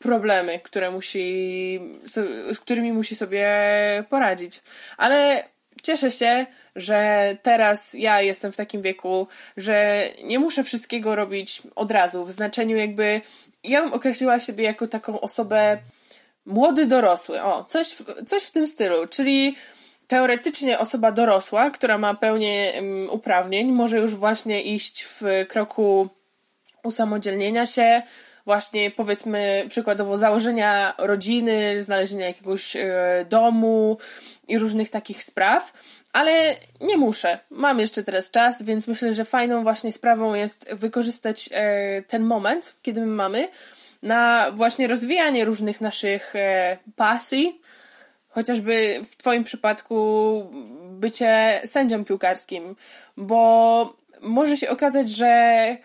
problemy, 0.00 0.58
które 0.58 0.90
musi, 0.90 1.80
z 2.52 2.60
którymi 2.60 2.92
musi 2.92 3.16
sobie 3.16 3.48
poradzić. 4.10 4.60
Ale 4.96 5.44
cieszę 5.82 6.10
się, 6.10 6.46
że 6.76 7.36
teraz 7.42 7.94
ja 7.94 8.20
jestem 8.20 8.52
w 8.52 8.56
takim 8.56 8.82
wieku, 8.82 9.28
że 9.56 10.04
nie 10.24 10.38
muszę 10.38 10.64
wszystkiego 10.64 11.14
robić 11.14 11.62
od 11.76 11.90
razu, 11.90 12.24
w 12.24 12.32
znaczeniu 12.32 12.76
jakby 12.76 13.20
ja 13.64 13.82
bym 13.82 13.92
określiła 13.92 14.38
siebie 14.38 14.64
jako 14.64 14.88
taką 14.88 15.20
osobę 15.20 15.78
młody 16.46 16.86
dorosły, 16.86 17.42
o, 17.42 17.64
coś, 17.64 17.96
coś 18.26 18.42
w 18.42 18.50
tym 18.50 18.68
stylu, 18.68 19.08
czyli 19.08 19.56
teoretycznie 20.06 20.78
osoba 20.78 21.12
dorosła, 21.12 21.70
która 21.70 21.98
ma 21.98 22.14
pełnię 22.14 22.72
uprawnień, 23.10 23.72
może 23.72 23.98
już 23.98 24.14
właśnie 24.14 24.62
iść 24.62 25.04
w 25.04 25.22
kroku 25.48 26.08
usamodzielnienia 26.84 27.66
się, 27.66 28.02
właśnie 28.44 28.90
powiedzmy 28.90 29.64
przykładowo 29.68 30.18
założenia 30.18 30.94
rodziny, 30.98 31.82
znalezienia 31.82 32.26
jakiegoś 32.26 32.76
y, 32.76 32.90
domu 33.28 33.98
i 34.48 34.58
różnych 34.58 34.90
takich 34.90 35.22
spraw, 35.22 35.72
ale 36.12 36.54
nie 36.80 36.96
muszę. 36.96 37.38
Mam 37.50 37.80
jeszcze 37.80 38.04
teraz 38.04 38.30
czas, 38.30 38.62
więc 38.62 38.86
myślę, 38.86 39.14
że 39.14 39.24
fajną 39.24 39.62
właśnie 39.62 39.92
sprawą 39.92 40.34
jest 40.34 40.74
wykorzystać 40.74 41.48
e, 41.52 42.02
ten 42.02 42.22
moment, 42.22 42.74
kiedy 42.82 43.00
my 43.00 43.06
mamy, 43.06 43.48
na 44.02 44.50
właśnie 44.54 44.88
rozwijanie 44.88 45.44
różnych 45.44 45.80
naszych 45.80 46.36
e, 46.36 46.76
pasji. 46.96 47.60
Chociażby 48.28 49.00
w 49.10 49.16
Twoim 49.16 49.44
przypadku 49.44 50.50
bycie 50.90 51.60
sędzią 51.64 52.04
piłkarskim, 52.04 52.76
bo 53.16 53.96
może 54.20 54.56
się 54.56 54.70
okazać, 54.70 55.10
że 55.10 55.76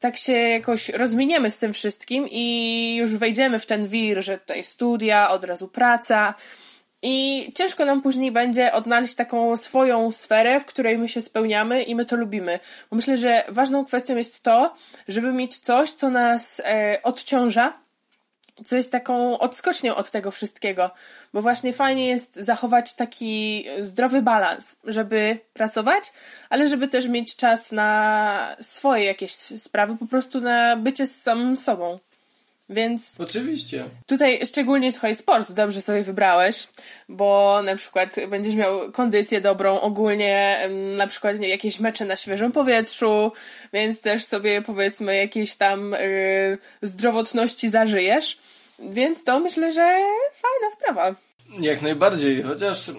tak 0.00 0.16
się 0.16 0.32
jakoś 0.32 0.88
rozminiemy 0.88 1.50
z 1.50 1.58
tym 1.58 1.72
wszystkim 1.72 2.28
i 2.30 2.96
już 2.98 3.14
wejdziemy 3.16 3.58
w 3.58 3.66
ten 3.66 3.88
wir, 3.88 4.24
że 4.24 4.38
tutaj 4.38 4.64
studia, 4.64 5.30
od 5.30 5.44
razu 5.44 5.68
praca. 5.68 6.34
I 7.02 7.52
ciężko 7.54 7.84
nam 7.84 8.02
później 8.02 8.32
będzie 8.32 8.72
odnaleźć 8.72 9.14
taką 9.14 9.56
swoją 9.56 10.12
sferę, 10.12 10.60
w 10.60 10.64
której 10.64 10.98
my 10.98 11.08
się 11.08 11.20
spełniamy 11.20 11.82
i 11.82 11.94
my 11.94 12.04
to 12.04 12.16
lubimy. 12.16 12.58
Bo 12.90 12.96
myślę, 12.96 13.16
że 13.16 13.44
ważną 13.48 13.84
kwestią 13.84 14.16
jest 14.16 14.42
to, 14.42 14.74
żeby 15.08 15.32
mieć 15.32 15.58
coś, 15.58 15.92
co 15.92 16.08
nas 16.08 16.62
e, 16.64 17.00
odciąża, 17.02 17.85
co 18.64 18.76
jest 18.76 18.92
taką 18.92 19.38
odskocznią 19.38 19.94
od 19.94 20.10
tego 20.10 20.30
wszystkiego, 20.30 20.90
bo 21.32 21.42
właśnie 21.42 21.72
fajnie 21.72 22.06
jest 22.06 22.36
zachować 22.36 22.94
taki 22.94 23.64
zdrowy 23.82 24.22
balans, 24.22 24.76
żeby 24.84 25.38
pracować, 25.52 26.12
ale 26.50 26.68
żeby 26.68 26.88
też 26.88 27.08
mieć 27.08 27.36
czas 27.36 27.72
na 27.72 28.56
swoje 28.60 29.04
jakieś 29.04 29.32
sprawy, 29.32 29.96
po 29.96 30.06
prostu 30.06 30.40
na 30.40 30.76
bycie 30.76 31.06
z 31.06 31.22
samym 31.22 31.56
sobą. 31.56 31.98
Więc. 32.68 33.20
Oczywiście. 33.20 33.84
Tutaj 34.06 34.46
szczególnie 34.46 34.92
słuchaj, 34.92 35.14
sport 35.14 35.52
dobrze 35.52 35.80
sobie 35.80 36.02
wybrałeś, 36.02 36.68
bo 37.08 37.60
na 37.64 37.76
przykład 37.76 38.16
będziesz 38.28 38.54
miał 38.54 38.92
kondycję 38.92 39.40
dobrą, 39.40 39.80
ogólnie 39.80 40.58
na 40.96 41.06
przykład 41.06 41.40
jakieś 41.40 41.80
mecze 41.80 42.04
na 42.04 42.16
świeżym 42.16 42.52
powietrzu, 42.52 43.32
więc 43.72 44.00
też 44.00 44.24
sobie 44.24 44.62
powiedzmy 44.62 45.16
jakieś 45.16 45.54
tam 45.54 45.90
yy, 45.92 46.58
zdrowotności 46.82 47.70
zażyjesz. 47.70 48.38
Więc 48.78 49.24
to 49.24 49.40
myślę, 49.40 49.72
że 49.72 49.98
fajna 50.32 50.74
sprawa. 50.76 51.14
Jak 51.60 51.82
najbardziej, 51.82 52.42
chociaż 52.42 52.90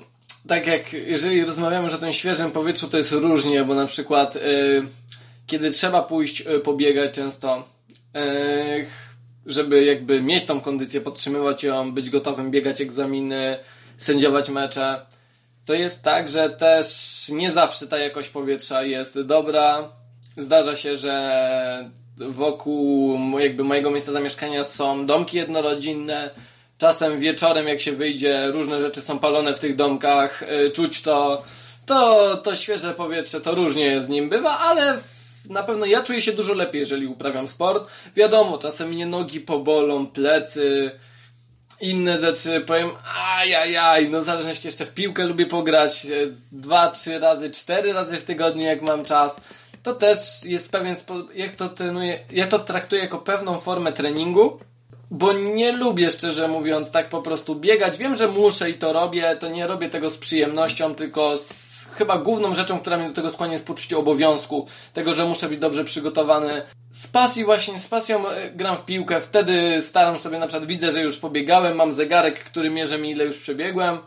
tak 0.47 0.68
jak 0.68 0.93
jeżeli 0.93 1.45
rozmawiamy 1.45 1.93
o 1.93 1.97
tym 1.97 2.13
świeżym 2.13 2.51
powietrzu, 2.51 2.88
to 2.88 2.97
jest 2.97 3.11
różnie, 3.11 3.63
bo 3.63 3.76
na 3.76 3.86
przykład 3.86 4.36
yy, 4.36 4.41
kiedy 5.47 5.72
trzeba 5.72 6.01
pójść 6.01 6.39
yy, 6.39 6.59
pobiegać 6.59 7.11
często, 7.11 7.68
yy, 8.13 8.86
żeby 9.47 9.85
jakby 9.85 10.21
mieć 10.21 10.43
tą 10.43 10.61
kondycję, 10.61 11.01
podtrzymywać 11.01 11.63
ją, 11.63 11.93
być 11.93 12.09
gotowym, 12.09 12.51
biegać 12.51 12.81
egzaminy, 12.81 13.57
sędziować 13.97 14.49
mecze, 14.49 15.05
to 15.65 15.73
jest 15.73 16.01
tak, 16.01 16.29
że 16.29 16.49
też 16.49 16.85
nie 17.29 17.51
zawsze 17.51 17.87
ta 17.87 17.97
jakość 17.97 18.29
powietrza 18.29 18.83
jest 18.83 19.21
dobra. 19.21 19.89
Zdarza 20.37 20.75
się, 20.75 20.97
że 20.97 21.89
wokół 22.17 23.19
jakby 23.39 23.63
mojego 23.63 23.91
miejsca 23.91 24.11
zamieszkania 24.11 24.63
są 24.63 25.05
domki 25.05 25.37
jednorodzinne. 25.37 26.29
Czasem 26.77 27.19
wieczorem, 27.19 27.67
jak 27.67 27.81
się 27.81 27.91
wyjdzie, 27.91 28.47
różne 28.47 28.81
rzeczy 28.81 29.01
są 29.01 29.19
palone 29.19 29.53
w 29.53 29.59
tych 29.59 29.75
domkach, 29.75 30.43
y, 30.43 30.71
czuć 30.71 31.01
to, 31.01 31.43
to, 31.85 32.35
to 32.37 32.55
świeże 32.55 32.93
powietrze, 32.93 33.41
to 33.41 33.55
różnie 33.55 34.01
z 34.01 34.09
nim 34.09 34.29
bywa, 34.29 34.59
ale 34.59 34.99
na 35.49 35.63
pewno 35.63 35.85
ja 35.85 36.03
czuję 36.03 36.21
się 36.21 36.31
dużo 36.31 36.53
lepiej, 36.53 36.79
jeżeli 36.79 37.07
uprawiam 37.07 37.47
sport. 37.47 37.89
Wiadomo, 38.15 38.57
czasem 38.57 38.89
mnie 38.89 39.05
nogi 39.05 39.39
pobolą, 39.39 40.07
plecy, 40.07 40.91
inne 41.81 42.19
rzeczy, 42.19 42.61
powiem 42.61 42.89
ajajaj, 43.37 44.09
no 44.09 44.21
w 44.21 44.25
zależności 44.25 44.67
jeszcze 44.67 44.85
w 44.85 44.93
piłkę 44.93 45.25
lubię 45.25 45.45
pograć 45.45 46.05
e, 46.05 46.09
dwa, 46.51 46.89
trzy 46.89 47.19
razy, 47.19 47.51
cztery 47.51 47.93
razy 47.93 48.17
w 48.17 48.23
tygodniu, 48.23 48.63
jak 48.63 48.81
mam 48.81 49.05
czas. 49.05 49.41
To 49.83 49.93
też 49.93 50.19
jest 50.43 50.71
pewien 50.71 50.95
sposób, 50.95 51.35
jak 51.35 51.55
to 51.55 51.69
trenuję, 51.69 52.19
ja 52.31 52.47
to 52.47 52.59
traktuję 52.59 53.01
jako 53.01 53.17
pewną 53.17 53.59
formę 53.59 53.93
treningu, 53.93 54.59
bo 55.11 55.33
nie 55.33 55.71
lubię, 55.71 56.11
szczerze 56.11 56.47
mówiąc, 56.47 56.91
tak 56.91 57.09
po 57.09 57.21
prostu 57.21 57.55
biegać. 57.55 57.97
Wiem, 57.97 58.15
że 58.17 58.27
muszę 58.27 58.69
i 58.69 58.73
to 58.73 58.93
robię, 58.93 59.37
to 59.39 59.49
nie 59.49 59.67
robię 59.67 59.89
tego 59.89 60.09
z 60.09 60.17
przyjemnością, 60.17 60.95
tylko 60.95 61.37
z 61.37 61.66
chyba 61.91 62.17
główną 62.17 62.55
rzeczą, 62.55 62.79
która 62.79 62.97
mnie 62.97 63.07
do 63.07 63.13
tego 63.13 63.29
skłania 63.29 63.53
jest 63.53 63.65
poczucie 63.65 63.97
obowiązku, 63.97 64.67
tego, 64.93 65.13
że 65.13 65.25
muszę 65.25 65.49
być 65.49 65.59
dobrze 65.59 65.83
przygotowany. 65.83 66.61
Z 66.91 67.07
pasji 67.07 67.45
właśnie, 67.45 67.79
z 67.79 67.88
pasją 67.88 68.29
e, 68.29 68.51
gram 68.51 68.77
w 68.77 68.85
piłkę, 68.85 69.19
wtedy 69.19 69.81
staram 69.81 70.19
sobie, 70.19 70.39
na 70.39 70.47
przykład 70.47 70.67
widzę, 70.69 70.91
że 70.91 71.01
już 71.01 71.17
pobiegałem, 71.17 71.75
mam 71.75 71.93
zegarek, 71.93 72.39
który 72.39 72.69
mierzy 72.69 72.97
mi 72.97 73.11
ile 73.11 73.25
już 73.25 73.38
przebiegłem. 73.38 73.97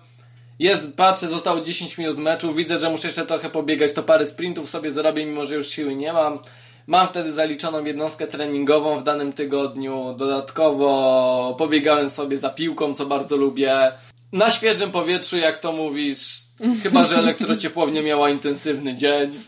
Jest, 0.58 0.96
patrzę, 0.96 1.28
zostało 1.28 1.60
10 1.60 1.98
minut 1.98 2.18
meczu, 2.18 2.54
widzę, 2.54 2.78
że 2.78 2.90
muszę 2.90 3.08
jeszcze 3.08 3.26
trochę 3.26 3.50
pobiegać, 3.50 3.92
to 3.92 4.02
parę 4.02 4.26
sprintów 4.26 4.70
sobie 4.70 4.90
zrobię, 4.90 5.26
mimo 5.26 5.44
że 5.44 5.54
już 5.54 5.68
siły 5.68 5.94
nie 5.94 6.12
mam. 6.12 6.38
Mam 6.86 7.06
wtedy 7.06 7.32
zaliczoną 7.32 7.84
jednostkę 7.84 8.26
treningową 8.26 8.98
w 8.98 9.02
danym 9.02 9.32
tygodniu. 9.32 10.14
Dodatkowo 10.18 11.54
pobiegałem 11.58 12.10
sobie 12.10 12.38
za 12.38 12.50
piłką, 12.50 12.94
co 12.94 13.06
bardzo 13.06 13.36
lubię. 13.36 13.92
Na 14.32 14.50
świeżym 14.50 14.92
powietrzu, 14.92 15.38
jak 15.38 15.58
to 15.58 15.72
mówisz, 15.72 16.42
chyba 16.82 17.06
że 17.06 17.16
elektrociepłownia 17.16 18.02
miała 18.02 18.30
intensywny 18.30 18.94
dzień. 18.96 19.42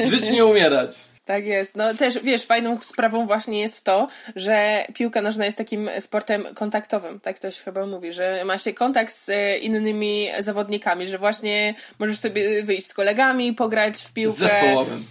Żyć 0.00 0.30
nie 0.30 0.44
umierać. 0.44 0.96
Tak 1.24 1.46
jest. 1.46 1.76
No 1.76 1.94
też, 1.94 2.18
wiesz, 2.22 2.42
fajną 2.42 2.78
sprawą 2.80 3.26
właśnie 3.26 3.60
jest 3.60 3.84
to, 3.84 4.08
że 4.36 4.84
piłka 4.94 5.22
nożna 5.22 5.44
jest 5.44 5.58
takim 5.58 5.90
sportem 6.00 6.46
kontaktowym, 6.54 7.20
tak 7.20 7.36
ktoś 7.36 7.60
chyba 7.60 7.86
mówi, 7.86 8.12
że 8.12 8.44
ma 8.44 8.58
się 8.58 8.74
kontakt 8.74 9.12
z 9.14 9.28
e, 9.28 9.58
innymi 9.58 10.28
zawodnikami, 10.38 11.06
że 11.06 11.18
właśnie 11.18 11.74
możesz 11.98 12.18
sobie 12.18 12.62
wyjść 12.62 12.86
z 12.86 12.94
kolegami, 12.94 13.52
pograć 13.52 14.02
w 14.02 14.12
piłkę. 14.12 14.38
Zespołowym. 14.38 15.04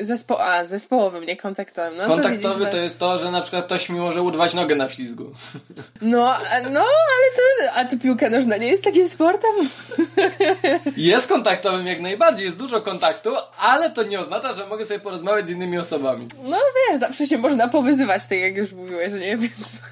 Zespo 0.00 0.44
a, 0.44 0.64
zespołowym, 0.64 1.24
nie 1.24 1.36
kontaktowym. 1.36 1.96
No, 1.96 2.06
Kontaktowy 2.06 2.58
widzisz, 2.58 2.70
to 2.70 2.76
jest 2.76 2.98
to, 2.98 3.18
że 3.18 3.30
na 3.30 3.40
przykład 3.40 3.66
ktoś 3.66 3.88
mi 3.88 4.00
może 4.00 4.22
urwać 4.22 4.54
nogę 4.54 4.76
na 4.76 4.88
ślizgu. 4.88 5.30
No, 6.02 6.34
no, 6.70 6.80
ale 6.80 7.30
to, 7.36 7.74
a 7.74 7.84
to 7.84 7.98
piłka 7.98 8.30
nożna 8.30 8.56
nie 8.56 8.68
jest 8.68 8.84
takim 8.84 9.08
sportem? 9.08 9.50
Jest 10.96 11.26
kontaktowym 11.26 11.86
jak 11.86 12.00
najbardziej, 12.00 12.44
jest 12.44 12.56
dużo 12.56 12.80
kontaktu, 12.80 13.30
ale 13.58 13.90
to 13.90 14.02
nie 14.02 14.20
oznacza, 14.20 14.54
że 14.54 14.66
mogę 14.66 14.86
sobie 14.86 15.00
porozmawiać 15.00 15.46
z 15.46 15.50
innymi 15.50 15.78
osobami. 15.78 16.26
No 16.42 16.56
wiesz, 16.88 17.00
zawsze 17.00 17.26
się 17.26 17.38
można 17.38 17.68
powyzywać, 17.68 18.26
tak 18.26 18.38
jak 18.38 18.56
już 18.56 18.72
mówiłeś, 18.72 19.12
nie? 19.12 19.36
Więc... 19.36 19.82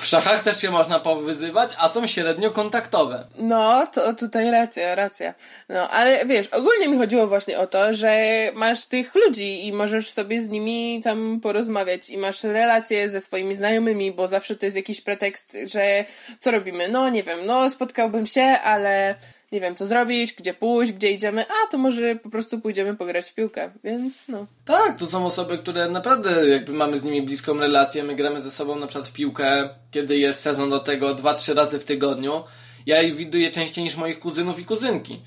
W 0.00 0.04
szachach 0.04 0.42
też 0.42 0.60
się 0.60 0.70
można 0.70 1.00
powyzywać, 1.00 1.74
a 1.78 1.88
są 1.88 2.06
średnio 2.06 2.50
kontaktowe. 2.50 3.24
No, 3.38 3.86
to 3.86 4.14
tutaj 4.14 4.50
racja, 4.50 4.94
racja. 4.94 5.34
No, 5.68 5.90
ale 5.90 6.26
wiesz, 6.26 6.46
ogólnie 6.46 6.88
mi 6.88 6.98
chodziło 6.98 7.26
właśnie 7.26 7.58
o 7.58 7.66
to, 7.66 7.94
że 7.94 8.28
masz 8.54 8.86
ty 8.86 8.98
tych 8.98 9.14
ludzi 9.14 9.66
i 9.66 9.72
możesz 9.72 10.10
sobie 10.10 10.40
z 10.40 10.48
nimi 10.48 11.00
tam 11.04 11.40
porozmawiać 11.42 12.10
i 12.10 12.18
masz 12.18 12.44
relacje 12.44 13.08
ze 13.08 13.20
swoimi 13.20 13.54
znajomymi, 13.54 14.12
bo 14.12 14.28
zawsze 14.28 14.56
to 14.56 14.66
jest 14.66 14.76
jakiś 14.76 15.00
pretekst, 15.00 15.56
że 15.66 16.04
co 16.38 16.50
robimy? 16.50 16.88
No 16.88 17.08
nie 17.08 17.22
wiem, 17.22 17.38
no 17.46 17.70
spotkałbym 17.70 18.26
się, 18.26 18.42
ale 18.42 19.14
nie 19.52 19.60
wiem 19.60 19.76
co 19.76 19.86
zrobić, 19.86 20.32
gdzie 20.32 20.54
pójść, 20.54 20.92
gdzie 20.92 21.10
idziemy, 21.10 21.44
a 21.44 21.70
to 21.70 21.78
może 21.78 22.16
po 22.16 22.30
prostu 22.30 22.60
pójdziemy 22.60 22.96
pograć 22.96 23.30
w 23.30 23.34
piłkę, 23.34 23.70
więc 23.84 24.28
no. 24.28 24.46
Tak, 24.64 24.98
to 24.98 25.06
są 25.06 25.26
osoby, 25.26 25.58
które 25.58 25.88
naprawdę 25.88 26.48
jakby 26.48 26.72
mamy 26.72 26.98
z 26.98 27.04
nimi 27.04 27.22
bliską 27.22 27.58
relację, 27.58 28.04
my 28.04 28.14
gramy 28.14 28.40
ze 28.40 28.50
sobą 28.50 28.76
na 28.76 28.86
przykład 28.86 29.08
w 29.08 29.12
piłkę, 29.12 29.68
kiedy 29.90 30.18
jest 30.18 30.40
sezon 30.40 30.70
do 30.70 30.80
tego, 30.80 31.14
dwa, 31.14 31.34
trzy 31.34 31.54
razy 31.54 31.78
w 31.78 31.84
tygodniu. 31.84 32.44
Ja 32.86 33.02
ich 33.02 33.16
widuję 33.16 33.50
częściej 33.50 33.84
niż 33.84 33.96
moich 33.96 34.18
kuzynów 34.18 34.60
i 34.60 34.64
kuzynki 34.64 35.22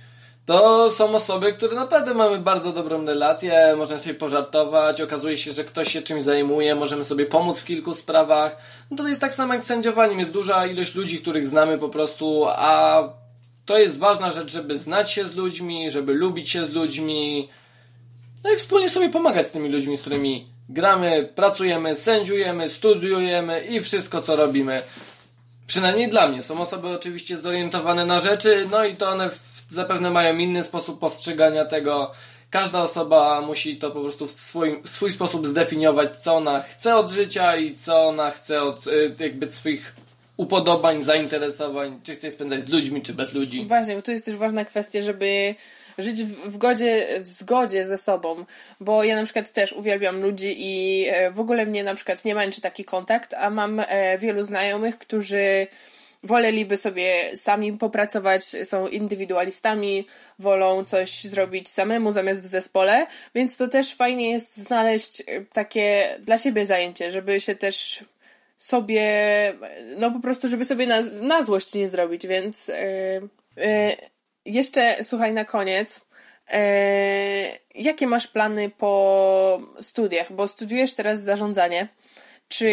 to 0.46 0.92
są 0.92 1.16
osoby, 1.16 1.54
które 1.54 1.76
naprawdę 1.76 2.14
mamy 2.14 2.38
bardzo 2.38 2.72
dobrą 2.72 3.06
relację, 3.06 3.74
możemy 3.78 4.00
sobie 4.00 4.16
pożartować, 4.16 5.02
okazuje 5.02 5.38
się, 5.38 5.54
że 5.54 5.64
ktoś 5.64 5.92
się 5.92 6.02
czymś 6.02 6.24
zajmuje, 6.24 6.76
możemy 6.76 7.04
sobie 7.04 7.26
pomóc 7.26 7.60
w 7.60 7.66
kilku 7.66 7.94
sprawach. 7.94 8.58
No 8.92 8.98
to 8.98 9.08
jest 9.08 9.22
tak 9.22 9.34
samo 9.34 9.54
jak 9.54 9.64
sędziowaniem, 9.64 10.20
jest 10.20 10.32
duża 10.32 10.66
ilość 10.66 10.96
ludzi, 10.96 11.20
których 11.20 11.48
znamy 11.48 11.78
po 11.78 11.90
prostu, 11.90 12.46
a 12.48 13.04
to 13.66 13.80
jest 13.80 13.98
ważna 13.98 14.32
rzecz, 14.32 14.52
żeby 14.52 14.80
znać 14.80 15.12
się 15.12 15.28
z 15.28 15.36
ludźmi, 15.36 15.92
żeby 15.92 16.14
lubić 16.14 16.50
się 16.50 16.66
z 16.66 16.70
ludźmi, 16.70 17.50
no 18.44 18.54
i 18.54 18.58
wspólnie 18.58 18.90
sobie 18.90 19.10
pomagać 19.10 19.48
z 19.48 19.52
tymi 19.52 19.70
ludźmi, 19.70 19.98
z 19.98 20.02
którymi 20.02 20.48
gramy, 20.70 21.30
pracujemy, 21.36 21.96
sędziujemy, 21.96 22.70
studiujemy 22.70 23.66
i 23.66 23.82
wszystko 23.82 24.22
co 24.22 24.36
robimy. 24.36 24.82
Przynajmniej 25.68 26.10
dla 26.10 26.28
mnie. 26.28 26.44
Są 26.44 26.62
osoby 26.62 26.88
oczywiście 26.88 27.38
zorientowane 27.38 28.06
na 28.06 28.20
rzeczy, 28.20 28.68
no 28.72 28.86
i 28.86 28.96
to 28.96 29.10
one 29.10 29.30
zapewne 29.70 30.10
mają 30.10 30.38
inny 30.38 30.64
sposób 30.64 31.00
postrzegania 31.00 31.66
tego. 31.66 32.12
Każda 32.50 32.82
osoba 32.82 33.42
musi 33.42 33.78
to 33.78 33.92
po 33.92 34.02
prostu 34.02 34.28
w 34.28 34.32
swoim, 34.32 34.88
swój 34.88 35.12
sposób 35.12 35.48
zdefiniować, 35.48 36.18
co 36.18 36.36
ona 36.36 36.62
chce 36.62 36.96
od 36.96 37.12
życia 37.12 37.56
i 37.56 37.76
co 37.76 38.08
ona 38.08 38.32
chce 38.32 38.62
od 38.62 38.88
y, 38.88 39.16
jakby 39.20 39.52
swoich 39.52 39.96
upodobań, 40.42 41.04
zainteresowań, 41.04 42.00
czy 42.04 42.16
chce 42.16 42.32
spędzać 42.32 42.64
z 42.64 42.70
ludźmi, 42.70 43.02
czy 43.02 43.14
bez 43.14 43.34
ludzi. 43.34 43.66
Właśnie, 43.68 43.96
bo 43.96 44.02
tu 44.02 44.12
jest 44.12 44.26
też 44.26 44.36
ważna 44.36 44.66
kwestia, 44.66 45.02
żeby 45.02 45.56
żyć 45.98 46.24
w, 46.24 46.58
godzie, 46.58 47.08
w 47.22 47.28
zgodzie 47.28 47.88
ze 47.88 47.98
sobą, 47.98 48.46
bo 48.80 49.04
ja 49.04 49.16
na 49.16 49.24
przykład 49.24 49.52
też 49.52 49.74
uwielbiam 49.74 50.22
ludzi 50.22 50.56
i 50.58 51.06
e, 51.10 51.32
w 51.32 51.40
ogóle 51.40 51.66
mnie 51.66 51.84
na 51.84 51.96
przykład 51.96 52.26
nie 52.26 52.36
męczy 52.36 52.62
taki 52.62 52.86
kontakt, 52.86 53.34
a 53.34 53.50
mam 53.50 53.80
e, 53.80 54.18
wielu 54.18 54.44
znajomych, 54.44 54.98
którzy 54.98 55.68
woleliby 56.24 56.78
sobie 56.78 57.36
sami 57.36 57.74
popracować, 57.78 58.44
są 58.44 58.88
indywidualistami, 58.88 60.06
wolą 60.40 60.86
coś 60.86 61.24
zrobić 61.24 61.70
samemu 61.70 62.12
zamiast 62.12 62.42
w 62.42 62.46
zespole, 62.46 63.08
więc 63.36 63.58
to 63.58 63.68
też 63.68 63.96
fajnie 63.96 64.32
jest 64.32 64.58
znaleźć 64.58 65.22
e, 65.22 65.46
takie 65.54 66.18
dla 66.20 66.38
siebie 66.38 66.66
zajęcie, 66.66 67.12
żeby 67.12 67.40
się 67.40 67.56
też 67.56 68.04
sobie, 68.62 69.04
no 69.98 70.12
po 70.12 70.20
prostu, 70.20 70.48
żeby 70.48 70.66
sobie 70.66 70.88
na, 70.88 71.02
na 71.22 71.44
złość 71.44 71.74
nie 71.74 71.90
zrobić, 71.90 72.28
więc 72.28 72.68
yy, 72.68 72.76
yy, 73.58 73.96
jeszcze 74.46 75.04
słuchaj 75.04 75.34
na 75.34 75.46
koniec. 75.46 76.02
E, 76.52 77.58
jakie 77.76 78.08
masz 78.08 78.28
plany 78.28 78.70
po 78.70 79.62
studiach? 79.80 80.34
Bo 80.34 80.48
studiujesz 80.48 80.94
teraz 80.94 81.22
zarządzanie. 81.22 81.88
Czy 82.48 82.68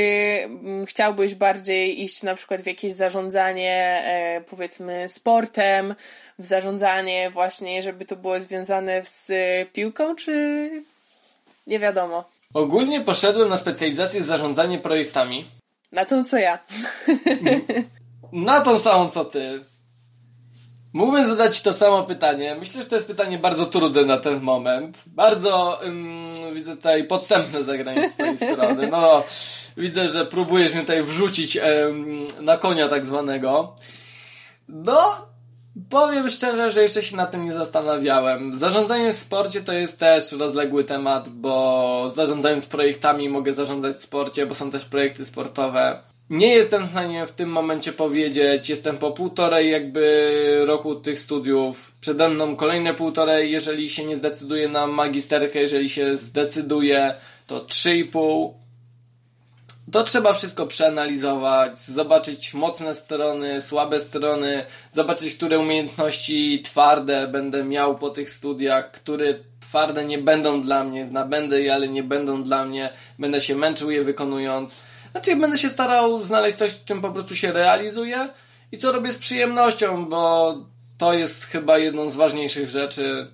mm, 0.45 0.86
chciałbyś 0.86 1.34
bardziej 1.34 2.05
iść 2.05 2.22
na 2.22 2.34
przykład 2.34 2.62
w 2.62 2.66
jakieś 2.66 2.93
zarządzanie, 2.93 4.03
e, 4.05 4.41
powiedzmy, 4.51 5.09
sportem, 5.09 5.95
w 6.39 6.45
zarządzanie 6.47 7.30
właśnie, 7.30 7.82
żeby 7.82 8.05
to 8.05 8.16
było 8.16 8.41
związane 8.41 9.05
z 9.05 9.32
piłką, 9.72 10.16
czy 10.16 10.70
nie 11.66 11.78
wiadomo? 11.78 12.24
Ogólnie 12.55 13.01
poszedłem 13.01 13.49
na 13.49 13.57
specjalizację 13.57 14.22
zarządzanie 14.22 14.78
projektami. 14.78 15.45
Na 15.93 16.05
tą 16.05 16.24
co 16.24 16.39
ja. 16.39 16.59
na 18.32 18.61
tą 18.61 18.78
samą 18.78 19.11
co 19.11 19.24
ty. 19.24 19.64
Mógłbym 20.93 21.26
zadać 21.26 21.62
to 21.62 21.72
samo 21.72 22.03
pytanie. 22.03 22.57
Myślę, 22.59 22.82
że 22.82 22.89
to 22.89 22.95
jest 22.95 23.07
pytanie 23.07 23.39
bardzo 23.39 23.66
trudne 23.66 24.05
na 24.05 24.18
ten 24.18 24.41
moment. 24.41 25.03
Bardzo 25.07 25.84
ym, 25.84 26.32
widzę 26.55 26.76
tutaj 26.76 27.05
podstępne 27.05 27.64
zagranie 27.64 28.11
z 28.11 28.14
twojej 28.14 28.36
strony. 28.36 28.89
No, 28.91 29.24
widzę, 29.76 30.09
że 30.09 30.26
próbujesz 30.26 30.72
mnie 30.72 30.80
tutaj 30.80 31.03
wrzucić 31.03 31.57
ym, 31.57 32.26
na 32.41 32.57
konia 32.57 32.89
tak 32.89 33.05
zwanego. 33.05 33.74
No, 34.68 35.28
powiem 35.91 36.31
szczerze, 36.31 36.70
że 36.70 36.83
jeszcze 36.83 37.03
się 37.03 37.16
nad 37.16 37.31
tym 37.31 37.45
nie 37.45 37.53
zastanawiałem. 37.53 38.59
Zarządzanie 38.59 39.12
w 39.12 39.16
sporcie 39.16 39.61
to 39.61 39.72
jest 39.72 39.99
też 39.99 40.33
rozległy 40.33 40.85
temat, 40.85 41.29
bo 41.29 42.12
zarządzając 42.16 42.66
projektami 42.66 43.29
mogę 43.29 43.53
zarządzać 43.53 43.97
w 43.97 44.03
sporcie, 44.03 44.47
bo 44.47 44.55
są 44.55 44.70
też 44.70 44.85
projekty 44.85 45.24
sportowe. 45.24 46.01
Nie 46.31 46.49
jestem 46.49 46.87
w 46.87 46.89
stanie 46.89 47.26
w 47.26 47.33
tym 47.33 47.49
momencie 47.49 47.93
powiedzieć, 47.93 48.68
jestem 48.68 48.99
po 48.99 49.12
półtorej 49.12 49.70
jakby 49.70 50.62
roku 50.66 50.95
tych 50.95 51.18
studiów, 51.18 51.93
przede 52.01 52.29
mną 52.29 52.57
kolejne 52.57 52.95
półtorej, 52.95 53.53
jeżeli 53.53 53.91
się 53.91 54.05
nie 54.05 54.16
zdecyduje 54.16 54.68
na 54.68 54.87
magisterkę, 54.87 55.61
jeżeli 55.61 55.91
się 55.91 56.16
zdecyduje, 56.16 57.14
to 57.47 57.61
trzy 57.61 57.97
i 57.97 58.05
pół. 58.05 58.55
To 59.93 60.03
trzeba 60.03 60.32
wszystko 60.32 60.66
przeanalizować, 60.66 61.78
zobaczyć 61.78 62.55
mocne 62.55 62.95
strony, 62.95 63.62
słabe 63.62 64.01
strony, 64.01 64.64
zobaczyć, 64.91 65.34
które 65.34 65.59
umiejętności 65.59 66.62
twarde 66.62 67.28
będę 67.28 67.64
miał 67.64 67.99
po 67.99 68.11
tych 68.11 68.30
studiach, 68.30 68.91
które 68.91 69.34
twarde 69.61 70.05
nie 70.05 70.18
będą 70.18 70.62
dla 70.62 70.84
mnie, 70.84 71.07
nabędę 71.07 71.61
je, 71.61 71.74
ale 71.74 71.89
nie 71.89 72.03
będą 72.03 72.43
dla 72.43 72.64
mnie, 72.64 72.91
będę 73.18 73.41
się 73.41 73.55
męczył 73.55 73.91
je 73.91 74.03
wykonując 74.03 74.74
znaczy, 75.12 75.36
będę 75.36 75.59
się 75.59 75.68
starał 75.68 76.22
znaleźć 76.22 76.57
coś, 76.57 76.72
w 76.72 76.84
czym 76.84 77.01
po 77.01 77.11
prostu 77.11 77.36
się 77.36 77.53
realizuję 77.53 78.28
i 78.72 78.78
co 78.78 78.93
robię 78.93 79.12
z 79.12 79.18
przyjemnością, 79.18 80.07
bo 80.07 80.55
to 80.99 81.14
jest 81.14 81.45
chyba 81.45 81.78
jedną 81.78 82.11
z 82.11 82.16
ważniejszych 82.16 82.68
rzeczy. 82.68 83.26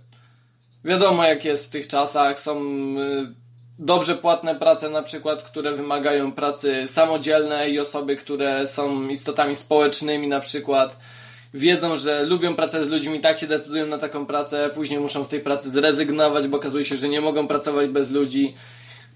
Wiadomo, 0.85 1.25
jak 1.25 1.45
jest 1.45 1.65
w 1.65 1.69
tych 1.69 1.87
czasach. 1.87 2.41
Są 2.41 2.61
y, 2.61 3.35
dobrze 3.79 4.15
płatne 4.17 4.55
prace, 4.55 4.89
na 4.91 5.03
przykład, 5.03 5.43
które 5.43 5.73
wymagają 5.73 6.33
pracy 6.33 6.85
samodzielnej 6.87 7.73
i 7.73 7.81
osoby, 7.81 8.17
które 8.17 8.69
są 8.69 9.09
istotami 9.09 9.57
społecznymi, 9.57 10.29
na 10.29 10.41
przykład 10.41 10.97
wiedzą, 11.55 11.97
że 11.97 12.25
lubią 12.25 12.57
pracę 12.57 12.85
z 12.85 12.89
ludźmi, 12.89 13.21
tak 13.21 13.39
się 13.39 13.47
decydują 13.47 13.87
na 13.87 13.99
taką 13.99 14.27
pracę, 14.27 14.71
później 14.75 15.01
muszą 15.01 15.25
z 15.25 15.29
tej 15.29 15.41
pracy 15.41 15.71
zrezygnować, 15.71 16.49
bo 16.49 16.57
okazuje 16.57 16.85
się, 16.85 16.97
że 16.97 17.09
nie 17.09 17.21
mogą 17.21 17.49
pracować 17.49 17.89
bez 17.89 18.11
ludzi 18.11 18.55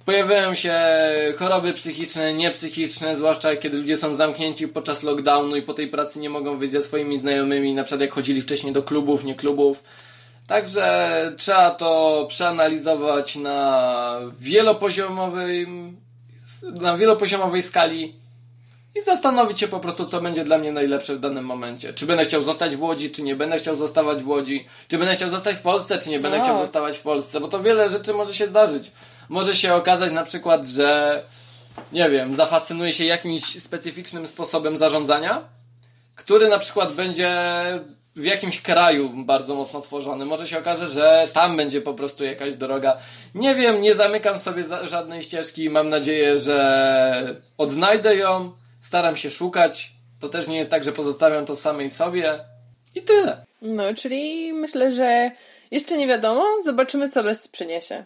pojawiają 0.08 0.54
się 0.54 0.74
choroby 1.36 1.72
psychiczne, 1.72 2.34
niepsychiczne, 2.34 3.16
zwłaszcza 3.16 3.56
kiedy 3.56 3.78
ludzie 3.78 3.96
są 3.96 4.14
zamknięci 4.14 4.68
podczas 4.68 5.02
lockdownu 5.02 5.56
i 5.56 5.62
po 5.62 5.74
tej 5.74 5.88
pracy 5.88 6.18
nie 6.18 6.30
mogą 6.30 6.58
wyjść 6.58 6.72
ze 6.72 6.82
swoimi 6.82 7.18
znajomymi, 7.18 7.74
na 7.74 7.84
przykład 7.84 8.00
jak 8.00 8.12
chodzili 8.12 8.42
wcześniej 8.42 8.72
do 8.72 8.82
klubów, 8.82 9.24
nie 9.24 9.34
klubów. 9.34 9.82
Także 10.48 11.32
trzeba 11.36 11.70
to 11.70 12.24
przeanalizować 12.28 13.36
na 13.36 14.20
wielopoziomowej, 14.38 15.66
na 16.62 16.96
wielopoziomowej 16.96 17.62
skali 17.62 18.16
i 18.96 19.02
zastanowić 19.02 19.60
się 19.60 19.68
po 19.68 19.80
prostu, 19.80 20.06
co 20.06 20.20
będzie 20.20 20.44
dla 20.44 20.58
mnie 20.58 20.72
najlepsze 20.72 21.16
w 21.16 21.20
danym 21.20 21.44
momencie. 21.44 21.94
Czy 21.94 22.06
będę 22.06 22.24
chciał 22.24 22.42
zostać 22.42 22.76
w 22.76 22.82
Łodzi, 22.82 23.10
czy 23.10 23.22
nie 23.22 23.36
będę 23.36 23.58
chciał 23.58 23.76
zostawać 23.76 24.22
w 24.22 24.28
Łodzi, 24.28 24.66
czy 24.88 24.98
będę 24.98 25.14
chciał 25.14 25.30
zostać 25.30 25.56
w 25.56 25.62
Polsce, 25.62 25.98
czy 25.98 26.10
nie 26.10 26.20
będę 26.20 26.38
no. 26.38 26.44
chciał 26.44 26.58
zostawać 26.58 26.98
w 26.98 27.02
Polsce, 27.02 27.40
bo 27.40 27.48
to 27.48 27.60
wiele 27.62 27.90
rzeczy 27.90 28.14
może 28.14 28.34
się 28.34 28.46
zdarzyć 28.46 28.90
może 29.28 29.54
się 29.54 29.74
okazać 29.74 30.12
na 30.12 30.24
przykład, 30.24 30.66
że 30.66 31.22
nie 31.92 32.10
wiem, 32.10 32.34
zafascynuje 32.34 32.92
się 32.92 33.04
jakimś 33.04 33.62
specyficznym 33.62 34.26
sposobem 34.26 34.76
zarządzania, 34.76 35.40
który 36.14 36.48
na 36.48 36.58
przykład 36.58 36.92
będzie 36.92 37.30
w 38.18 38.24
jakimś 38.24 38.62
kraju 38.62 39.10
bardzo 39.14 39.54
mocno 39.54 39.80
tworzony. 39.80 40.24
Może 40.24 40.46
się 40.46 40.58
okaże, 40.58 40.88
że 40.88 41.28
tam 41.32 41.56
będzie 41.56 41.80
po 41.80 41.94
prostu 41.94 42.24
jakaś 42.24 42.54
droga. 42.54 42.96
Nie 43.34 43.54
wiem, 43.54 43.82
nie 43.82 43.94
zamykam 43.94 44.38
sobie 44.38 44.64
żadnej 44.84 45.22
ścieżki. 45.22 45.70
Mam 45.70 45.88
nadzieję, 45.88 46.38
że 46.38 47.40
odnajdę 47.58 48.16
ją. 48.16 48.52
Staram 48.80 49.16
się 49.16 49.30
szukać. 49.30 49.92
To 50.20 50.28
też 50.28 50.48
nie 50.48 50.58
jest 50.58 50.70
tak, 50.70 50.84
że 50.84 50.92
pozostawiam 50.92 51.46
to 51.46 51.56
samej 51.56 51.90
sobie. 51.90 52.38
I 52.94 53.02
tyle. 53.02 53.44
No, 53.62 53.94
czyli 53.94 54.52
myślę, 54.52 54.92
że 54.92 55.30
jeszcze 55.70 55.96
nie 55.96 56.06
wiadomo. 56.06 56.44
Zobaczymy, 56.64 57.08
co 57.08 57.22
los 57.22 57.48
przyniesie. 57.48 58.04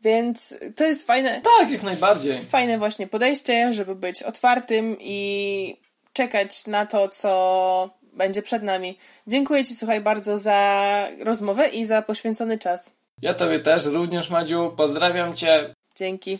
Więc 0.00 0.54
to 0.76 0.84
jest 0.84 1.06
fajne. 1.06 1.40
Tak, 1.58 1.70
jak 1.70 1.82
najbardziej. 1.82 2.44
Fajne 2.44 2.78
właśnie 2.78 3.06
podejście, 3.06 3.72
żeby 3.72 3.94
być 3.94 4.22
otwartym 4.22 4.96
i 5.00 5.76
czekać 6.12 6.66
na 6.66 6.86
to, 6.86 7.08
co 7.08 7.90
będzie 8.16 8.42
przed 8.42 8.62
nami. 8.62 8.98
Dziękuję 9.26 9.64
Ci, 9.64 9.74
słuchaj, 9.74 10.00
bardzo 10.00 10.38
za 10.38 11.08
rozmowę 11.24 11.68
i 11.68 11.84
za 11.84 12.02
poświęcony 12.02 12.58
czas. 12.58 12.92
Ja 13.22 13.34
Tobie 13.34 13.60
też, 13.60 13.84
również 13.84 14.30
Madziu. 14.30 14.72
Pozdrawiam 14.76 15.34
Cię. 15.34 15.74
Dzięki. 15.96 16.38